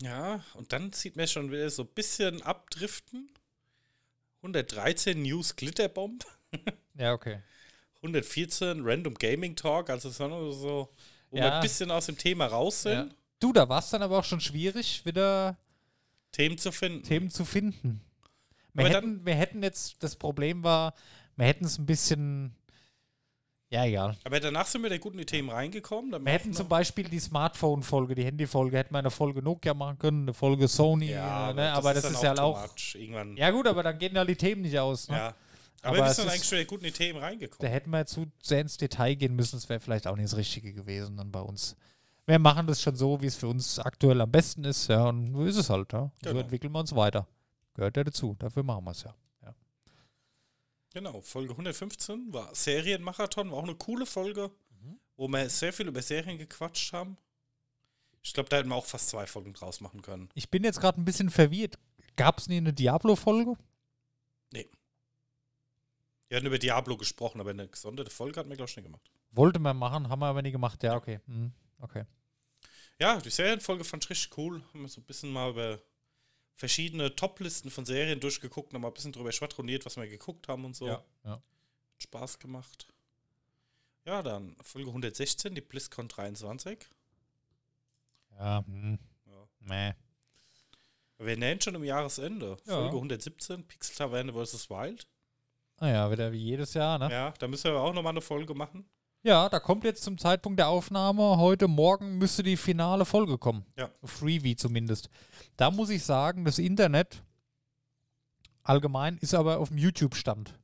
Ja, 0.00 0.40
und 0.54 0.72
dann 0.72 0.92
sieht 0.92 1.16
man 1.16 1.26
schon 1.28 1.50
wieder 1.50 1.68
so 1.70 1.82
ein 1.82 1.88
bisschen 1.88 2.42
abdriften. 2.42 3.30
113 4.42 5.20
News 5.22 5.54
Glitterbomb. 5.56 6.24
Ja, 6.94 7.12
okay. 7.12 7.38
114 8.02 8.80
Random 8.84 9.14
Gaming 9.14 9.54
Talk, 9.56 9.90
also 9.90 10.10
so, 10.10 10.50
so 10.50 10.88
wo 11.30 11.36
Ja. 11.36 11.44
wir 11.44 11.54
ein 11.54 11.62
bisschen 11.62 11.90
aus 11.90 12.06
dem 12.06 12.18
Thema 12.18 12.46
raus 12.46 12.82
sind, 12.82 12.92
Ja. 12.92 13.06
Du, 13.40 13.52
da 13.52 13.68
war 13.68 13.80
es 13.80 13.90
dann 13.90 14.02
aber 14.02 14.18
auch 14.20 14.24
schon 14.24 14.40
schwierig, 14.40 15.04
wieder 15.04 15.56
Themen 16.30 16.58
zu 16.58 16.70
finden. 16.70 17.02
Themen 17.02 17.28
zu 17.28 17.44
finden. 17.44 18.00
Wir 18.72 18.86
Aber 18.86 18.94
hätten, 18.94 19.26
wir 19.26 19.34
hätten 19.34 19.62
jetzt, 19.64 20.00
das 20.02 20.14
Problem 20.14 20.62
war, 20.62 20.94
wir 21.36 21.46
hätten 21.46 21.64
es 21.64 21.76
ein 21.76 21.84
bisschen, 21.84 22.54
ja, 23.68 23.84
egal. 23.84 24.16
Aber 24.22 24.38
danach 24.38 24.66
sind 24.66 24.82
wir 24.84 24.90
da 24.90 24.96
gut 24.98 25.12
in 25.14 25.18
die 25.18 25.26
Themen 25.26 25.50
reingekommen. 25.50 26.24
Wir 26.24 26.32
hätten 26.32 26.52
zum 26.52 26.68
Beispiel 26.68 27.08
die 27.08 27.18
Smartphone-Folge, 27.18 28.14
die 28.14 28.24
Handy-Folge, 28.24 28.78
hätten 28.78 28.94
wir 28.94 29.00
eine 29.00 29.10
Folge 29.10 29.42
Nokia 29.42 29.74
machen 29.74 29.98
können, 29.98 30.22
eine 30.22 30.34
Folge 30.34 30.68
Sony, 30.68 31.10
ja, 31.10 31.52
ne? 31.52 31.72
aber 31.72 31.94
das, 31.94 32.04
dann 32.04 32.12
ist 32.14 32.22
ja 32.22 32.34
too 32.34 32.42
auch. 32.42 32.68
Irgendwann, 32.94 33.36
Ja, 33.36 33.50
gut, 33.50 33.66
aber 33.66 33.82
dann 33.82 33.98
gehen 33.98 34.14
ja 34.14 34.24
die 34.24 34.36
Themen 34.36 34.62
nicht 34.62 34.78
aus. 34.78 35.08
Ne? 35.08 35.16
ja. 35.16 35.34
Aber, 35.82 35.96
Aber 35.96 36.06
wir 36.06 36.10
es 36.10 36.16
sind 36.16 36.28
eigentlich 36.28 36.50
wieder 36.52 36.64
gut 36.64 36.80
in 36.80 36.86
die 36.86 36.92
Themen 36.92 37.18
Da 37.20 37.26
reingekommen. 37.26 37.70
hätten 37.72 37.90
wir 37.90 38.06
zu 38.06 38.26
sehr 38.40 38.60
ins 38.60 38.76
Detail 38.76 39.14
gehen 39.16 39.34
müssen. 39.34 39.56
Das 39.56 39.68
wäre 39.68 39.80
vielleicht 39.80 40.06
auch 40.06 40.14
nicht 40.16 40.26
das 40.32 40.36
Richtige 40.36 40.72
gewesen 40.72 41.16
dann 41.16 41.30
bei 41.32 41.40
uns. 41.40 41.76
wir 42.26 42.38
machen 42.38 42.66
das 42.68 42.80
schon 42.80 42.94
so, 42.94 43.20
wie 43.20 43.26
es 43.26 43.34
für 43.34 43.48
uns 43.48 43.78
aktuell 43.80 44.20
am 44.20 44.30
besten 44.30 44.62
ist, 44.64 44.88
ja, 44.88 45.08
und 45.08 45.32
so 45.34 45.44
ist 45.44 45.56
es 45.56 45.68
halt, 45.70 45.92
ja. 45.92 46.10
So 46.22 46.30
Genau. 46.30 46.40
entwickeln 46.40 46.72
wir 46.72 46.78
uns 46.80 46.94
weiter. 46.94 47.26
Gehört 47.74 47.96
ja 47.96 48.04
dazu, 48.04 48.36
dafür 48.38 48.62
machen 48.62 48.84
wir 48.84 48.92
es 48.92 49.02
ja. 49.02 49.14
ja. 49.42 49.54
Genau, 50.94 51.20
Folge 51.22 51.50
115 51.52 52.32
war 52.32 52.54
Serienmarathon, 52.54 53.50
war 53.50 53.58
auch 53.58 53.62
eine 53.64 53.74
coole 53.74 54.06
Folge, 54.06 54.50
Mhm. 54.80 54.98
wo 55.16 55.26
wir 55.28 55.48
sehr 55.50 55.72
viel 55.72 55.88
über 55.88 56.00
Serien 56.02 56.38
gequatscht 56.38 56.92
haben. 56.92 57.16
Ich 58.22 58.32
glaube, 58.34 58.48
da 58.50 58.58
hätten 58.58 58.68
wir 58.68 58.76
auch 58.76 58.86
fast 58.86 59.08
zwei 59.08 59.26
Folgen 59.26 59.52
draus 59.52 59.80
machen 59.80 60.00
können. 60.02 60.28
Ich 60.34 60.48
bin 60.48 60.62
jetzt 60.62 60.80
gerade 60.80 61.00
ein 61.00 61.04
bisschen 61.04 61.28
verwirrt. 61.30 61.76
Gab 62.14 62.38
es 62.38 62.46
nie 62.46 62.58
eine 62.58 62.72
Diablo-Folge? 62.72 63.56
Wir 66.32 66.38
hatten 66.38 66.46
über 66.46 66.58
Diablo 66.58 66.96
gesprochen, 66.96 67.42
aber 67.42 67.50
eine 67.50 67.68
gesonderte 67.68 68.10
Folge 68.10 68.40
hatten 68.40 68.48
wir, 68.48 68.56
glaube 68.56 68.70
ich, 68.70 68.74
nicht 68.74 68.86
gemacht. 68.86 69.10
Wollte 69.32 69.58
man 69.58 69.76
machen, 69.76 70.08
haben 70.08 70.20
wir 70.20 70.28
aber 70.28 70.40
nie 70.40 70.50
gemacht. 70.50 70.82
Ja, 70.82 70.96
okay. 70.96 71.20
Mhm. 71.26 71.52
Okay. 71.78 72.06
Ja, 72.98 73.20
die 73.20 73.28
Serienfolge 73.28 73.84
fand 73.84 74.04
ich 74.04 74.10
richtig 74.10 74.38
cool. 74.38 74.62
Haben 74.72 74.80
wir 74.80 74.88
so 74.88 75.02
ein 75.02 75.04
bisschen 75.04 75.30
mal 75.30 75.50
über 75.50 75.78
verschiedene 76.54 77.14
Top-Listen 77.14 77.70
von 77.70 77.84
Serien 77.84 78.18
durchgeguckt, 78.18 78.72
nochmal 78.72 78.92
ein 78.92 78.94
bisschen 78.94 79.12
drüber 79.12 79.30
schwadroniert, 79.30 79.84
was 79.84 79.98
wir 79.98 80.08
geguckt 80.08 80.48
haben 80.48 80.64
und 80.64 80.74
so. 80.74 80.86
Ja. 80.86 81.04
ja. 81.22 81.32
Hat 81.32 81.42
Spaß 81.98 82.38
gemacht. 82.38 82.86
Ja, 84.06 84.22
dann 84.22 84.56
Folge 84.62 84.88
116, 84.88 85.54
die 85.54 85.60
BlizzCon 85.60 86.08
23. 86.08 86.78
Ja, 88.38 88.64
hm. 88.66 88.98
Ja. 89.26 89.48
Meh. 89.60 89.92
Wir 91.18 91.36
nähen 91.36 91.60
schon 91.60 91.76
am 91.76 91.84
Jahresende. 91.84 92.56
Ja. 92.64 92.76
Folge 92.76 92.96
117, 92.96 93.68
Pixel 93.68 93.96
Taverne 93.96 94.32
vs. 94.32 94.70
Wild. 94.70 95.06
Naja, 95.80 96.10
wieder 96.10 96.32
wie 96.32 96.38
jedes 96.38 96.74
Jahr, 96.74 96.98
ne? 96.98 97.10
Ja, 97.10 97.34
da 97.38 97.48
müssen 97.48 97.72
wir 97.72 97.80
auch 97.80 97.92
nochmal 97.92 98.12
eine 98.12 98.20
Folge 98.20 98.54
machen. 98.54 98.84
Ja, 99.24 99.48
da 99.48 99.60
kommt 99.60 99.84
jetzt 99.84 100.02
zum 100.02 100.18
Zeitpunkt 100.18 100.58
der 100.58 100.68
Aufnahme, 100.68 101.38
heute 101.38 101.68
Morgen 101.68 102.18
müsste 102.18 102.42
die 102.42 102.56
finale 102.56 103.04
Folge 103.04 103.38
kommen. 103.38 103.64
Ja. 103.76 103.88
Freebie 104.02 104.56
zumindest. 104.56 105.10
Da 105.56 105.70
muss 105.70 105.90
ich 105.90 106.02
sagen, 106.04 106.44
das 106.44 106.58
Internet 106.58 107.22
allgemein 108.64 109.18
ist 109.18 109.34
aber 109.34 109.58
auf 109.58 109.68
dem 109.68 109.78
YouTube-Stand. 109.78 110.54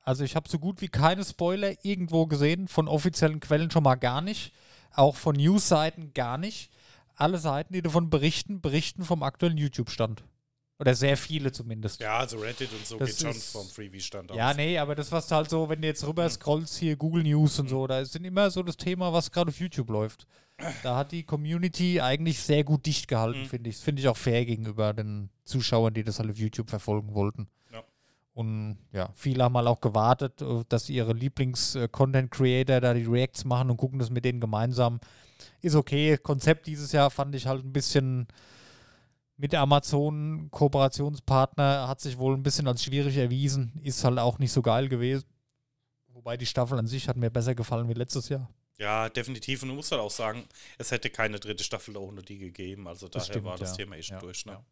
Also 0.00 0.24
ich 0.24 0.36
habe 0.36 0.48
so 0.48 0.58
gut 0.58 0.80
wie 0.80 0.88
keine 0.88 1.24
Spoiler 1.24 1.84
irgendwo 1.84 2.26
gesehen, 2.26 2.68
von 2.68 2.88
offiziellen 2.88 3.40
Quellen 3.40 3.70
schon 3.70 3.82
mal 3.82 3.96
gar 3.96 4.20
nicht, 4.20 4.52
auch 4.92 5.16
von 5.16 5.36
News-Seiten 5.36 6.12
gar 6.12 6.38
nicht. 6.38 6.70
Alle 7.14 7.38
Seiten, 7.38 7.72
die 7.72 7.82
davon 7.82 8.10
berichten, 8.10 8.60
berichten 8.60 9.02
vom 9.04 9.22
aktuellen 9.22 9.58
YouTube-Stand. 9.58 10.22
Oder 10.78 10.94
sehr 10.94 11.16
viele 11.16 11.50
zumindest. 11.52 12.00
Ja, 12.00 12.18
also 12.18 12.36
Reddit 12.38 12.70
und 12.70 12.86
so 12.86 12.98
Das 12.98 13.08
geht 13.10 13.20
schon 13.20 13.30
ist- 13.30 13.50
vom 13.52 13.66
Freebie-Stand 13.66 14.30
aus. 14.30 14.36
Ja, 14.36 14.52
nee, 14.52 14.76
aber 14.78 14.94
das, 14.94 15.10
was 15.10 15.30
halt 15.30 15.48
so, 15.48 15.68
wenn 15.70 15.80
du 15.80 15.86
jetzt 15.88 16.06
rüber 16.06 16.28
scrollst, 16.28 16.76
hier 16.76 16.96
Google 16.96 17.22
News 17.22 17.58
und 17.58 17.68
so, 17.68 17.86
da 17.86 18.04
sind 18.04 18.24
immer 18.26 18.50
so 18.50 18.62
das 18.62 18.76
Thema, 18.76 19.10
was 19.12 19.30
gerade 19.32 19.48
auf 19.48 19.58
YouTube 19.58 19.88
läuft. 19.88 20.26
Da 20.82 20.96
hat 20.96 21.12
die 21.12 21.22
Community 21.22 22.00
eigentlich 22.00 22.40
sehr 22.40 22.62
gut 22.64 22.84
dicht 22.84 23.08
gehalten, 23.08 23.40
Mhm. 23.42 23.46
finde 23.46 23.70
ich. 23.70 23.76
Das 23.76 23.84
finde 23.84 24.02
ich 24.02 24.08
auch 24.08 24.16
fair 24.18 24.44
gegenüber 24.44 24.92
den 24.92 25.30
Zuschauern, 25.44 25.94
die 25.94 26.04
das 26.04 26.18
halt 26.18 26.30
auf 26.30 26.36
YouTube 26.38 26.68
verfolgen 26.68 27.14
wollten. 27.14 27.48
Ja. 27.72 27.82
Und 28.34 28.76
ja, 28.92 29.08
viele 29.14 29.44
haben 29.44 29.56
halt 29.56 29.66
auch 29.68 29.80
gewartet, 29.80 30.42
äh, 30.42 30.62
dass 30.68 30.90
ihre 30.90 31.14
Lieblings-Content-Creator 31.14 32.80
da 32.80 32.94
die 32.94 33.04
Reacts 33.04 33.44
machen 33.44 33.70
und 33.70 33.76
gucken 33.76 33.98
das 33.98 34.10
mit 34.10 34.24
denen 34.24 34.40
gemeinsam. 34.40 35.00
Ist 35.62 35.74
okay. 35.74 36.18
Konzept 36.18 36.66
dieses 36.66 36.92
Jahr 36.92 37.10
fand 37.10 37.34
ich 37.34 37.46
halt 37.46 37.64
ein 37.64 37.72
bisschen 37.72 38.26
mit 39.36 39.52
der 39.52 39.60
Amazon 39.60 40.48
Kooperationspartner 40.50 41.88
hat 41.88 42.00
sich 42.00 42.18
wohl 42.18 42.34
ein 42.34 42.42
bisschen 42.42 42.68
als 42.68 42.82
schwierig 42.82 43.16
erwiesen. 43.16 43.72
Ist 43.82 44.02
halt 44.04 44.18
auch 44.18 44.38
nicht 44.38 44.52
so 44.52 44.62
geil 44.62 44.88
gewesen. 44.88 45.26
Wobei 46.08 46.36
die 46.36 46.46
Staffel 46.46 46.78
an 46.78 46.86
sich 46.86 47.08
hat 47.08 47.16
mir 47.16 47.30
besser 47.30 47.54
gefallen 47.54 47.88
wie 47.88 47.94
letztes 47.94 48.28
Jahr. 48.28 48.48
Ja, 48.78 49.08
definitiv. 49.08 49.62
Und 49.62 49.70
du 49.70 49.74
musst 49.74 49.92
halt 49.92 50.00
auch 50.00 50.10
sagen, 50.10 50.44
es 50.78 50.90
hätte 50.90 51.10
keine 51.10 51.38
dritte 51.38 51.64
Staffel 51.64 51.96
ohne 51.96 52.22
die 52.22 52.38
gegeben. 52.38 52.88
Also 52.88 53.08
daher 53.08 53.24
stimmt, 53.24 53.44
war 53.44 53.58
das 53.58 53.70
ja. 53.70 53.76
Thema 53.84 53.96
eh 53.96 54.02
schon 54.02 54.16
Ja, 54.16 54.20
durch. 54.20 54.44
Ne? 54.46 54.52
ja. 54.52 54.64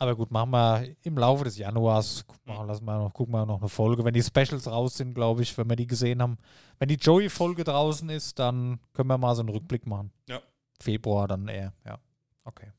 Aber 0.00 0.14
gut, 0.14 0.30
machen 0.30 0.50
wir 0.50 0.96
im 1.02 1.18
Laufe 1.18 1.44
des 1.44 1.58
Januars, 1.58 2.24
guck 2.26 2.46
mal, 2.46 2.62
lassen 2.64 2.84
wir 2.84 2.96
noch, 2.98 3.12
gucken 3.12 3.34
wir 3.34 3.44
noch 3.44 3.58
eine 3.58 3.68
Folge. 3.68 4.04
Wenn 4.04 4.14
die 4.14 4.22
Specials 4.22 4.68
raus 4.68 4.94
sind, 4.96 5.12
glaube 5.12 5.42
ich, 5.42 5.58
wenn 5.58 5.68
wir 5.68 5.74
die 5.74 5.88
gesehen 5.88 6.22
haben. 6.22 6.38
Wenn 6.78 6.88
die 6.88 6.94
Joey-Folge 6.94 7.64
draußen 7.64 8.08
ist, 8.08 8.38
dann 8.38 8.78
können 8.92 9.08
wir 9.08 9.18
mal 9.18 9.34
so 9.34 9.40
einen 9.40 9.48
Rückblick 9.48 9.86
machen. 9.86 10.12
Ja. 10.28 10.40
Februar 10.80 11.26
dann 11.26 11.48
eher, 11.48 11.72
ja. 11.84 11.98
Okay. 12.44 12.70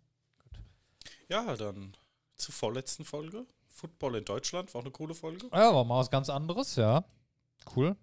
Ja, 1.29 1.55
dann 1.55 1.95
zur 2.35 2.53
vorletzten 2.53 3.05
Folge. 3.05 3.45
Football 3.67 4.15
in 4.15 4.25
Deutschland 4.25 4.73
war 4.73 4.81
eine 4.81 4.91
coole 4.91 5.13
Folge. 5.13 5.47
Ja, 5.53 5.73
war 5.73 5.85
mal 5.85 5.99
was 5.99 6.09
ganz 6.09 6.29
anderes, 6.29 6.75
ja. 6.75 7.05
Cool. 7.75 7.95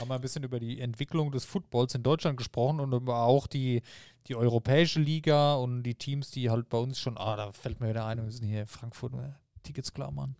Haben 0.00 0.08
wir 0.08 0.14
ein 0.16 0.20
bisschen 0.20 0.42
über 0.42 0.58
die 0.58 0.80
Entwicklung 0.80 1.30
des 1.30 1.44
Footballs 1.44 1.94
in 1.94 2.02
Deutschland 2.02 2.36
gesprochen 2.36 2.80
und 2.80 2.92
über 2.92 3.18
auch 3.18 3.46
die, 3.46 3.82
die 4.26 4.34
europäische 4.34 4.98
Liga 4.98 5.54
und 5.54 5.84
die 5.84 5.94
Teams, 5.94 6.30
die 6.30 6.50
halt 6.50 6.68
bei 6.68 6.78
uns 6.78 6.98
schon, 6.98 7.16
ah, 7.16 7.36
da 7.36 7.52
fällt 7.52 7.80
mir 7.80 7.90
wieder 7.90 8.06
ein, 8.06 8.18
wir 8.18 8.24
müssen 8.24 8.46
hier 8.46 8.66
Frankfurt 8.66 9.12
äh, 9.14 9.34
Tickets 9.62 9.92
klar 9.92 10.10
machen. 10.10 10.36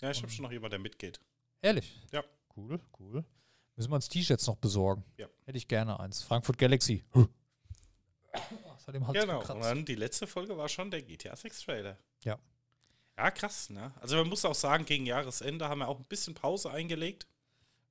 Ja, 0.00 0.10
ich 0.10 0.22
habe 0.22 0.30
schon 0.30 0.44
noch 0.44 0.52
jemanden, 0.52 0.72
der 0.72 0.78
mitgeht. 0.78 1.20
Ehrlich? 1.62 2.00
Ja. 2.12 2.22
Cool, 2.54 2.78
cool. 3.00 3.24
Müssen 3.74 3.90
wir 3.90 3.96
uns 3.96 4.08
T-Shirts 4.08 4.46
noch 4.46 4.56
besorgen? 4.56 5.04
Ja. 5.16 5.26
Hätte 5.44 5.58
ich 5.58 5.66
gerne 5.66 5.98
eins. 5.98 6.22
Frankfurt 6.22 6.58
Galaxy. 6.58 7.02
Das 8.86 8.94
hat 9.02 9.14
Genau. 9.14 9.34
Und 9.34 9.40
gekratzt. 9.40 9.64
dann 9.64 9.84
die 9.84 9.94
letzte 9.94 10.26
Folge 10.26 10.56
war 10.56 10.68
schon 10.68 10.90
der 10.90 11.02
GTA 11.02 11.34
6 11.34 11.60
Trailer. 11.64 11.96
Ja. 12.24 12.38
Ja, 13.18 13.30
krass, 13.30 13.70
ne? 13.70 13.92
Also 14.00 14.16
man 14.16 14.28
muss 14.28 14.44
auch 14.44 14.54
sagen, 14.54 14.84
gegen 14.84 15.06
Jahresende 15.06 15.68
haben 15.68 15.78
wir 15.80 15.88
auch 15.88 15.98
ein 15.98 16.04
bisschen 16.04 16.34
Pause 16.34 16.70
eingelegt. 16.70 17.26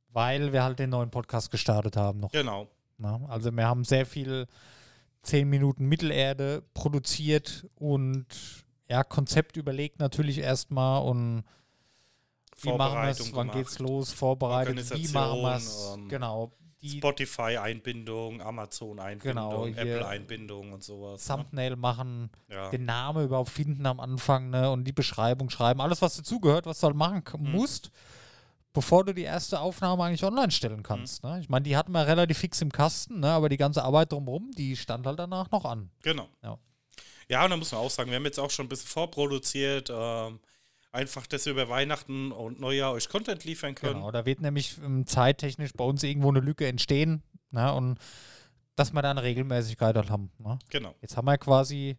Weil 0.10 0.54
wir 0.54 0.64
halt 0.64 0.80
den 0.80 0.92
neuen 0.92 1.10
Podcast 1.12 1.52
gestartet 1.52 1.98
haben 1.98 2.20
noch. 2.20 2.32
Genau. 2.32 2.70
Na, 2.98 3.20
also 3.28 3.52
wir 3.52 3.66
haben 3.68 3.84
sehr 3.84 4.06
viel 4.06 4.48
10 5.24 5.50
Minuten 5.50 5.86
Mittelerde 5.88 6.64
produziert 6.74 7.66
und 7.76 8.26
ja, 8.88 9.04
Konzept 9.04 9.58
überlegt 9.58 10.00
natürlich 10.00 10.38
erstmal 10.38 11.02
und 11.02 11.44
wie 12.62 12.72
machen 12.72 13.02
wir 13.02 13.10
es, 13.10 13.20
wann 13.34 13.48
gemacht. 13.48 13.58
geht's 13.58 13.80
los, 13.80 14.14
vorbereitet, 14.14 14.96
wie 14.96 15.08
machen 15.10 15.42
wir 15.42 15.56
es, 15.58 15.98
genau, 16.08 16.54
Spotify-Einbindung, 16.90 18.42
Amazon-Einbindung, 18.42 19.34
Genau, 19.34 19.66
Apple-Einbindung 19.68 20.74
und 20.74 20.84
sowas. 20.84 21.28
Ne? 21.28 21.36
Thumbnail 21.36 21.76
machen, 21.76 22.30
Ja. 22.50 22.70
den 22.70 22.86
Namen 22.86 23.26
überhaupt 23.26 23.50
finden 23.50 23.86
am 23.86 24.00
Anfang 24.00 24.50
ne, 24.50 24.70
und 24.72 24.84
die 24.86 24.92
Beschreibung 24.92 25.50
schreiben, 25.50 25.82
alles 25.82 26.02
was 26.02 26.18
dazugehört, 26.18 26.66
was 26.66 26.80
du 26.80 26.88
halt 26.88 26.96
machen 26.96 27.24
Mhm. 27.44 27.52
musst, 27.52 27.92
bevor 28.74 29.06
du 29.06 29.14
die 29.14 29.24
erste 29.24 29.60
Aufnahme 29.60 30.04
eigentlich 30.04 30.24
online 30.24 30.52
stellen 30.52 30.84
kannst. 30.84 31.24
Ne? 31.24 31.40
Ich 31.40 31.50
meine, 31.50 31.64
die 31.64 31.78
hatten 31.78 31.92
wir 31.92 32.06
relativ 32.08 32.38
fix 32.40 32.62
im 32.62 32.72
Kasten, 32.72 33.20
ne, 33.22 33.30
aber 33.32 33.50
die 33.50 33.58
ganze 33.58 33.84
Arbeit 33.84 34.12
drumherum, 34.12 34.52
die 34.58 34.76
stand 34.76 35.06
halt 35.06 35.20
danach 35.20 35.50
noch 35.52 35.66
an. 35.66 35.90
Genau. 36.02 36.28
Ja. 36.44 36.58
Ja, 37.28 37.44
und 37.44 37.50
da 37.50 37.58
muss 37.58 37.72
man 37.72 37.82
auch 37.82 37.90
sagen, 37.90 38.10
wir 38.12 38.18
haben 38.18 38.26
jetzt 38.26 38.40
auch 38.40 38.52
schon 38.52 38.68
ein 38.68 38.70
bisschen 38.70 38.88
vorproduziert. 38.88 39.90
Ähm, 39.92 40.40
einfach, 40.96 41.28
dass 41.28 41.46
wir 41.46 41.54
über 41.54 41.70
Weihnachten 41.70 42.32
und 42.32 42.60
Neujahr 42.60 42.94
euch 42.94 43.10
Content 43.10 43.44
liefern 43.44 43.76
können. 43.76 43.96
Genau, 43.96 44.12
da 44.12 44.26
wird 44.26 44.42
nämlich 44.42 44.78
ähm, 44.84 45.06
zeittechnisch 45.06 45.74
bei 45.74 45.84
uns 45.84 46.02
irgendwo 46.04 46.30
eine 46.30 46.40
Lücke 46.40 46.68
entstehen 46.68 47.22
ne, 47.52 47.72
und 47.74 48.00
dass 48.76 48.92
wir 48.94 49.02
da 49.02 49.12
eine 49.12 49.24
Regelmäßigkeit 49.24 49.96
halt 49.96 50.10
haben. 50.10 50.32
Ne? 50.40 50.58
Genau. 50.70 50.96
Jetzt 51.02 51.16
haben 51.18 51.26
wir 51.26 51.38
quasi 51.38 51.98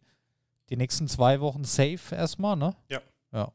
die 0.68 0.76
nächsten 0.76 1.09
zwei 1.09 1.40
Wochen 1.40 1.64
safe 1.64 2.14
erstmal, 2.14 2.56
ne? 2.56 2.74
Ja. 2.88 3.00
Ja. 3.32 3.52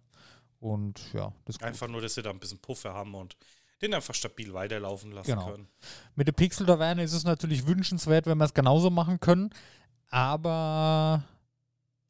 Und 0.59 1.01
ja, 1.13 1.33
das 1.45 1.55
ist 1.55 1.59
gut. 1.59 1.67
Einfach 1.67 1.87
nur, 1.87 2.01
dass 2.01 2.15
wir 2.15 2.23
da 2.23 2.29
ein 2.29 2.39
bisschen 2.39 2.59
Puffer 2.59 2.93
haben 2.93 3.13
und 3.15 3.35
den 3.81 3.93
einfach 3.93 4.13
stabil 4.13 4.53
weiterlaufen 4.53 5.11
lassen 5.11 5.31
Genau. 5.31 5.49
können. 5.51 5.67
Mit 6.15 6.27
der 6.27 6.33
Pixel-Taverne 6.33 7.03
ist 7.03 7.13
es 7.13 7.23
natürlich 7.23 7.65
wünschenswert, 7.65 8.27
wenn 8.27 8.37
wir 8.37 8.45
es 8.45 8.53
genauso 8.53 8.91
machen 8.91 9.19
können, 9.19 9.49
aber 10.09 11.23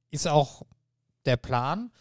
ist 0.10 0.28
auch 0.28 0.64
der 1.26 1.38
Plan. 1.38 1.92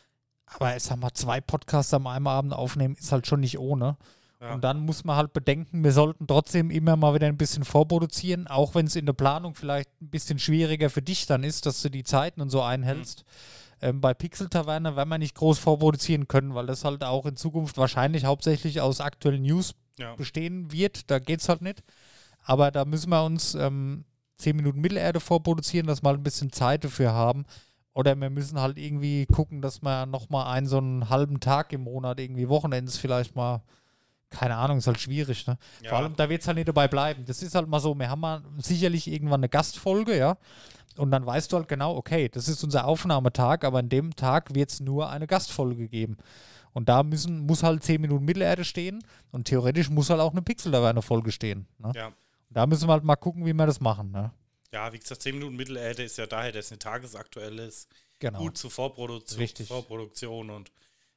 Aber 0.54 0.76
ich 0.76 0.82
sag 0.82 0.98
mal, 0.98 1.12
zwei 1.12 1.40
Podcasts 1.40 1.94
am 1.94 2.06
einem 2.06 2.26
Abend 2.26 2.52
aufnehmen 2.52 2.96
ist 2.96 3.12
halt 3.12 3.26
schon 3.26 3.40
nicht 3.40 3.58
ohne. 3.58 3.96
Ja. 4.40 4.54
Und 4.54 4.64
dann 4.64 4.80
muss 4.80 5.04
man 5.04 5.16
halt 5.16 5.32
bedenken, 5.32 5.84
wir 5.84 5.92
sollten 5.92 6.26
trotzdem 6.26 6.70
immer 6.70 6.96
mal 6.96 7.14
wieder 7.14 7.26
ein 7.26 7.36
bisschen 7.36 7.64
vorproduzieren, 7.64 8.46
auch 8.46 8.74
wenn 8.74 8.86
es 8.86 8.96
in 8.96 9.04
der 9.04 9.12
Planung 9.12 9.54
vielleicht 9.54 9.90
ein 10.00 10.08
bisschen 10.08 10.38
schwieriger 10.38 10.88
für 10.88 11.02
dich 11.02 11.26
dann 11.26 11.44
ist, 11.44 11.66
dass 11.66 11.82
du 11.82 11.90
die 11.90 12.04
Zeiten 12.04 12.40
und 12.40 12.48
so 12.48 12.62
einhältst. 12.62 13.24
Ähm, 13.82 14.00
bei 14.00 14.14
Pixel 14.14 14.48
Taverne 14.48 14.96
werden 14.96 15.08
wir 15.08 15.18
nicht 15.18 15.34
groß 15.34 15.58
vorproduzieren 15.58 16.26
können, 16.26 16.54
weil 16.54 16.66
das 16.66 16.84
halt 16.84 17.04
auch 17.04 17.26
in 17.26 17.36
Zukunft 17.36 17.76
wahrscheinlich 17.76 18.24
hauptsächlich 18.24 18.81
aus 18.81 19.00
aktuellen 19.00 19.42
News 19.42 19.75
ja. 19.98 20.14
bestehen 20.16 20.72
wird. 20.72 21.10
Da 21.10 21.18
geht 21.18 21.40
es 21.40 21.48
halt 21.48 21.62
nicht. 21.62 21.83
Aber 22.42 22.70
da 22.70 22.85
müssen 22.85 23.10
wir 23.10 23.25
uns 23.25 23.54
ähm, 23.54 24.04
10 24.38 24.56
Minuten 24.56 24.81
Mittelerde 24.81 25.20
vorproduzieren, 25.20 25.87
dass 25.87 26.02
wir 26.02 26.08
halt 26.08 26.20
ein 26.20 26.25
bisschen 26.25 26.52
Zeit 26.52 26.85
dafür 26.85 27.12
haben. 27.12 27.44
Oder 27.92 28.14
wir 28.14 28.30
müssen 28.30 28.60
halt 28.60 28.78
irgendwie 28.78 29.26
gucken, 29.26 29.62
dass 29.62 29.82
wir 29.82 30.06
nochmal 30.06 30.54
einen 30.54 30.66
so 30.66 30.78
einen 30.78 31.08
halben 31.10 31.40
Tag 31.40 31.72
im 31.72 31.82
Monat, 31.82 32.20
irgendwie 32.20 32.48
Wochenends 32.48 32.96
vielleicht 32.96 33.34
mal, 33.34 33.62
keine 34.30 34.56
Ahnung, 34.56 34.78
ist 34.78 34.86
halt 34.86 35.00
schwierig. 35.00 35.46
Ne? 35.46 35.58
Ja. 35.82 35.90
Vor 35.90 35.98
allem, 35.98 36.16
da 36.16 36.28
wird 36.28 36.42
es 36.42 36.46
halt 36.46 36.56
nicht 36.56 36.68
dabei 36.68 36.86
bleiben. 36.86 37.24
Das 37.26 37.42
ist 37.42 37.54
halt 37.54 37.68
mal 37.68 37.80
so, 37.80 37.94
wir 37.94 38.08
haben 38.08 38.20
mal 38.20 38.42
sicherlich 38.58 39.08
irgendwann 39.08 39.40
eine 39.40 39.48
Gastfolge, 39.48 40.16
ja. 40.16 40.36
Und 40.96 41.10
dann 41.10 41.26
weißt 41.26 41.52
du 41.52 41.56
halt 41.56 41.68
genau, 41.68 41.96
okay, 41.96 42.28
das 42.28 42.48
ist 42.48 42.62
unser 42.62 42.84
Aufnahmetag, 42.84 43.64
aber 43.64 43.78
an 43.78 43.88
dem 43.88 44.14
Tag 44.14 44.54
wird 44.54 44.70
es 44.70 44.80
nur 44.80 45.10
eine 45.10 45.26
Gastfolge 45.26 45.88
geben. 45.88 46.16
Und 46.72 46.88
da 46.88 47.02
müssen, 47.02 47.46
muss 47.46 47.62
halt 47.62 47.82
10 47.82 48.00
Minuten 48.00 48.24
Mittelerde 48.24 48.64
stehen 48.64 49.02
und 49.32 49.44
theoretisch 49.44 49.90
muss 49.90 50.10
halt 50.10 50.20
auch 50.20 50.32
eine 50.32 50.42
Pixel 50.42 50.70
dabei 50.70 50.90
eine 50.90 51.02
Folge 51.02 51.32
stehen. 51.32 51.66
Ne? 51.78 51.92
ja. 51.94 52.12
Da 52.50 52.66
müssen 52.66 52.88
wir 52.88 52.92
halt 52.92 53.04
mal 53.04 53.16
gucken, 53.16 53.46
wie 53.46 53.52
wir 53.52 53.66
das 53.66 53.80
machen. 53.80 54.10
Ne? 54.10 54.32
Ja, 54.73 54.92
wie 54.92 54.98
gesagt, 54.98 55.23
10 55.23 55.35
Minuten 55.35 55.56
Mittelerde 55.56 56.02
ist 56.04 56.16
ja 56.18 56.27
daher, 56.27 56.52
dass 56.52 56.66
es 56.66 56.73
eine 56.73 56.79
tagesaktuelle 56.79 57.66
ist. 57.66 57.88
Genau. 58.18 58.38
Gut 58.38 58.58
zur 58.58 58.71
Vorproduktion, 58.71 59.40
Richtig. 59.40 59.68
Vorproduktion 59.68 60.50
und 60.50 60.71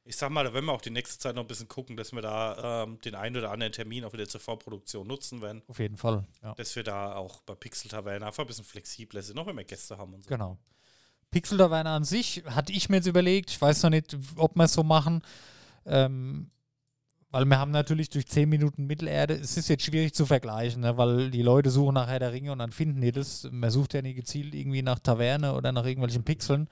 ich 0.06 0.16
sag 0.16 0.30
mal, 0.30 0.44
da 0.44 0.52
werden 0.52 0.66
wir 0.66 0.72
auch 0.72 0.82
die 0.82 0.90
nächste 0.90 1.18
Zeit 1.18 1.34
noch 1.34 1.42
ein 1.42 1.48
bisschen 1.48 1.68
gucken, 1.68 1.96
dass 1.96 2.12
wir 2.12 2.20
da 2.20 2.82
ähm, 2.84 3.00
den 3.00 3.14
einen 3.14 3.36
oder 3.36 3.50
anderen 3.50 3.72
Termin 3.72 4.04
auch 4.04 4.12
wieder 4.12 4.28
zur 4.28 4.40
Vorproduktion 4.40 5.06
nutzen 5.06 5.40
werden. 5.40 5.62
Auf 5.66 5.78
jeden 5.78 5.96
Fall. 5.96 6.26
Ja. 6.42 6.54
Dass 6.54 6.76
wir 6.76 6.82
da 6.82 7.14
auch 7.14 7.40
bei 7.42 7.54
Pixel 7.54 7.90
Taverne 7.90 8.26
einfach 8.26 8.44
ein 8.44 8.46
bisschen 8.46 8.66
flexibler 8.66 9.22
sind, 9.22 9.36
noch 9.36 9.46
wenn 9.46 9.56
wir 9.56 9.64
Gäste 9.64 9.96
haben 9.96 10.12
und 10.12 10.24
so. 10.24 10.28
Genau. 10.28 10.58
Pixel 11.30 11.56
Taverne 11.56 11.90
an 11.90 12.04
sich 12.04 12.44
hatte 12.46 12.72
ich 12.72 12.88
mir 12.88 12.96
jetzt 12.96 13.06
überlegt, 13.06 13.50
ich 13.50 13.60
weiß 13.60 13.82
noch 13.82 13.90
nicht, 13.90 14.16
ob 14.36 14.54
wir 14.56 14.64
es 14.64 14.74
so 14.74 14.82
machen, 14.82 15.22
ähm, 15.86 16.50
weil 17.34 17.46
wir 17.46 17.58
haben 17.58 17.72
natürlich 17.72 18.10
durch 18.10 18.28
10 18.28 18.48
Minuten 18.48 18.86
Mittelerde, 18.86 19.34
es 19.34 19.56
ist 19.56 19.68
jetzt 19.68 19.82
schwierig 19.82 20.14
zu 20.14 20.24
vergleichen, 20.24 20.82
ne, 20.82 20.96
weil 20.96 21.32
die 21.32 21.42
Leute 21.42 21.68
suchen 21.68 21.94
nach 21.94 22.06
Herr 22.06 22.20
der 22.20 22.32
Ringe 22.32 22.52
und 22.52 22.60
dann 22.60 22.70
finden 22.70 23.00
die 23.00 23.10
das. 23.10 23.48
Man 23.50 23.70
sucht 23.70 23.92
ja 23.92 24.02
nie 24.02 24.14
gezielt 24.14 24.54
irgendwie 24.54 24.82
nach 24.82 25.00
Taverne 25.00 25.54
oder 25.54 25.72
nach 25.72 25.84
irgendwelchen 25.84 26.22
Pixeln. 26.22 26.68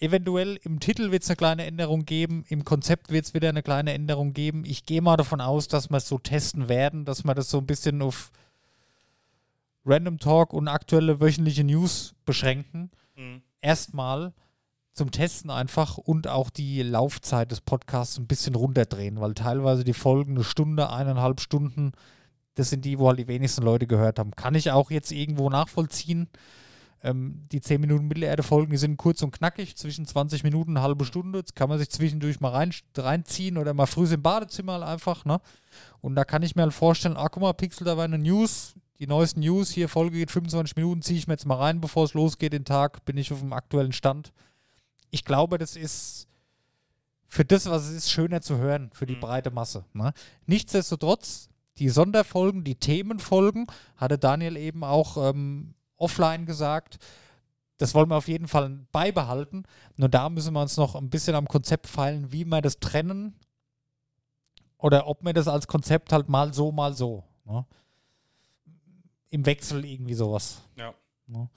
Eventuell 0.00 0.58
im 0.62 0.80
Titel 0.80 1.10
wird 1.10 1.24
es 1.24 1.28
eine 1.28 1.36
kleine 1.36 1.66
Änderung 1.66 2.06
geben, 2.06 2.46
im 2.48 2.64
Konzept 2.64 3.10
wird 3.10 3.26
es 3.26 3.34
wieder 3.34 3.50
eine 3.50 3.62
kleine 3.62 3.92
Änderung 3.92 4.32
geben. 4.32 4.64
Ich 4.64 4.86
gehe 4.86 5.02
mal 5.02 5.18
davon 5.18 5.42
aus, 5.42 5.68
dass 5.68 5.90
wir 5.90 5.98
es 5.98 6.08
so 6.08 6.16
testen 6.16 6.70
werden, 6.70 7.04
dass 7.04 7.24
wir 7.24 7.34
das 7.34 7.50
so 7.50 7.58
ein 7.58 7.66
bisschen 7.66 8.00
auf 8.00 8.30
Random 9.84 10.18
Talk 10.18 10.54
und 10.54 10.68
aktuelle 10.68 11.20
wöchentliche 11.20 11.64
News 11.64 12.14
beschränken 12.24 12.90
Mhm. 13.14 13.42
erstmal 13.60 14.32
zum 14.96 15.10
Testen 15.10 15.50
einfach 15.50 15.98
und 15.98 16.26
auch 16.26 16.48
die 16.48 16.82
Laufzeit 16.82 17.50
des 17.50 17.60
Podcasts 17.60 18.18
ein 18.18 18.26
bisschen 18.26 18.54
runterdrehen, 18.54 19.20
weil 19.20 19.34
teilweise 19.34 19.84
die 19.84 19.92
Folgen 19.92 20.32
eine 20.32 20.44
Stunde, 20.44 20.90
eineinhalb 20.90 21.40
Stunden, 21.40 21.92
das 22.54 22.70
sind 22.70 22.86
die, 22.86 22.98
wo 22.98 23.08
halt 23.08 23.18
die 23.18 23.28
wenigsten 23.28 23.62
Leute 23.62 23.86
gehört 23.86 24.18
haben. 24.18 24.30
Kann 24.30 24.54
ich 24.54 24.70
auch 24.70 24.90
jetzt 24.90 25.12
irgendwo 25.12 25.50
nachvollziehen. 25.50 26.28
Ähm, 27.02 27.42
die 27.52 27.60
10 27.60 27.78
Minuten 27.78 28.08
Mittelerde-Folgen, 28.08 28.70
die 28.70 28.78
sind 28.78 28.96
kurz 28.96 29.22
und 29.22 29.32
knackig, 29.32 29.76
zwischen 29.76 30.06
20 30.06 30.42
Minuten 30.42 30.70
und 30.70 30.82
halbe 30.82 31.04
Stunde. 31.04 31.42
Das 31.42 31.54
kann 31.54 31.68
man 31.68 31.78
sich 31.78 31.90
zwischendurch 31.90 32.40
mal 32.40 32.52
rein, 32.52 32.72
reinziehen 32.96 33.58
oder 33.58 33.74
mal 33.74 33.84
früh 33.84 34.06
im 34.06 34.22
Badezimmer 34.22 34.72
halt 34.72 34.84
einfach. 34.84 35.26
Ne? 35.26 35.40
Und 36.00 36.14
da 36.14 36.24
kann 36.24 36.42
ich 36.42 36.56
mir 36.56 36.62
halt 36.62 36.72
vorstellen, 36.72 37.18
ah, 37.18 37.28
guck 37.28 37.42
mal, 37.42 37.52
Pixel, 37.52 37.84
da 37.84 37.98
war 37.98 38.04
eine 38.04 38.18
News, 38.18 38.74
die 38.98 39.06
neuesten 39.06 39.40
News, 39.40 39.70
hier 39.70 39.90
Folge 39.90 40.16
geht 40.16 40.30
25 40.30 40.74
Minuten, 40.76 41.02
ziehe 41.02 41.18
ich 41.18 41.26
mir 41.26 41.34
jetzt 41.34 41.44
mal 41.44 41.56
rein, 41.56 41.82
bevor 41.82 42.04
es 42.04 42.14
losgeht, 42.14 42.54
den 42.54 42.64
Tag, 42.64 43.04
bin 43.04 43.18
ich 43.18 43.30
auf 43.30 43.40
dem 43.40 43.52
aktuellen 43.52 43.92
Stand. 43.92 44.32
Ich 45.10 45.24
glaube, 45.24 45.58
das 45.58 45.76
ist 45.76 46.28
für 47.28 47.44
das, 47.44 47.68
was 47.68 47.84
es 47.86 47.92
ist, 47.92 48.10
schöner 48.10 48.40
zu 48.40 48.56
hören, 48.58 48.90
für 48.92 49.06
die 49.06 49.16
Mhm. 49.16 49.20
breite 49.20 49.50
Masse. 49.50 49.84
Ne? 49.92 50.12
Nichtsdestotrotz, 50.46 51.48
die 51.78 51.88
Sonderfolgen, 51.88 52.64
die 52.64 52.76
Themenfolgen, 52.76 53.66
hatte 53.96 54.18
Daniel 54.18 54.56
eben 54.56 54.84
auch 54.84 55.16
ähm, 55.30 55.74
offline 55.96 56.46
gesagt, 56.46 56.98
das 57.78 57.94
wollen 57.94 58.08
wir 58.08 58.16
auf 58.16 58.28
jeden 58.28 58.48
Fall 58.48 58.70
beibehalten. 58.92 59.64
Nur 59.96 60.08
da 60.08 60.30
müssen 60.30 60.54
wir 60.54 60.62
uns 60.62 60.76
noch 60.78 60.94
ein 60.94 61.10
bisschen 61.10 61.34
am 61.34 61.46
Konzept 61.46 61.86
feilen, 61.86 62.32
wie 62.32 62.44
wir 62.46 62.62
das 62.62 62.78
trennen 62.80 63.34
oder 64.78 65.06
ob 65.06 65.22
wir 65.24 65.34
das 65.34 65.48
als 65.48 65.66
Konzept 65.66 66.12
halt 66.12 66.28
mal 66.28 66.54
so, 66.54 66.72
mal 66.72 66.94
so. 66.94 67.24
Ne? 67.44 67.66
Im 69.30 69.44
Wechsel 69.44 69.84
irgendwie 69.84 70.14
sowas. 70.14 70.62
Ja. 70.76 70.94
Ne? 71.26 71.50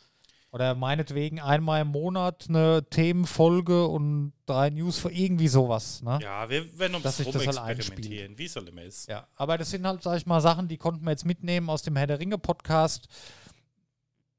Oder 0.51 0.73
meinetwegen 0.73 1.39
einmal 1.39 1.81
im 1.83 1.89
Monat 1.89 2.47
eine 2.49 2.83
Themenfolge 2.89 3.85
und 3.85 4.33
drei 4.47 4.71
News 4.71 4.97
für 4.97 5.11
irgendwie 5.11 5.47
sowas. 5.47 6.01
Ne? 6.01 6.17
Ja, 6.23 6.49
wir 6.49 6.79
werden 6.79 6.95
ein 6.95 7.03
Dass 7.03 7.17
sich 7.17 7.29
das 7.29 7.45
halt 7.45 7.59
rumexperimentieren, 7.59 8.37
wie 8.37 8.45
es 8.45 8.55
halt 8.55 8.67
immer 8.67 8.81
ist. 8.81 9.07
Ja, 9.07 9.27
aber 9.35 9.59
das 9.59 9.69
sind 9.69 9.85
halt, 9.85 10.01
sag 10.01 10.17
ich 10.17 10.25
mal, 10.25 10.41
Sachen, 10.41 10.67
die 10.67 10.77
konnten 10.77 11.05
wir 11.05 11.11
jetzt 11.11 11.25
mitnehmen 11.25 11.69
aus 11.69 11.83
dem 11.83 11.95
Herr 11.95 12.07
der 12.07 12.19
Ringe 12.19 12.39
Podcast. 12.39 13.07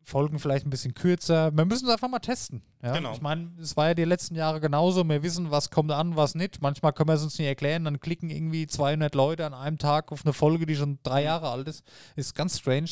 Folgen 0.02 0.40
vielleicht 0.40 0.66
ein 0.66 0.70
bisschen 0.70 0.94
kürzer. 0.94 1.56
Wir 1.56 1.64
müssen 1.64 1.86
es 1.86 1.92
einfach 1.92 2.08
mal 2.08 2.18
testen. 2.18 2.62
Ja? 2.82 2.94
Genau. 2.94 3.12
Ich 3.12 3.20
meine, 3.20 3.52
es 3.60 3.76
war 3.76 3.88
ja 3.88 3.94
die 3.94 4.04
letzten 4.04 4.34
Jahre 4.34 4.60
genauso. 4.60 5.08
Wir 5.08 5.22
wissen, 5.22 5.52
was 5.52 5.70
kommt 5.70 5.92
an, 5.92 6.16
was 6.16 6.34
nicht. 6.34 6.60
Manchmal 6.60 6.92
können 6.92 7.10
wir 7.10 7.14
es 7.14 7.22
uns 7.22 7.38
nicht 7.38 7.46
erklären. 7.46 7.84
Dann 7.84 8.00
klicken 8.00 8.30
irgendwie 8.30 8.66
200 8.66 9.14
Leute 9.14 9.46
an 9.46 9.54
einem 9.54 9.78
Tag 9.78 10.10
auf 10.10 10.24
eine 10.24 10.32
Folge, 10.32 10.66
die 10.66 10.74
schon 10.74 10.98
drei 11.04 11.22
Jahre 11.22 11.50
alt 11.50 11.68
ist. 11.68 11.84
Ist 12.16 12.34
ganz 12.34 12.58
strange. 12.58 12.90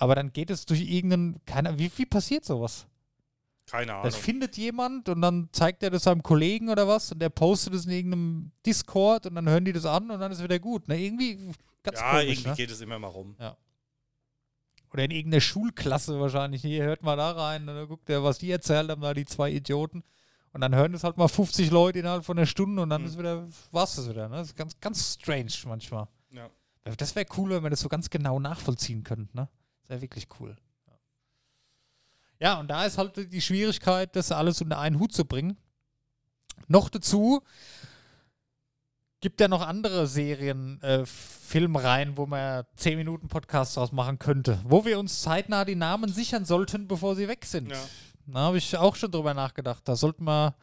Aber 0.00 0.14
dann 0.14 0.32
geht 0.32 0.48
es 0.48 0.64
durch 0.64 0.80
irgendeinen, 0.80 1.44
keine 1.44 1.78
wie, 1.78 1.90
wie 1.94 2.06
passiert 2.06 2.46
sowas? 2.46 2.86
Keine 3.66 3.92
Ahnung. 3.92 4.04
Das 4.04 4.16
findet 4.16 4.56
jemand 4.56 5.10
und 5.10 5.20
dann 5.20 5.50
zeigt 5.52 5.82
er 5.82 5.90
das 5.90 6.04
seinem 6.04 6.22
Kollegen 6.22 6.70
oder 6.70 6.88
was 6.88 7.12
und 7.12 7.18
der 7.20 7.28
postet 7.28 7.74
es 7.74 7.84
in 7.84 7.90
irgendeinem 7.92 8.50
Discord 8.64 9.26
und 9.26 9.34
dann 9.34 9.46
hören 9.46 9.66
die 9.66 9.74
das 9.74 9.84
an 9.84 10.10
und 10.10 10.18
dann 10.18 10.32
ist 10.32 10.42
wieder 10.42 10.58
gut. 10.58 10.88
Ne? 10.88 10.98
Irgendwie 10.98 11.52
ganz 11.82 11.98
ja, 12.00 12.12
komisch. 12.12 12.28
irgendwie 12.28 12.48
Ne? 12.48 12.54
geht 12.56 12.70
es 12.70 12.80
immer 12.80 12.98
mal 12.98 13.08
rum. 13.08 13.36
Oder 14.92 15.04
in 15.04 15.10
irgendeiner 15.10 15.42
Schulklasse 15.42 16.18
wahrscheinlich. 16.18 16.62
Hier 16.62 16.82
hört 16.84 17.02
mal 17.02 17.16
da 17.16 17.32
rein 17.32 17.68
und 17.68 17.74
dann 17.76 17.86
guckt 17.86 18.08
er, 18.08 18.24
was 18.24 18.38
die 18.38 18.50
erzählt 18.50 18.90
haben, 18.90 19.02
da 19.02 19.12
die 19.12 19.26
zwei 19.26 19.50
Idioten. 19.50 20.02
Und 20.52 20.62
dann 20.62 20.74
hören 20.74 20.92
das 20.92 21.04
halt 21.04 21.18
mal 21.18 21.28
50 21.28 21.70
Leute 21.70 21.98
innerhalb 21.98 22.24
von 22.24 22.38
einer 22.38 22.46
Stunde 22.46 22.80
und 22.82 22.88
dann 22.88 23.02
Mhm. 23.02 23.06
ist 23.08 23.18
wieder, 23.18 23.46
war's 23.70 23.96
das 23.96 24.08
wieder. 24.08 24.30
Ne? 24.30 24.36
Das 24.36 24.48
ist 24.48 24.56
ganz, 24.56 24.80
ganz 24.80 25.14
strange 25.20 25.52
manchmal. 25.66 26.08
Ja. 26.32 26.48
Das 26.96 27.14
wäre 27.14 27.26
cool, 27.36 27.50
wenn 27.50 27.62
wir 27.62 27.70
das 27.70 27.80
so 27.80 27.88
ganz 27.90 28.08
genau 28.08 28.40
nachvollziehen 28.40 29.04
könnten. 29.04 29.36
Ne? 29.36 29.48
Wäre 29.90 30.02
wirklich 30.02 30.28
cool. 30.38 30.56
Ja, 32.38 32.60
und 32.60 32.68
da 32.68 32.86
ist 32.86 32.96
halt 32.96 33.32
die 33.32 33.40
Schwierigkeit, 33.40 34.14
das 34.14 34.30
alles 34.30 34.62
unter 34.62 34.78
einen 34.78 35.00
Hut 35.00 35.12
zu 35.12 35.24
bringen. 35.24 35.56
Noch 36.68 36.88
dazu 36.88 37.42
gibt 39.18 39.40
ja 39.40 39.48
noch 39.48 39.66
andere 39.66 40.06
Serien, 40.06 40.80
äh, 40.82 41.04
Filmreihen, 41.04 42.16
wo 42.16 42.26
man 42.26 42.64
10 42.76 42.98
Minuten 42.98 43.26
Podcast 43.26 43.76
draus 43.76 43.90
machen 43.90 44.20
könnte, 44.20 44.60
wo 44.62 44.84
wir 44.84 45.00
uns 45.00 45.22
zeitnah 45.22 45.64
die 45.64 45.74
Namen 45.74 46.12
sichern 46.12 46.44
sollten, 46.44 46.86
bevor 46.86 47.16
sie 47.16 47.26
weg 47.26 47.44
sind. 47.44 47.72
Ja. 47.72 47.84
Da 48.26 48.38
habe 48.38 48.58
ich 48.58 48.76
auch 48.76 48.94
schon 48.94 49.10
drüber 49.10 49.34
nachgedacht. 49.34 49.82
Da 49.88 49.96
sollten 49.96 50.22
wir. 50.22 50.54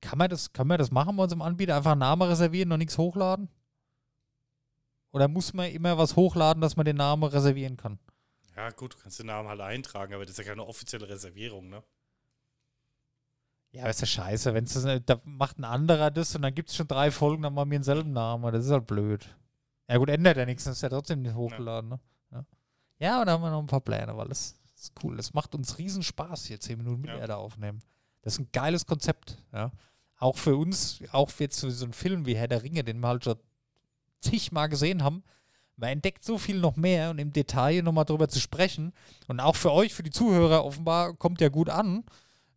Kann 0.00 0.16
man 0.16 0.30
das, 0.30 0.50
kann 0.54 0.66
man 0.66 0.78
das 0.78 0.90
machen 0.90 1.14
bei 1.14 1.24
unserem 1.24 1.42
Anbieter? 1.42 1.76
Einfach 1.76 1.92
einen 1.92 2.00
Namen 2.00 2.22
reservieren 2.22 2.72
und 2.72 2.78
nichts 2.78 2.96
hochladen? 2.96 3.50
Oder 5.12 5.28
muss 5.28 5.52
man 5.52 5.70
immer 5.70 5.98
was 5.98 6.16
hochladen, 6.16 6.60
dass 6.60 6.76
man 6.76 6.84
den 6.86 6.96
Namen 6.96 7.24
reservieren 7.24 7.76
kann? 7.76 7.98
ja, 8.56 8.68
gut, 8.70 8.92
du 8.92 8.98
kannst 8.98 9.18
den 9.18 9.26
Namen 9.26 9.48
halt 9.48 9.60
eintragen, 9.60 10.12
aber 10.12 10.24
das 10.24 10.32
ist 10.32 10.38
ja 10.38 10.44
keine 10.44 10.66
offizielle 10.66 11.08
Reservierung, 11.08 11.70
ne? 11.70 11.82
Ja, 13.72 13.82
aber 13.82 13.90
ist 13.90 14.00
ja 14.00 14.06
scheiße. 14.06 14.52
Wenn's 14.52 14.74
das, 14.74 15.00
da 15.06 15.20
macht 15.24 15.58
ein 15.58 15.64
anderer 15.64 16.10
das 16.10 16.34
und 16.34 16.42
dann 16.42 16.54
gibt 16.54 16.68
es 16.70 16.76
schon 16.76 16.88
drei 16.88 17.10
Folgen, 17.10 17.42
dann 17.42 17.54
machen 17.54 17.70
wir 17.70 17.78
denselben 17.78 18.12
Namen. 18.12 18.52
Das 18.52 18.64
ist 18.66 18.70
halt 18.70 18.86
blöd. 18.86 19.34
Ja, 19.88 19.96
gut, 19.96 20.10
ändert 20.10 20.36
ja 20.36 20.44
nichts, 20.44 20.64
das 20.64 20.76
ist 20.76 20.82
ja 20.82 20.88
trotzdem 20.88 21.22
nicht 21.22 21.34
hochgeladen. 21.34 21.90
Ne? 21.90 22.00
Ja. 22.32 22.44
ja, 22.98 23.20
und 23.20 23.26
da 23.26 23.32
haben 23.32 23.42
wir 23.42 23.50
noch 23.50 23.60
ein 23.60 23.66
paar 23.66 23.80
Pläne, 23.80 24.16
weil 24.16 24.28
das 24.28 24.56
ist 24.74 24.92
cool. 25.02 25.16
Das 25.16 25.32
macht 25.32 25.54
uns 25.54 25.78
riesen 25.78 26.02
Spaß, 26.02 26.46
hier 26.46 26.60
10 26.60 26.78
Minuten 26.78 27.02
mit 27.02 27.10
Ja. 27.10 27.18
Erde 27.18 27.36
aufnehmen. 27.36 27.80
Das 28.22 28.34
ist 28.34 28.40
ein 28.40 28.48
geiles 28.52 28.86
Konzept. 28.86 29.42
Ja. 29.52 29.70
Auch 30.18 30.36
für 30.36 30.56
uns, 30.56 31.00
auch 31.12 31.30
für 31.30 31.44
jetzt 31.44 31.60
für 31.60 31.70
so 31.70 31.84
einen 31.84 31.94
Film 31.94 32.26
wie 32.26 32.36
Herr 32.36 32.48
der 32.48 32.62
Ringe, 32.62 32.84
den 32.84 33.00
wir 33.00 33.08
halt 33.08 33.24
schon 33.24 33.36
zigmal 34.20 34.68
gesehen 34.68 35.02
haben. 35.02 35.22
Man 35.76 35.90
entdeckt 35.90 36.24
so 36.24 36.36
viel 36.36 36.58
noch 36.58 36.76
mehr 36.76 37.10
und 37.10 37.18
im 37.18 37.32
Detail 37.32 37.82
nochmal 37.82 38.04
drüber 38.04 38.28
zu 38.28 38.38
sprechen. 38.38 38.92
Und 39.28 39.40
auch 39.40 39.56
für 39.56 39.72
euch, 39.72 39.94
für 39.94 40.02
die 40.02 40.10
Zuhörer, 40.10 40.64
offenbar 40.64 41.14
kommt 41.14 41.40
ja 41.40 41.48
gut 41.48 41.70
an. 41.70 42.04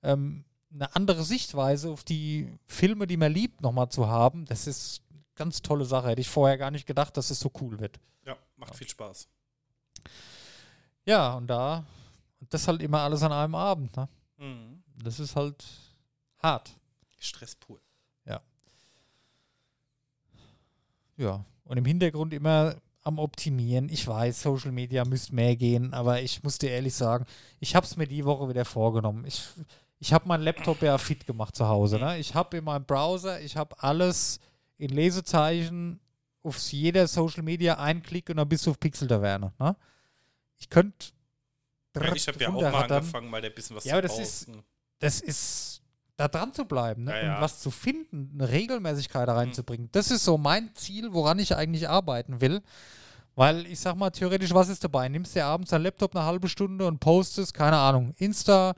Ähm, 0.01 0.43
eine 0.73 0.93
andere 0.95 1.23
Sichtweise 1.23 1.89
auf 1.91 2.03
die 2.03 2.51
Filme, 2.65 3.07
die 3.07 3.17
man 3.17 3.31
liebt, 3.31 3.61
nochmal 3.61 3.89
zu 3.89 4.07
haben, 4.07 4.45
das 4.45 4.67
ist 4.67 5.03
eine 5.09 5.23
ganz 5.35 5.61
tolle 5.61 5.85
Sache. 5.85 6.09
Hätte 6.09 6.21
ich 6.21 6.29
vorher 6.29 6.57
gar 6.57 6.71
nicht 6.71 6.85
gedacht, 6.85 7.15
dass 7.15 7.29
es 7.29 7.39
so 7.39 7.51
cool 7.61 7.79
wird. 7.79 7.99
Ja, 8.25 8.35
macht 8.57 8.75
viel 8.75 8.89
Spaß. 8.89 9.27
Ja, 11.05 11.35
und 11.35 11.47
da, 11.47 11.85
das 12.49 12.67
halt 12.67 12.81
immer 12.81 13.01
alles 13.01 13.23
an 13.23 13.31
einem 13.31 13.55
Abend. 13.55 13.95
Ne? 13.95 14.09
Mhm. 14.37 14.83
Das 15.01 15.19
ist 15.19 15.35
halt 15.35 15.63
hart. 16.39 16.71
Stress 17.19 17.55
pur. 17.55 17.79
Ja, 21.15 21.45
und 21.65 21.77
im 21.77 21.85
Hintergrund 21.85 22.33
immer 22.33 22.75
am 23.01 23.19
Optimieren. 23.19 23.89
Ich 23.89 24.07
weiß, 24.07 24.41
Social 24.41 24.71
Media 24.71 25.03
müsste 25.05 25.35
mehr 25.35 25.55
gehen, 25.55 25.93
aber 25.93 26.21
ich 26.21 26.41
muss 26.43 26.57
dir 26.57 26.69
ehrlich 26.71 26.93
sagen, 26.95 27.25
ich 27.59 27.75
habe 27.75 27.85
es 27.85 27.97
mir 27.97 28.07
die 28.07 28.23
Woche 28.25 28.47
wieder 28.49 28.63
vorgenommen. 28.65 29.25
Ich, 29.25 29.43
ich 29.99 30.13
habe 30.13 30.27
meinen 30.27 30.43
Laptop 30.43 30.81
ja 30.81 30.97
fit 30.97 31.25
gemacht 31.27 31.55
zu 31.55 31.67
Hause. 31.67 31.99
Ne? 31.99 32.17
Ich 32.19 32.33
habe 32.33 32.57
in 32.57 32.63
meinem 32.63 32.85
Browser, 32.85 33.41
ich 33.41 33.57
habe 33.57 33.75
alles 33.81 34.39
in 34.77 34.89
Lesezeichen 34.89 35.99
auf 36.43 36.57
jeder 36.71 37.07
Social 37.07 37.43
Media 37.43 37.77
einklicken 37.77 38.33
und 38.33 38.37
dann 38.37 38.49
bist 38.49 38.65
du 38.65 38.71
auf 38.71 38.79
Pixel 38.79 39.07
Taverne. 39.07 39.53
Ne? 39.59 39.75
Ich 40.57 40.69
könnte. 40.69 41.07
Ja, 41.95 42.13
ich 42.13 42.27
habe 42.27 42.39
ja 42.39 42.49
auch 42.49 42.61
mal 42.61 42.91
angefangen, 42.91 43.29
mal 43.29 43.43
ein 43.43 43.53
bisschen 43.53 43.75
was 43.75 43.83
Ja, 43.85 43.97
aber 43.97 44.07
zu 44.09 44.17
das 44.17 44.19
ist- 44.19 44.45
posten. 44.47 44.63
das 44.99 45.21
ist 45.21 45.72
da 46.17 46.27
dran 46.27 46.53
zu 46.53 46.65
bleiben 46.65 47.05
ne? 47.05 47.11
Ja, 47.11 47.23
ja. 47.25 47.35
und 47.35 47.41
was 47.41 47.59
zu 47.59 47.71
finden, 47.71 48.31
eine 48.33 48.49
Regelmäßigkeit 48.51 49.27
da 49.27 49.33
reinzubringen. 49.33 49.89
Das 49.91 50.11
ist 50.11 50.23
so 50.23 50.37
mein 50.37 50.69
Ziel, 50.75 51.13
woran 51.13 51.39
ich 51.39 51.55
eigentlich 51.55 51.89
arbeiten 51.89 52.39
will. 52.41 52.61
Weil 53.35 53.65
ich 53.65 53.79
sag 53.79 53.95
mal, 53.95 54.11
theoretisch, 54.11 54.53
was 54.53 54.69
ist 54.69 54.83
dabei? 54.83 55.09
Nimmst 55.09 55.33
dir 55.33 55.45
abends 55.45 55.71
deinen 55.71 55.81
Laptop 55.83 56.15
eine 56.15 56.23
halbe 56.25 56.47
Stunde 56.47 56.85
und 56.85 56.99
postest, 56.99 57.55
keine 57.55 57.77
Ahnung, 57.77 58.13
Insta, 58.17 58.75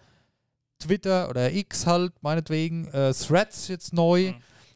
Twitter 0.80 1.30
oder 1.30 1.52
X 1.52 1.86
halt, 1.86 2.14
meinetwegen, 2.22 2.88
äh, 2.88 3.14
Threads 3.14 3.68
jetzt 3.68 3.94
neu. 3.94 4.32
Mhm. 4.32 4.36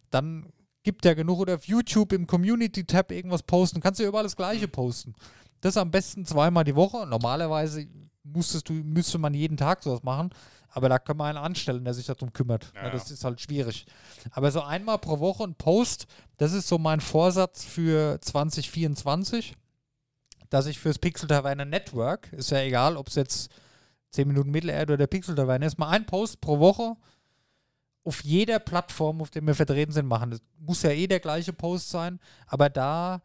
Dann 0.09 0.45
gibt 0.83 1.05
ja 1.05 1.13
genug 1.13 1.39
oder 1.39 1.55
auf 1.55 1.65
YouTube 1.65 2.11
im 2.11 2.27
Community-Tab 2.27 3.11
irgendwas 3.11 3.43
posten. 3.43 3.79
Kannst 3.79 3.99
du 3.99 4.03
ja 4.03 4.09
überall 4.09 4.23
das 4.25 4.35
Gleiche 4.35 4.67
Mhm. 4.67 4.71
posten. 4.71 5.15
Das 5.61 5.77
am 5.77 5.91
besten 5.91 6.25
zweimal 6.25 6.65
die 6.65 6.75
Woche. 6.75 7.05
Normalerweise 7.07 7.87
musstest 8.23 8.69
du, 8.69 8.73
müsste 8.73 9.17
man 9.17 9.33
jeden 9.33 9.57
Tag 9.57 9.83
sowas 9.83 10.03
machen. 10.03 10.29
Aber 10.71 10.87
da 10.87 10.99
kann 10.99 11.17
man 11.17 11.35
einen 11.35 11.43
anstellen, 11.43 11.83
der 11.83 11.95
sich 11.95 12.05
darum 12.05 12.31
kümmert. 12.31 12.71
Ja, 12.75 12.85
Ja, 12.85 12.89
das 12.91 13.09
ist 13.09 13.23
halt 13.23 13.41
schwierig. 13.41 13.85
Aber 14.31 14.51
so 14.51 14.61
einmal 14.61 14.99
pro 14.99 15.19
Woche 15.19 15.43
ein 15.43 15.55
Post, 15.55 16.05
das 16.37 16.53
ist 16.53 16.67
so 16.67 16.77
mein 16.77 17.01
Vorsatz 17.01 17.63
für 17.63 18.19
2024, 18.21 19.55
dass 20.49 20.67
ich 20.67 20.79
fürs 20.79 20.99
Pixel 20.99 21.27
Taverne 21.27 21.65
Network, 21.65 22.31
ist 22.33 22.51
ja 22.51 22.59
egal, 22.59 22.97
ob 22.97 23.07
es 23.07 23.15
jetzt 23.15 23.51
10 24.11 24.27
Minuten 24.27 24.51
Mittelerde 24.51 24.93
oder 24.93 25.07
Pixel 25.07 25.35
Taverne 25.35 25.65
ist, 25.65 25.79
mal 25.79 25.89
ein 25.89 26.05
Post 26.05 26.39
pro 26.41 26.59
Woche 26.59 26.95
auf 28.03 28.23
jeder 28.23 28.59
Plattform, 28.59 29.21
auf 29.21 29.29
der 29.29 29.41
wir 29.43 29.55
vertreten 29.55 29.91
sind, 29.91 30.07
machen. 30.07 30.31
Das 30.31 30.41
muss 30.59 30.81
ja 30.83 30.91
eh 30.91 31.07
der 31.07 31.19
gleiche 31.19 31.53
Post 31.53 31.89
sein, 31.89 32.19
aber 32.47 32.69
da, 32.69 33.21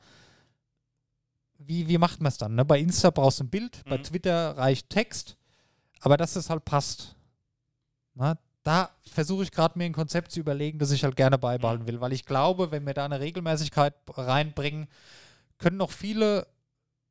wie, 1.66 1.88
wie 1.88 1.98
macht 1.98 2.20
man 2.20 2.28
es 2.30 2.38
dann? 2.38 2.54
Ne? 2.54 2.64
Bei 2.64 2.78
Insta 2.78 3.10
brauchst 3.10 3.40
du 3.40 3.44
ein 3.44 3.50
Bild, 3.50 3.82
bei 3.84 3.98
Mhm. 3.98 4.02
Twitter 4.04 4.56
reicht 4.56 4.90
Text, 4.90 5.36
aber 6.00 6.16
dass 6.16 6.36
es 6.36 6.50
halt 6.50 6.64
passt. 6.64 7.14
Na, 8.14 8.38
da 8.62 8.90
versuche 9.10 9.42
ich 9.42 9.50
gerade 9.50 9.78
mir 9.78 9.84
ein 9.84 9.92
Konzept 9.92 10.30
zu 10.32 10.40
überlegen, 10.40 10.78
das 10.78 10.90
ich 10.90 11.04
halt 11.04 11.16
gerne 11.16 11.36
beibehalten 11.38 11.86
will, 11.86 12.00
weil 12.00 12.12
ich 12.12 12.24
glaube, 12.24 12.70
wenn 12.70 12.86
wir 12.86 12.94
da 12.94 13.04
eine 13.04 13.20
Regelmäßigkeit 13.20 13.94
reinbringen, 14.08 14.88
können 15.58 15.76
noch 15.76 15.90
viele, 15.90 16.46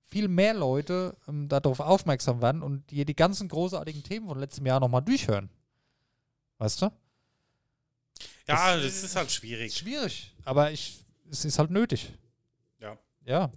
viel 0.01 0.27
mehr 0.27 0.53
Leute 0.53 1.15
ähm, 1.27 1.47
darauf 1.49 1.79
aufmerksam 1.79 2.41
werden 2.41 2.61
und 2.63 2.89
dir 2.91 3.05
die 3.05 3.15
ganzen 3.15 3.47
großartigen 3.49 4.03
Themen 4.03 4.27
von 4.27 4.39
letztem 4.39 4.65
Jahr 4.65 4.79
nochmal 4.79 5.01
durchhören. 5.01 5.49
Weißt 6.59 6.81
du? 6.81 6.85
Ja, 8.47 8.75
Das- 8.75 8.83
das 8.83 9.03
ist 9.03 9.15
halt 9.15 9.31
schwierig. 9.31 9.75
Schwierig, 9.77 10.33
aber 10.45 10.71
ich, 10.71 10.99
es 11.29 11.45
ist 11.45 11.59
halt 11.59 11.71
nötig. 11.71 12.11
Ja. 12.79 12.97
Ja. 13.25 13.51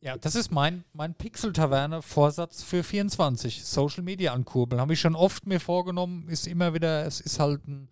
Ja, 0.00 0.16
das 0.16 0.36
ist 0.36 0.52
mein, 0.52 0.84
mein 0.92 1.14
Pixel-Taverne-Vorsatz 1.14 2.62
für 2.62 2.84
24. 2.84 3.64
Social 3.64 4.04
Media 4.04 4.32
ankurbeln. 4.32 4.80
Habe 4.80 4.92
ich 4.92 5.00
schon 5.00 5.16
oft 5.16 5.46
mir 5.46 5.58
vorgenommen, 5.58 6.28
ist 6.28 6.46
immer 6.46 6.72
wieder, 6.72 7.04
es 7.04 7.20
ist 7.20 7.40
halt 7.40 7.66
ein 7.66 7.88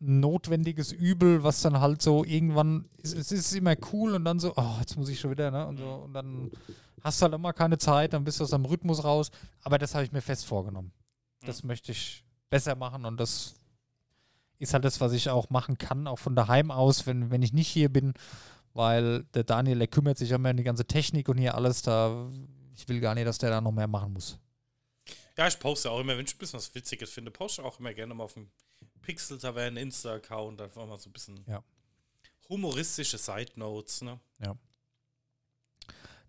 notwendiges 0.00 0.92
Übel, 0.92 1.44
was 1.44 1.62
dann 1.62 1.80
halt 1.80 2.02
so 2.02 2.24
irgendwann, 2.24 2.90
es, 3.02 3.14
es 3.14 3.32
ist 3.32 3.52
immer 3.54 3.74
cool 3.92 4.14
und 4.14 4.24
dann 4.24 4.38
so, 4.38 4.52
oh, 4.56 4.76
jetzt 4.80 4.96
muss 4.96 5.08
ich 5.08 5.18
schon 5.18 5.30
wieder, 5.30 5.50
ne? 5.50 5.66
Und, 5.66 5.78
so, 5.78 5.94
und 5.94 6.12
dann 6.12 6.50
hast 7.02 7.20
du 7.20 7.24
halt 7.24 7.34
immer 7.34 7.54
keine 7.54 7.78
Zeit, 7.78 8.12
dann 8.12 8.24
bist 8.24 8.40
du 8.40 8.44
aus 8.44 8.50
dem 8.50 8.64
Rhythmus 8.66 9.02
raus. 9.02 9.30
Aber 9.62 9.78
das 9.78 9.94
habe 9.94 10.04
ich 10.04 10.12
mir 10.12 10.22
fest 10.22 10.44
vorgenommen. 10.44 10.92
Das 11.42 11.64
möchte 11.64 11.92
ich 11.92 12.24
besser 12.50 12.74
machen 12.76 13.06
und 13.06 13.18
das 13.18 13.54
ist 14.58 14.74
halt 14.74 14.84
das, 14.84 15.00
was 15.00 15.12
ich 15.12 15.30
auch 15.30 15.48
machen 15.48 15.78
kann, 15.78 16.06
auch 16.06 16.18
von 16.18 16.36
daheim 16.36 16.70
aus, 16.70 17.06
wenn, 17.06 17.30
wenn 17.30 17.42
ich 17.42 17.54
nicht 17.54 17.68
hier 17.68 17.88
bin, 17.90 18.12
weil 18.74 19.24
der 19.34 19.44
Daniel, 19.44 19.78
der 19.78 19.88
kümmert 19.88 20.18
sich 20.18 20.30
immer 20.30 20.50
um 20.50 20.56
die 20.56 20.62
ganze 20.62 20.84
Technik 20.84 21.28
und 21.28 21.38
hier 21.38 21.54
alles 21.54 21.82
da. 21.82 22.28
Ich 22.76 22.88
will 22.88 23.00
gar 23.00 23.14
nicht, 23.14 23.26
dass 23.26 23.38
der 23.38 23.50
da 23.50 23.60
noch 23.60 23.72
mehr 23.72 23.88
machen 23.88 24.12
muss. 24.12 24.38
Ja, 25.36 25.46
ich 25.46 25.58
poste 25.58 25.90
auch 25.90 26.00
immer, 26.00 26.16
wenn 26.16 26.24
ich 26.24 26.34
ein 26.34 26.38
bisschen 26.38 26.58
was 26.58 26.74
Witziges 26.74 27.10
finde, 27.10 27.30
poste 27.30 27.64
auch 27.64 27.78
immer 27.80 27.94
gerne 27.94 28.14
mal 28.14 28.24
auf 28.24 28.34
dem 28.34 28.50
Pixel 29.02 29.38
Taverne 29.38 29.80
Insta-Account 29.80 30.60
einfach 30.60 30.86
mal 30.86 30.98
so 30.98 31.08
ein 31.08 31.12
bisschen 31.12 31.44
Ja. 31.46 31.62
humoristische 32.48 33.18
Side 33.18 33.52
Notes, 33.56 34.02
ne? 34.02 34.18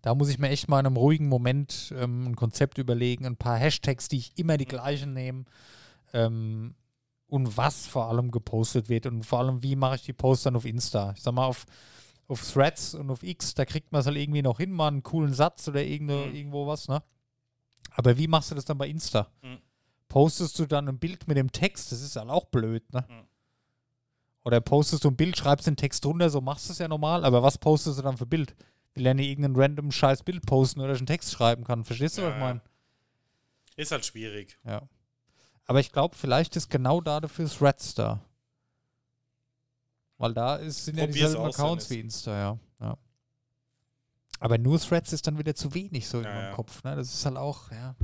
Da 0.02 0.16
muss 0.16 0.28
ich 0.28 0.38
mir 0.38 0.48
echt 0.48 0.68
mal 0.68 0.80
in 0.80 0.86
einem 0.86 0.96
ruhigen 0.96 1.28
Moment 1.28 1.94
ähm, 1.96 2.26
ein 2.26 2.36
Konzept 2.36 2.78
überlegen, 2.78 3.24
ein 3.24 3.36
paar 3.36 3.56
Hashtags, 3.56 4.08
die 4.08 4.18
ich 4.18 4.36
immer 4.36 4.56
die 4.56 4.64
gleichen 4.64 5.12
nehme. 5.14 5.44
Ähm, 6.12 6.74
und 7.28 7.56
was 7.56 7.86
vor 7.86 8.08
allem 8.08 8.30
gepostet 8.32 8.88
wird 8.88 9.06
und 9.06 9.24
vor 9.24 9.38
allem, 9.38 9.62
wie 9.62 9.76
mache 9.76 9.94
ich 9.94 10.02
die 10.02 10.12
Posts 10.12 10.44
dann 10.44 10.56
auf 10.56 10.64
Insta. 10.64 11.12
Ich 11.16 11.22
sag 11.22 11.32
mal, 11.32 11.46
auf, 11.46 11.66
auf 12.28 12.42
Threads 12.52 12.94
und 12.94 13.10
auf 13.10 13.22
X, 13.22 13.54
da 13.54 13.64
kriegt 13.64 13.92
man 13.92 14.00
es 14.00 14.06
halt 14.06 14.16
irgendwie 14.16 14.42
noch 14.42 14.58
hin, 14.58 14.70
mal 14.72 14.88
einen 14.88 15.02
coolen 15.02 15.34
Satz 15.34 15.68
oder 15.68 15.82
irgende, 15.82 16.26
Mhm. 16.26 16.34
irgendwo 16.34 16.66
was, 16.66 16.88
ne? 16.88 17.02
Aber 17.94 18.16
wie 18.16 18.26
machst 18.28 18.50
du 18.50 18.54
das 18.54 18.64
dann 18.64 18.78
bei 18.78 18.88
Insta? 18.88 19.30
Mhm. 19.42 19.58
Postest 20.08 20.58
du 20.58 20.66
dann 20.66 20.88
ein 20.88 20.98
Bild 20.98 21.26
mit 21.28 21.36
dem 21.36 21.52
Text? 21.52 21.92
Das 21.92 22.00
ist 22.00 22.16
halt 22.16 22.28
auch 22.30 22.46
blöd, 22.46 22.90
ne? 22.92 23.04
Mhm. 23.08 23.26
Oder 24.44 24.60
postest 24.60 25.04
du 25.04 25.08
ein 25.08 25.16
Bild, 25.16 25.36
schreibst 25.36 25.66
den 25.66 25.76
Text 25.76 26.04
drunter, 26.04 26.28
so 26.30 26.40
machst 26.40 26.68
du 26.68 26.72
es 26.72 26.78
ja 26.78 26.88
normal, 26.88 27.24
aber 27.24 27.42
was 27.42 27.58
postest 27.58 27.98
du 27.98 28.02
dann 28.02 28.16
für 28.16 28.26
Bild? 28.26 28.54
Will 28.94 29.06
er 29.06 29.14
nicht 29.14 29.28
irgendein 29.28 29.56
random 29.56 29.90
scheiß 29.92 30.22
Bild 30.22 30.44
posten 30.46 30.80
oder 30.80 30.92
ich 30.92 30.98
einen 30.98 31.06
Text 31.06 31.32
schreiben 31.32 31.64
kann? 31.64 31.84
Verstehst 31.84 32.18
du, 32.18 32.22
Ja, 32.22 32.28
was 32.28 32.34
ich 32.34 32.40
meine? 32.40 32.60
Ist 33.76 33.92
halt 33.92 34.04
schwierig. 34.04 34.58
Ja. 34.64 34.82
Aber 35.66 35.80
ich 35.80 35.92
glaube, 35.92 36.14
vielleicht 36.16 36.56
ist 36.56 36.68
genau 36.70 37.00
da 37.00 37.20
dafür 37.20 37.48
Threads 37.48 37.94
da. 37.94 38.20
Weil 40.22 40.34
da 40.34 40.54
ist, 40.54 40.84
sind 40.84 40.96
ja 40.98 41.06
dieselben 41.08 41.36
aus, 41.42 41.58
Accounts 41.58 41.90
wie 41.90 41.98
Insta, 41.98 42.30
ja. 42.38 42.58
ja. 42.80 42.96
Aber 44.38 44.56
nur 44.56 44.78
Threads 44.78 45.12
ist 45.12 45.26
dann 45.26 45.36
wieder 45.36 45.54
zu 45.56 45.74
wenig 45.74 46.08
so 46.08 46.18
in 46.18 46.24
Ja, 46.24 46.30
meinem 46.32 46.44
ja. 46.50 46.54
Kopf. 46.54 46.84
Ne? 46.84 46.94
Das 46.94 47.12
ist 47.12 47.26
halt 47.26 47.36
auch, 47.36 47.72
ja. 47.72 47.96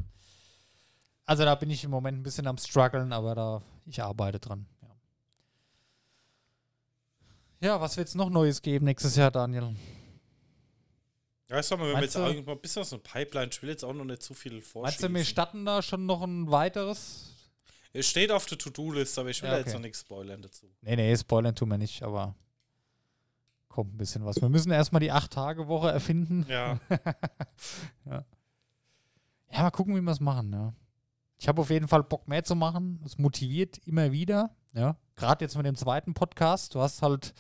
Also 1.26 1.44
da 1.44 1.54
bin 1.54 1.70
ich 1.70 1.84
im 1.84 1.90
Moment 1.92 2.18
ein 2.18 2.22
bisschen 2.24 2.48
am 2.48 2.58
struggeln, 2.58 3.12
aber 3.12 3.36
da, 3.36 3.62
ich 3.86 4.02
arbeite 4.02 4.40
dran. 4.40 4.66
Ja, 7.60 7.80
was 7.80 7.96
wird 7.96 8.08
es 8.08 8.14
noch 8.14 8.30
Neues 8.30 8.62
geben 8.62 8.84
nächstes 8.86 9.14
Jahr, 9.16 9.30
Daniel? 9.30 9.74
Ja, 11.48 11.60
ich 11.60 11.66
sag 11.66 11.78
mal, 11.78 11.84
wenn 11.84 11.90
wir 11.90 12.00
Meinst 12.00 12.14
jetzt 12.14 12.16
du- 12.16 12.28
irgendwann 12.28 12.56
ein 12.56 12.60
bisschen 12.60 12.82
aus 12.82 12.92
einer 12.92 13.02
Pipeline, 13.02 13.48
ich 13.52 13.62
will 13.62 13.70
jetzt 13.70 13.84
auch 13.84 13.92
noch 13.94 14.04
nicht 14.04 14.22
zu 14.22 14.34
viel 14.34 14.54
Meinst 14.54 14.68
vorschießen. 14.70 15.08
du, 15.12 15.18
wir 15.18 15.24
starten 15.24 15.64
da 15.64 15.82
schon 15.82 16.04
noch 16.06 16.22
ein 16.22 16.50
weiteres? 16.50 17.30
Es 17.92 18.06
steht 18.08 18.30
auf 18.30 18.46
der 18.46 18.58
To-Do-List, 18.58 19.18
aber 19.18 19.30
ich 19.30 19.40
will 19.42 19.48
Ja, 19.48 19.54
da 19.54 19.58
jetzt 19.60 19.68
okay. 19.68 19.76
noch 19.76 19.82
nichts 19.82 20.00
spoilern 20.00 20.42
dazu. 20.42 20.66
Nee, 20.82 20.96
nee, 20.96 21.16
spoilern 21.16 21.54
tun 21.54 21.68
wir 21.70 21.78
nicht, 21.78 22.02
aber 22.02 22.34
kommt 23.68 23.94
ein 23.94 23.96
bisschen 23.96 24.24
was. 24.24 24.40
Wir 24.40 24.48
müssen 24.48 24.70
erstmal 24.70 25.00
die 25.00 25.12
8-Tage-Woche 25.12 25.90
erfinden. 25.90 26.44
Ja, 26.48 26.78
Ja, 29.50 29.62
mal 29.62 29.70
gucken, 29.70 29.96
wie 29.96 30.00
wir 30.02 30.12
es 30.12 30.20
machen, 30.20 30.52
ja. 30.52 30.74
Ich 31.38 31.48
habe 31.48 31.60
auf 31.62 31.70
jeden 31.70 31.88
Fall 31.88 32.02
Bock 32.02 32.26
mehr 32.28 32.44
zu 32.44 32.54
machen. 32.56 33.00
Es 33.04 33.16
motiviert 33.16 33.78
immer 33.86 34.12
wieder, 34.12 34.54
ja. 34.74 34.96
Gerade 35.16 35.44
jetzt 35.44 35.56
mit 35.56 35.64
dem 35.66 35.76
zweiten 35.76 36.12
Podcast. 36.12 36.74
Du 36.74 36.80
hast 36.80 37.00
halt 37.02 37.32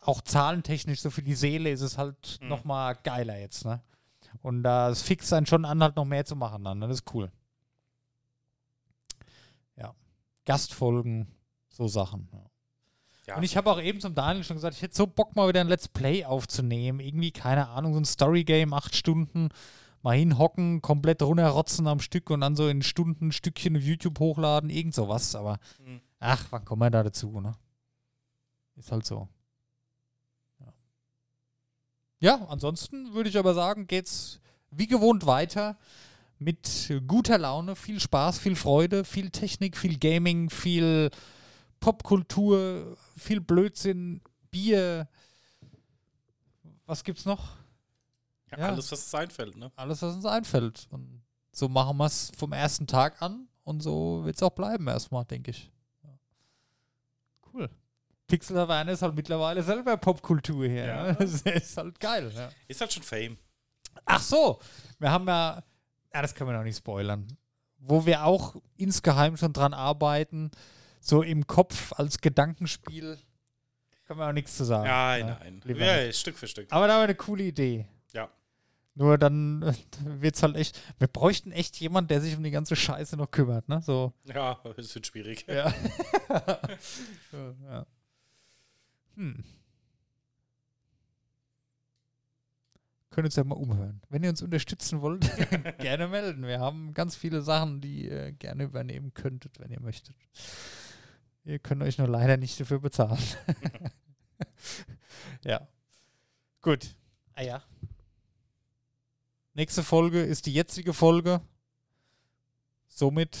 auch 0.00 0.20
zahlentechnisch 0.20 1.00
so 1.00 1.10
für 1.10 1.22
die 1.22 1.34
Seele 1.34 1.70
ist 1.70 1.80
es 1.80 1.96
halt 1.96 2.38
Mhm. 2.42 2.48
noch 2.48 2.64
mal 2.64 2.94
geiler 2.94 3.38
jetzt, 3.38 3.64
ne? 3.64 3.80
Und 4.42 4.62
das 4.64 5.02
fixt 5.02 5.32
einen 5.32 5.46
schon 5.46 5.64
an, 5.64 5.82
halt 5.82 5.94
noch 5.96 6.04
mehr 6.04 6.24
zu 6.24 6.34
machen 6.36 6.64
dann. 6.64 6.78
Ne? 6.80 6.88
Das 6.88 6.98
ist 6.98 7.14
cool. 7.14 7.30
Ja. 9.76 9.94
Gastfolgen, 10.44 11.28
so 11.68 11.88
Sachen. 11.88 12.28
Ja. 12.32 12.50
ja. 13.28 13.36
Und 13.36 13.42
ich 13.42 13.56
habe 13.56 13.70
auch 13.70 13.80
eben 13.80 14.00
zum 14.00 14.14
Daniel 14.14 14.44
schon 14.44 14.56
gesagt, 14.56 14.76
ich 14.76 14.82
hätte 14.82 14.96
so 14.96 15.06
Bock, 15.06 15.36
mal 15.36 15.48
wieder 15.48 15.60
ein 15.60 15.68
Let's 15.68 15.88
Play 15.88 16.24
aufzunehmen. 16.24 17.00
Irgendwie, 17.00 17.30
keine 17.30 17.68
Ahnung, 17.68 17.94
so 17.94 18.00
ein 18.00 18.04
Story-Game, 18.04 18.72
acht 18.74 18.94
Stunden, 18.94 19.50
mal 20.02 20.16
hinhocken, 20.16 20.82
komplett 20.82 21.22
runterrotzen 21.22 21.86
am 21.86 22.00
Stück 22.00 22.30
und 22.30 22.40
dann 22.40 22.56
so 22.56 22.68
in 22.68 22.82
Stunden 22.82 23.28
ein 23.28 23.32
Stückchen 23.32 23.76
auf 23.76 23.82
YouTube 23.82 24.18
hochladen, 24.18 24.70
irgend 24.70 24.94
sowas. 24.94 25.34
Aber 25.34 25.58
Mhm. 25.84 26.00
ach, 26.18 26.46
wann 26.50 26.64
kommen 26.64 26.82
wir 26.82 26.90
da 26.90 27.02
dazu, 27.02 27.40
ne? 27.40 27.54
Ist 28.76 28.90
halt 28.90 29.06
so. 29.06 29.28
Ja, 30.58 30.72
ja 32.18 32.46
ansonsten 32.48 33.14
würde 33.14 33.28
ich 33.28 33.38
aber 33.38 33.54
sagen, 33.54 33.86
geht's 33.86 34.40
wie 34.70 34.86
gewohnt 34.86 35.26
weiter 35.26 35.76
mit 36.42 36.92
guter 37.06 37.38
Laune, 37.38 37.76
viel 37.76 38.00
Spaß, 38.00 38.38
viel 38.38 38.56
Freude, 38.56 39.04
viel 39.04 39.30
Technik, 39.30 39.76
viel 39.76 39.98
Gaming, 39.98 40.50
viel 40.50 41.10
Popkultur, 41.80 42.96
viel 43.16 43.40
Blödsinn, 43.40 44.20
Bier. 44.50 45.08
Was 46.86 47.04
gibt's 47.04 47.24
noch? 47.24 47.62
ja, 48.52 48.58
ja. 48.58 48.68
alles, 48.68 48.92
was 48.92 49.06
es 49.06 49.14
einfällt, 49.14 49.56
ne? 49.56 49.72
Alles, 49.76 50.02
was 50.02 50.14
uns 50.14 50.26
einfällt. 50.26 50.86
Und 50.90 51.22
so 51.52 51.68
machen 51.68 51.96
wir 51.96 52.06
es 52.06 52.30
vom 52.36 52.52
ersten 52.52 52.86
Tag 52.86 53.20
an 53.22 53.48
und 53.64 53.82
so 53.82 54.24
wird 54.24 54.36
es 54.36 54.42
auch 54.42 54.50
bleiben 54.50 54.86
erstmal, 54.88 55.24
denke 55.24 55.50
ich. 55.50 55.70
Ja. 56.02 56.18
Cool. 57.52 57.70
Pixel 58.26 58.56
Havana 58.58 58.92
ist 58.92 59.02
halt 59.02 59.14
mittlerweile 59.14 59.62
selber 59.62 59.96
Popkultur 59.96 60.66
hier. 60.66 60.86
Ja. 60.86 61.06
Ja. 61.08 61.14
Das 61.18 61.42
ist 61.42 61.76
halt 61.76 61.98
geil. 62.00 62.32
Ist 62.68 62.80
halt 62.80 62.92
schon 62.92 63.02
Fame. 63.02 63.38
Ach 64.04 64.22
so, 64.22 64.58
wir 64.98 65.10
haben 65.10 65.26
ja, 65.26 65.62
ja, 66.14 66.22
das 66.22 66.34
können 66.34 66.50
wir 66.50 66.56
noch 66.56 66.64
nicht 66.64 66.76
spoilern, 66.78 67.26
wo 67.78 68.06
wir 68.06 68.24
auch 68.24 68.56
insgeheim 68.76 69.36
schon 69.36 69.52
dran 69.52 69.74
arbeiten, 69.74 70.50
so 71.00 71.22
im 71.22 71.46
Kopf 71.46 71.92
als 71.96 72.20
Gedankenspiel, 72.20 73.18
können 74.06 74.20
wir 74.20 74.28
auch 74.28 74.32
nichts 74.32 74.56
zu 74.56 74.64
sagen. 74.64 74.86
Ja, 74.86 75.16
Ja, 75.16 75.38
nein. 75.40 75.60
lieber 75.64 75.84
Ja, 75.84 76.06
nicht. 76.06 76.18
Stück 76.18 76.36
für 76.36 76.46
Stück. 76.46 76.66
Aber 76.70 76.86
da 76.86 76.98
wir 76.98 77.04
eine 77.04 77.14
coole 77.14 77.44
Idee. 77.44 77.86
Ja. 78.12 78.28
Nur 78.94 79.16
dann 79.16 79.62
wird 80.04 80.36
es 80.36 80.42
halt 80.42 80.56
echt, 80.56 80.78
wir 80.98 81.08
bräuchten 81.08 81.50
echt 81.50 81.76
jemand, 81.80 82.10
der 82.10 82.20
sich 82.20 82.36
um 82.36 82.42
die 82.42 82.50
ganze 82.50 82.76
Scheiße 82.76 83.16
noch 83.16 83.30
kümmert, 83.30 83.68
ne? 83.68 83.80
So. 83.82 84.12
Ja, 84.24 84.60
es 84.76 84.94
wird 84.94 85.06
schwierig. 85.06 85.46
Ja. 85.48 85.72
ja. 87.64 87.86
Hm. 89.16 89.44
Können 93.12 93.26
uns 93.26 93.36
ja 93.36 93.44
mal 93.44 93.54
umhören. 93.54 94.00
Wenn 94.08 94.24
ihr 94.24 94.30
uns 94.30 94.42
unterstützen 94.42 95.02
wollt, 95.02 95.30
gerne 95.78 96.08
melden. 96.08 96.46
Wir 96.46 96.58
haben 96.58 96.94
ganz 96.94 97.14
viele 97.14 97.42
Sachen, 97.42 97.80
die 97.82 98.06
ihr 98.06 98.32
gerne 98.32 98.64
übernehmen 98.64 99.12
könntet, 99.12 99.60
wenn 99.60 99.70
ihr 99.70 99.80
möchtet. 99.80 100.16
Ihr 101.44 101.58
könnt 101.58 101.82
euch 101.82 101.98
nur 101.98 102.08
leider 102.08 102.38
nicht 102.38 102.58
dafür 102.58 102.80
bezahlen. 102.80 103.22
Ja. 105.44 105.66
Gut. 106.60 106.94
Ah 107.34 107.42
ja. 107.42 107.62
Nächste 109.54 109.82
Folge 109.82 110.22
ist 110.22 110.46
die 110.46 110.52
jetzige 110.54 110.92
Folge. 110.92 111.40
Somit 112.86 113.38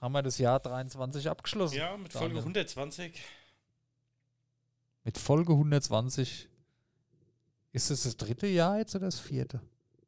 haben 0.00 0.12
wir 0.12 0.22
das 0.22 0.38
Jahr 0.38 0.60
23 0.60 1.28
abgeschlossen. 1.28 1.76
Ja, 1.76 1.96
mit 1.96 2.12
Folge 2.12 2.34
Daniel. 2.34 2.42
120. 2.42 3.22
Mit 5.04 5.18
Folge 5.18 5.52
120 5.52 6.48
ist 7.76 7.90
es 7.90 8.04
das 8.04 8.16
dritte 8.16 8.46
Jahr 8.46 8.78
jetzt 8.78 8.94
oder 8.94 9.04
das 9.06 9.20
vierte? 9.20 9.60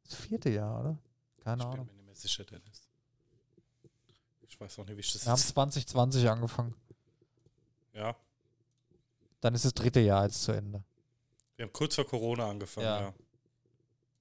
Das 0.03 0.15
vierte 0.15 0.49
Jahr, 0.49 0.79
oder? 0.81 0.97
Keine 1.43 1.61
Ich 1.61 1.65
bin 1.69 1.73
Ahnung. 1.73 1.85
mir 1.85 1.93
nicht 1.93 2.05
mehr 2.05 2.15
sicher, 2.15 2.43
Dennis. 2.43 2.87
Ich 4.41 4.59
weiß 4.59 4.79
auch 4.79 4.85
nicht, 4.85 4.95
wie 4.97 5.01
ich 5.01 5.13
das 5.13 5.25
Wir 5.25 5.31
haben 5.31 5.37
jetzt. 5.37 5.49
2020 5.49 6.29
angefangen. 6.29 6.75
Ja, 7.93 8.15
Dann 9.41 9.53
ist 9.55 9.65
das 9.65 9.73
dritte 9.73 9.99
Jahr 9.99 10.25
jetzt 10.25 10.41
zu 10.43 10.51
Ende. 10.51 10.83
wir 11.55 11.65
haben 11.65 11.73
kurz 11.73 11.95
vor 11.95 12.05
Corona 12.05 12.49
angefangen, 12.49 12.85
Ja. 12.87 13.01
ja. 13.01 13.13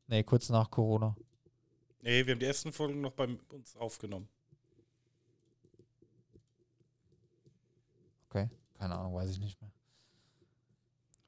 Nee, 0.09 0.23
kurz 0.25 0.49
nach 0.51 0.71
Corona. 0.71 1.17
Nee, 2.03 2.25
wir 2.27 2.33
haben 2.35 2.41
die 2.41 2.47
ersten 2.47 2.73
Folgen 2.73 3.01
noch 3.01 3.13
bei 3.13 3.27
uns 3.51 3.77
aufgenommen. 3.77 4.29
Okay. 8.29 8.49
Keine 8.79 8.97
Ahnung, 8.97 9.15
weiß 9.15 9.31
ich 9.31 9.39
nicht 9.41 9.61
mehr. 9.61 9.71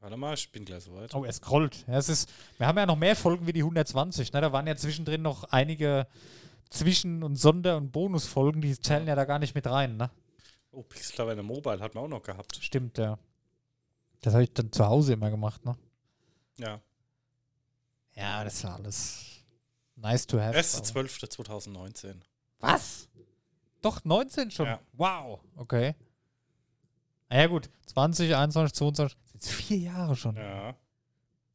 Warte 0.01 0.17
mal, 0.17 0.33
ich 0.35 0.51
bin 0.51 0.65
gleich 0.65 0.83
soweit. 0.85 1.15
Oh, 1.15 1.25
er 1.25 1.33
scrollt. 1.33 1.85
Ja, 1.87 1.99
es 1.99 2.09
ist, 2.09 2.29
wir 2.57 2.67
haben 2.67 2.79
ja 2.79 2.87
noch 2.87 2.97
mehr 2.97 3.15
Folgen 3.15 3.47
wie 3.47 3.53
die 3.53 3.61
120. 3.63 4.33
Ne? 4.33 4.41
Da 4.41 4.51
waren 4.51 4.67
ja 4.67 4.75
zwischendrin 4.75 5.21
noch 5.21 5.45
einige 5.45 6.07
Zwischen- 6.71 7.23
und 7.23 7.37
Sonder- 7.37 7.77
und 7.77 7.91
Bonusfolgen, 7.93 8.63
die 8.63 8.79
zählen 8.81 9.07
ja 9.07 9.15
da 9.15 9.25
gar 9.27 9.39
nicht 9.39 9.55
mit 9.55 9.67
rein. 9.67 9.97
Ne? 9.99 10.11
Oh, 10.73 10.83
Pixel 10.83 11.43
Mobile 11.43 11.81
hat 11.81 11.95
man 11.95 12.05
auch 12.05 12.09
noch 12.09 12.23
gehabt. 12.23 12.57
Stimmt, 12.63 12.97
ja. 12.97 13.19
Das 14.23 14.33
habe 14.35 14.45
ich 14.45 14.53
dann 14.53 14.73
zu 14.73 14.87
Hause 14.87 15.13
immer 15.15 15.31
gemacht. 15.31 15.65
Ne? 15.65 15.77
Ja. 16.59 16.81
Ja, 18.15 18.45
das 18.45 18.65
war 18.65 18.77
alles 18.77 19.45
nice 19.97 20.27
to 20.27 20.39
have. 20.39 20.51
aber- 20.51 20.59
1.12.2019. 20.59 22.15
Was? 22.61 23.09
Doch, 23.83 24.05
19 24.05 24.51
schon? 24.51 24.67
Ja. 24.67 24.81
Wow. 24.93 25.41
Okay. 25.57 25.95
Na 27.31 27.37
ja, 27.39 27.47
gut. 27.47 27.71
20, 27.87 28.35
21, 28.35 28.75
22. 28.75 29.17
Sind 29.25 29.35
jetzt 29.35 29.51
vier 29.51 29.79
Jahre 29.79 30.17
schon. 30.17 30.37
Ja. 30.37 30.77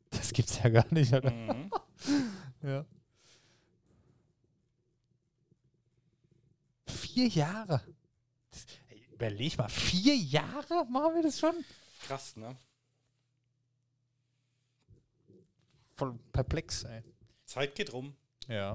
Das 0.09 0.31
gibt's 0.31 0.57
ja 0.63 0.69
gar 0.69 0.85
nicht, 0.91 1.13
oder? 1.13 1.31
Mhm. 1.31 1.69
Ja. 2.61 2.83
Vier 6.87 7.27
Jahre. 7.27 7.81
Das, 8.49 8.65
ey, 8.89 9.05
überleg 9.13 9.55
mal, 9.57 9.69
vier 9.69 10.15
Jahre 10.15 10.85
machen 10.89 11.15
wir 11.15 11.21
das 11.23 11.39
schon? 11.39 11.53
Krass, 12.07 12.35
ne? 12.37 12.55
Voll 15.95 16.17
perplex, 16.31 16.83
ey. 16.85 17.03
Zeit 17.45 17.75
geht 17.75 17.93
rum. 17.93 18.15
Ja. 18.47 18.73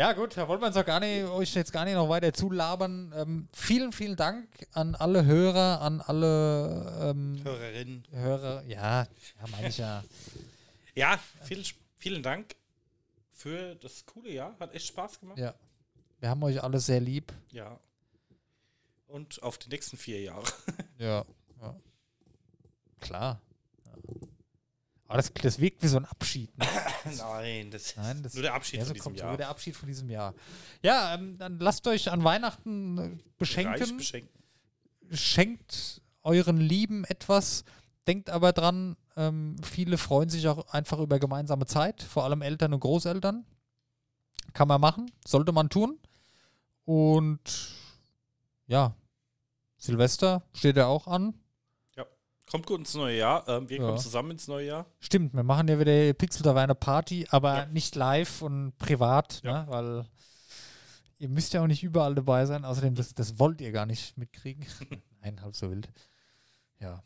Ja, 0.00 0.14
gut, 0.14 0.34
da 0.34 0.48
wollen 0.48 0.62
wir 0.62 0.68
uns 0.68 0.78
auch 0.78 0.86
gar 0.86 0.98
nicht, 0.98 1.26
euch 1.26 1.54
jetzt 1.54 1.74
gar 1.74 1.84
nicht 1.84 1.92
noch 1.92 2.08
weiter 2.08 2.32
zulabern. 2.32 3.12
Ähm, 3.14 3.48
vielen, 3.52 3.92
vielen 3.92 4.16
Dank 4.16 4.48
an 4.72 4.94
alle 4.94 5.26
Hörer, 5.26 5.82
an 5.82 6.00
alle 6.00 7.10
ähm, 7.10 7.38
Hörerinnen. 7.44 8.04
Hörer. 8.10 8.64
Ja, 8.64 9.06
ja, 9.60 9.68
ja. 9.68 10.04
Ja, 10.94 11.20
viel, 11.42 11.62
vielen 11.98 12.22
Dank 12.22 12.56
für 13.30 13.74
das 13.74 14.06
coole 14.06 14.32
Jahr. 14.32 14.56
Hat 14.58 14.72
echt 14.74 14.86
Spaß 14.86 15.20
gemacht. 15.20 15.38
ja. 15.38 15.54
Wir 16.18 16.30
haben 16.30 16.42
euch 16.44 16.62
alle 16.62 16.80
sehr 16.80 17.00
lieb. 17.00 17.34
Ja. 17.50 17.78
Und 19.06 19.42
auf 19.42 19.58
die 19.58 19.68
nächsten 19.68 19.98
vier 19.98 20.22
Jahre. 20.22 20.44
Ja. 20.98 21.26
ja. 21.60 21.76
Klar. 23.00 23.42
Aber 25.10 25.16
das, 25.16 25.32
das 25.42 25.58
wirkt 25.58 25.82
wie 25.82 25.88
so 25.88 25.96
ein 25.96 26.04
Abschied. 26.04 26.56
Ne? 26.56 26.64
Nein, 27.18 27.72
das 27.72 27.82
ist 27.86 27.96
Nein, 27.96 28.22
das 28.22 28.34
nur 28.34 28.44
der 28.44 28.54
Abschied 28.54 28.78
ja, 28.78 28.84
so 28.84 28.90
von 28.90 28.94
diesem 28.94 29.02
kommt 29.02 29.18
Jahr. 29.18 29.28
nur 29.30 29.38
der 29.38 29.48
Abschied 29.48 29.74
von 29.74 29.88
diesem 29.88 30.08
Jahr. 30.08 30.34
Ja, 30.84 31.14
ähm, 31.14 31.36
dann 31.36 31.58
lasst 31.58 31.84
euch 31.88 32.12
an 32.12 32.22
Weihnachten 32.22 32.98
äh, 32.98 33.18
beschenken. 33.36 33.96
beschenken. 33.96 34.30
Schenkt 35.10 36.00
euren 36.22 36.58
Lieben 36.58 37.02
etwas. 37.06 37.64
Denkt 38.06 38.30
aber 38.30 38.52
dran, 38.52 38.96
ähm, 39.16 39.56
viele 39.64 39.98
freuen 39.98 40.28
sich 40.28 40.46
auch 40.46 40.68
einfach 40.68 41.00
über 41.00 41.18
gemeinsame 41.18 41.66
Zeit, 41.66 42.04
vor 42.04 42.22
allem 42.22 42.40
Eltern 42.40 42.72
und 42.72 42.78
Großeltern. 42.78 43.44
Kann 44.52 44.68
man 44.68 44.80
machen, 44.80 45.10
sollte 45.26 45.50
man 45.50 45.70
tun. 45.70 45.98
Und 46.84 47.74
ja, 48.68 48.94
Silvester 49.76 50.44
steht 50.54 50.76
ja 50.76 50.86
auch 50.86 51.08
an. 51.08 51.34
Kommt 52.50 52.66
gut 52.66 52.80
ins 52.80 52.94
neue 52.94 53.16
Jahr. 53.18 53.48
Ähm, 53.48 53.68
wir 53.68 53.78
Ja. 53.78 53.84
kommen 53.86 53.98
zusammen 53.98 54.32
ins 54.32 54.48
neue 54.48 54.66
Jahr. 54.66 54.86
Stimmt, 54.98 55.34
wir 55.34 55.42
machen 55.44 55.68
ja 55.68 55.78
wieder 55.78 56.12
Pixel 56.14 56.42
Taverne 56.42 56.74
Party, 56.74 57.26
aber 57.30 57.56
Ja. 57.58 57.66
nicht 57.66 57.94
live 57.94 58.42
und 58.42 58.76
privat, 58.78 59.40
Ja. 59.44 59.62
ne? 59.62 59.70
weil 59.70 60.06
ihr 61.18 61.28
müsst 61.28 61.52
ja 61.52 61.62
auch 61.62 61.66
nicht 61.68 61.82
überall 61.84 62.14
dabei 62.14 62.46
sein. 62.46 62.64
Außerdem, 62.64 62.94
das, 62.94 63.14
das 63.14 63.38
wollt 63.38 63.60
ihr 63.60 63.70
gar 63.72 63.86
nicht 63.86 64.16
mitkriegen. 64.18 64.64
Nein, 65.22 65.40
halb 65.42 65.54
so 65.54 65.70
wild. 65.70 65.88
Ja. 66.80 67.02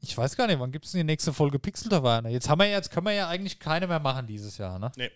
Ich 0.00 0.16
weiß 0.18 0.34
gar 0.36 0.48
nicht, 0.48 0.58
wann 0.58 0.72
gibt 0.72 0.84
es 0.86 0.92
denn 0.92 1.00
die 1.00 1.04
nächste 1.12 1.32
Folge 1.32 1.60
Pixel 1.60 1.88
Taverne? 1.90 2.28
Jetzt 2.30 2.48
haben 2.48 2.58
wir 2.58 2.66
ja, 2.66 2.76
jetzt 2.76 2.90
können 2.90 3.06
wir 3.06 3.12
ja 3.12 3.28
eigentlich 3.28 3.60
keine 3.60 3.86
mehr 3.86 4.00
machen 4.00 4.26
dieses 4.26 4.58
Jahr, 4.58 4.78
ne? 4.80 4.90
Nee. 4.96 5.10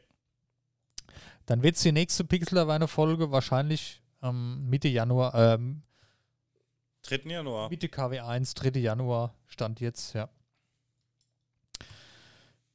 Dann 1.47 1.63
wird 1.63 1.75
es 1.77 1.83
die 1.83 1.91
nächste 1.93 2.25
Pixel 2.25 2.55
Taverne 2.57 2.87
Folge 2.87 3.33
wahrscheinlich 3.33 4.01
ähm, 4.23 4.69
Mitte 4.69 4.87
Januar, 4.89 5.35
ähm, 5.35 5.83
3. 7.07 7.21
Januar. 7.31 7.69
Mitte 7.71 7.87
KW1, 7.89 8.55
3. 8.57 8.79
Januar, 8.81 9.35
stand 9.47 9.81
jetzt, 9.81 10.15
ja. 10.15 10.29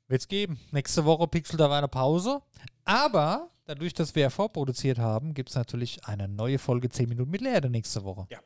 Wird's 0.08 0.28
geben. 0.28 0.60
Nächste 0.72 1.06
Woche 1.06 1.28
Pixel 1.28 1.58
da 1.58 1.70
war 1.70 1.78
eine 1.78 1.88
Pause. 1.88 2.42
Aber 2.84 3.50
dadurch, 3.66 3.94
dass 3.94 4.14
wir 4.16 4.24
ja 4.24 4.30
vorproduziert 4.30 5.00
haben, 5.00 5.34
gibt 5.34 5.50
es 5.50 5.56
natürlich 5.56 6.04
eine 6.06 6.28
neue 6.28 6.60
Folge 6.60 6.90
10 6.90 7.08
Minuten 7.10 7.32
mit 7.32 7.42
Lehre 7.42 7.70
nächste 7.70 8.04
Woche. 8.04 8.28
Ja. 8.30 8.40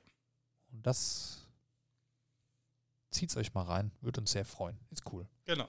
Und 0.71 0.86
das 0.86 1.47
zieht's 3.09 3.36
euch 3.38 3.53
mal 3.53 3.63
rein. 3.63 3.91
Würde 4.01 4.19
uns 4.21 4.31
sehr 4.31 4.45
freuen. 4.45 4.77
Ist 4.91 5.11
cool. 5.11 5.27
Genau. 5.45 5.67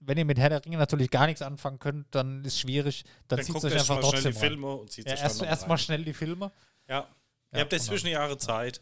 Wenn 0.00 0.16
ihr 0.16 0.24
mit 0.24 0.38
Herr 0.38 0.48
der 0.48 0.64
Ringe 0.64 0.78
natürlich 0.78 1.10
gar 1.10 1.26
nichts 1.26 1.42
anfangen 1.42 1.78
könnt, 1.78 2.06
dann 2.14 2.42
ist 2.44 2.58
schwierig. 2.58 3.04
Dann, 3.28 3.36
Dann 3.36 3.44
zieht's 3.44 3.52
guckt 3.60 3.64
euch 3.66 3.78
einfach 3.78 3.96
mal 3.96 4.00
schnell 4.02 4.10
trotzdem 4.12 4.32
die 4.32 4.38
rein. 4.38 4.48
Filme 4.48 4.74
und 4.76 4.90
zieht 4.90 5.06
Ja, 5.06 5.12
sich 5.12 5.22
erst 5.22 5.40
dann 5.40 5.44
noch 5.46 5.50
erst 5.52 5.68
mal 5.68 5.74
rein. 5.74 5.78
schnell 5.78 6.04
die 6.04 6.14
Filme. 6.14 6.52
Ja. 6.88 6.94
Ja, 6.94 7.08
Ihr 7.52 7.60
habt 7.60 7.72
und 7.72 7.80
zwischen 7.80 8.06
Jahre 8.08 8.38
Zeit. 8.38 8.80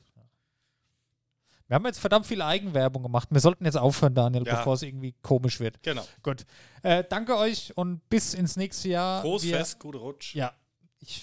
Wir 1.69 1.75
haben 1.75 1.85
jetzt 1.85 1.99
verdammt 2.01 2.27
viel 2.27 2.41
Eigenwerbung 2.43 3.03
gemacht. 3.03 3.29
Wir 3.31 3.41
sollten 3.41 3.65
jetzt 3.67 3.77
aufhören, 3.77 4.15
Daniel, 4.15 4.47
Ja. 4.47 4.57
bevor 4.57 4.75
es 4.75 4.83
irgendwie 4.83 5.13
komisch 5.23 5.61
wird. 5.61 5.83
Genau. 5.83 6.05
Gut. 6.23 6.45
Äh, 6.83 7.05
danke 7.09 7.37
euch 7.37 7.77
und 7.77 8.09
bis 8.09 8.33
ins 8.35 8.57
nächste 8.57 8.89
Jahr. 8.89 9.21
Groß 9.23 9.43
Wir- 9.45 9.59
Fest, 9.59 9.79
gute 9.79 9.99
Rutsch. 9.99 10.35
Ja, 10.35 10.53
ich 10.99 11.23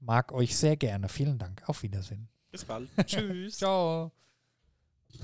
mag 0.00 0.32
euch 0.32 0.54
sehr 0.56 0.76
gerne. 0.76 1.08
Vielen 1.08 1.38
Dank. 1.38 1.62
Auf 1.66 1.82
Wiedersehen. 1.82 2.28
Bis 2.52 2.64
bald. 2.64 2.88
Tschüss. 3.06 3.56
Ciao. 3.58 4.12